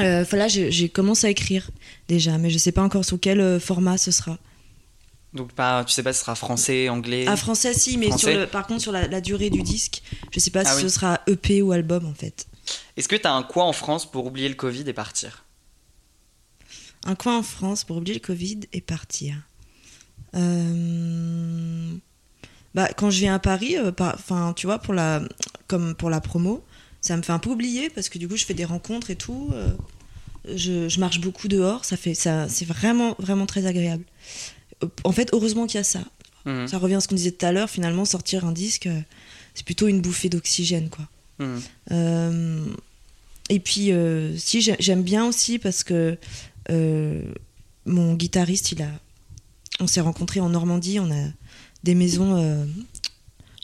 Euh, 0.00 0.22
enfin, 0.22 0.36
là, 0.36 0.48
j'ai 0.48 0.88
commencé 0.90 1.26
à 1.26 1.30
écrire 1.30 1.70
déjà, 2.08 2.36
mais 2.36 2.50
je 2.50 2.58
sais 2.58 2.72
pas 2.72 2.82
encore 2.82 3.04
sous 3.04 3.16
quel 3.16 3.40
euh, 3.40 3.58
format 3.58 3.96
ce 3.96 4.10
sera. 4.10 4.36
Donc 5.32 5.52
pas, 5.52 5.84
tu 5.84 5.92
sais 5.92 6.02
pas 6.02 6.12
si 6.12 6.18
ce 6.18 6.24
sera 6.24 6.34
français, 6.34 6.88
anglais. 6.90 7.24
Ah, 7.28 7.36
français, 7.36 7.72
si, 7.74 7.96
mais 7.96 8.08
Français 8.08 8.30
sur 8.32 8.40
le, 8.40 8.46
par 8.46 8.66
contre, 8.66 8.82
sur 8.82 8.92
la, 8.92 9.06
la 9.06 9.20
durée 9.20 9.50
du 9.50 9.62
disque, 9.62 10.02
je 10.32 10.38
sais 10.40 10.50
pas 10.50 10.62
Ah 10.64 10.70
si 10.70 10.76
oui. 10.76 10.82
ce 10.82 10.88
sera 10.90 11.20
EP 11.26 11.62
ou 11.62 11.72
album 11.72 12.06
en 12.06 12.14
fait. 12.14 12.46
Est-ce 12.96 13.08
que 13.08 13.16
tu 13.16 13.26
as 13.26 13.32
un 13.32 13.42
quoi 13.42 13.64
en 13.64 13.72
France 13.72 14.10
pour 14.10 14.26
oublier 14.26 14.48
le 14.48 14.54
Covid 14.54 14.84
et 14.86 14.92
partir? 14.92 15.44
Un 17.04 17.14
coin 17.14 17.38
en 17.38 17.42
France 17.42 17.84
pour 17.84 17.96
oublier 17.98 18.14
le 18.14 18.20
Covid 18.20 18.60
et 18.72 18.80
partir. 18.80 19.34
Euh, 20.34 21.94
Bah, 22.74 22.88
quand 22.94 23.10
je 23.10 23.20
viens 23.20 23.34
à 23.34 23.38
Paris, 23.38 23.76
euh, 23.78 23.90
par- 23.90 24.14
enfin, 24.16 24.52
tu 24.54 24.66
vois, 24.66 24.78
pour 24.78 24.92
la, 24.92 25.22
comme 25.66 25.94
pour 25.94 26.10
la 26.10 26.20
promo, 26.20 26.62
ça 27.00 27.16
me 27.16 27.22
fait 27.22 27.32
un 27.32 27.38
peu 27.38 27.48
oublier 27.48 27.88
parce 27.88 28.10
que 28.10 28.18
du 28.18 28.28
coup, 28.28 28.36
je 28.36 28.44
fais 28.44 28.52
des 28.54 28.66
rencontres 28.66 29.10
et 29.10 29.16
tout. 29.16 29.48
euh, 29.54 29.70
je, 30.54 30.88
je 30.88 31.00
marche 31.00 31.20
beaucoup 31.20 31.48
dehors, 31.48 31.84
ça 31.86 31.96
fait, 31.96 32.12
ça, 32.14 32.48
c'est 32.48 32.66
vraiment, 32.66 33.16
vraiment 33.18 33.46
très 33.46 33.64
agréable. 33.66 34.04
En 35.04 35.12
fait, 35.12 35.30
heureusement 35.32 35.66
qu'il 35.66 35.78
y 35.78 35.80
a 35.80 35.84
ça. 35.84 36.00
Mhm. 36.44 36.68
Ça 36.68 36.78
revient 36.78 36.96
à 36.96 37.00
ce 37.00 37.08
qu'on 37.08 37.14
disait 37.16 37.32
tout 37.32 37.46
à 37.46 37.50
l'heure. 37.52 37.70
Finalement, 37.70 38.04
sortir 38.04 38.44
un 38.44 38.52
disque, 38.52 38.88
c'est 39.54 39.64
plutôt 39.64 39.88
une 39.88 40.00
bouffée 40.02 40.28
d'oxygène, 40.28 40.90
quoi. 40.90 41.08
Euh, 41.92 42.66
et 43.50 43.60
puis, 43.60 43.92
euh, 43.92 44.36
si 44.36 44.60
j'ai- 44.60 44.76
j'aime 44.80 45.02
bien 45.02 45.26
aussi 45.26 45.58
parce 45.58 45.84
que 45.84 46.18
euh, 46.70 47.22
mon 47.84 48.14
guitariste, 48.14 48.72
il 48.72 48.82
a, 48.82 48.90
on 49.80 49.86
s'est 49.86 50.00
rencontrés 50.00 50.40
en 50.40 50.48
Normandie, 50.48 50.98
on 51.00 51.10
a 51.10 51.28
des 51.84 51.94
maisons, 51.94 52.66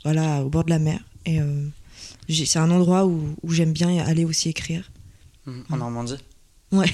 voilà, 0.05 0.43
au 0.45 0.49
bord 0.49 0.65
de 0.65 0.71
la 0.71 0.79
mer, 0.79 1.01
et 1.27 1.39
c'est 2.29 2.59
un 2.59 2.71
endroit 2.71 3.07
où, 3.07 3.35
où 3.43 3.51
j'aime 3.53 3.73
bien 3.73 3.99
aller 4.05 4.25
aussi 4.25 4.49
écrire. 4.49 4.91
En 5.71 5.77
Normandie? 5.77 6.19
Ouais. 6.71 6.93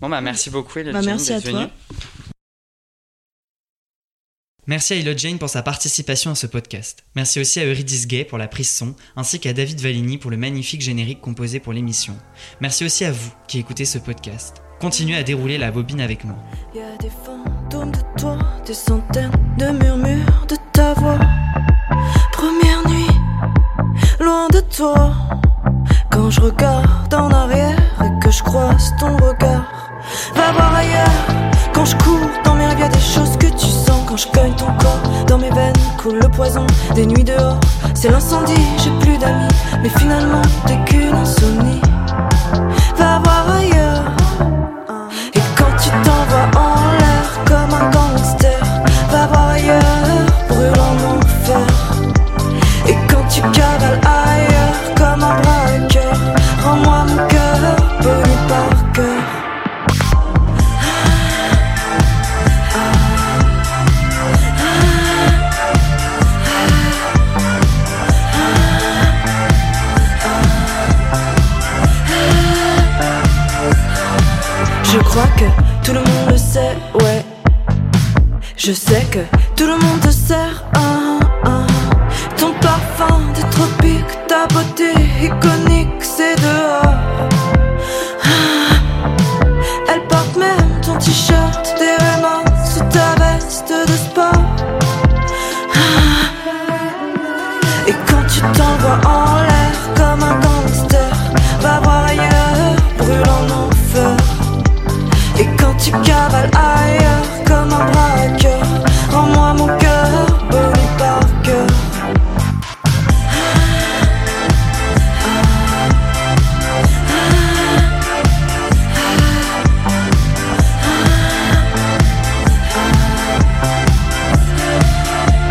Bon 0.00 0.08
bah 0.08 0.20
merci 0.20 0.50
beaucoup 0.50 0.78
Bah, 0.92 1.00
merci 1.02 1.32
à 1.32 1.40
toi. 1.40 1.50
venue. 1.52 1.70
Merci 4.68 4.92
à 4.92 4.96
Elliot 4.96 5.16
Jane 5.16 5.38
pour 5.38 5.48
sa 5.48 5.62
participation 5.62 6.32
à 6.32 6.34
ce 6.34 6.46
podcast. 6.46 7.02
Merci 7.16 7.40
aussi 7.40 7.58
à 7.58 7.64
Eurydice 7.64 8.06
Gay 8.06 8.24
pour 8.24 8.36
la 8.36 8.48
prise 8.48 8.70
son, 8.70 8.94
ainsi 9.16 9.40
qu'à 9.40 9.54
David 9.54 9.80
Valigny 9.80 10.18
pour 10.18 10.30
le 10.30 10.36
magnifique 10.36 10.82
générique 10.82 11.22
composé 11.22 11.58
pour 11.58 11.72
l'émission. 11.72 12.14
Merci 12.60 12.84
aussi 12.84 13.06
à 13.06 13.10
vous 13.10 13.30
qui 13.46 13.60
écoutez 13.60 13.86
ce 13.86 13.96
podcast. 13.96 14.56
Continuez 14.78 15.16
à 15.16 15.22
dérouler 15.22 15.56
la 15.56 15.70
bobine 15.70 16.02
avec 16.02 16.22
moi. 16.22 16.36
Y 16.74 16.80
a 16.80 16.98
des 16.98 17.08
fantômes 17.08 17.92
de 17.92 18.20
toi, 18.20 18.36
des 18.66 18.74
centaines 18.74 19.32
de 19.56 19.68
murmures 19.68 20.46
de 20.46 20.56
ta 20.74 20.92
voix. 20.92 21.18
Première 22.32 22.86
nuit, 22.90 23.08
loin 24.20 24.48
de 24.52 24.60
toi. 24.60 25.14
Quand 26.12 26.28
je 26.30 26.42
regarde 26.42 27.14
en 27.14 27.30
arrière 27.30 27.78
et 28.04 28.22
que 28.22 28.30
je 28.30 28.42
croise 28.42 28.92
ton 29.00 29.16
regard, 29.16 29.90
va 30.34 30.52
voir 30.52 30.74
ailleurs. 30.74 31.26
Quand 31.72 31.86
je 31.86 31.96
cours 31.96 32.28
dans 32.44 32.54
mes 32.54 32.66
rêves, 32.66 32.80
y 32.80 32.82
a 32.82 32.88
des 32.88 33.00
choses 33.00 33.34
que 33.38 33.46
tu 33.46 33.66
sens. 33.66 33.87
Quand 34.08 34.16
je 34.16 34.28
cogne 34.28 34.54
ton 34.54 34.72
corps, 34.78 35.26
dans 35.26 35.36
mes 35.36 35.50
veines 35.50 35.76
coule 35.98 36.18
le 36.18 36.30
poison 36.30 36.66
des 36.94 37.04
nuits 37.04 37.24
dehors. 37.24 37.60
C'est 37.92 38.08
l'incendie, 38.08 38.54
j'ai 38.82 38.90
plus 39.00 39.18
d'amis, 39.18 39.52
mais 39.82 39.90
finalement 39.90 40.40
t'es 40.66 40.78
qu'une 40.86 41.14
insomnie. 41.14 41.82
Va 42.96 43.18
voir 43.22 43.47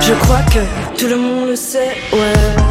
Je 0.08 0.14
crois 0.14 0.42
que 0.44 0.98
tout 0.98 1.08
le 1.10 1.18
monde 1.18 1.50
le 1.50 1.56
sait, 1.58 1.98
ouais. 2.14 2.67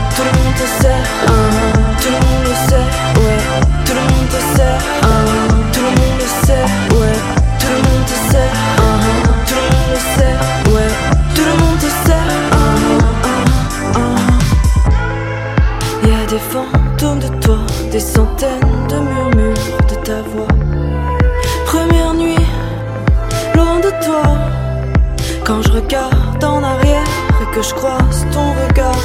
Je 27.68 27.74
croise 27.74 28.26
ton 28.32 28.52
regard. 28.52 29.04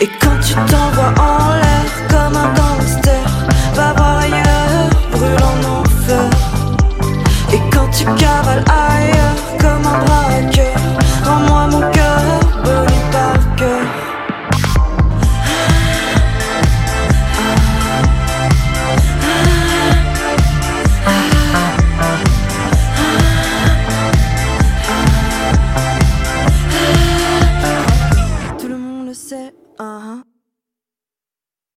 Et 0.00 0.08
quand 0.20 0.38
tu 0.46 0.54
t'envoies 0.54 1.14
en 1.20 1.43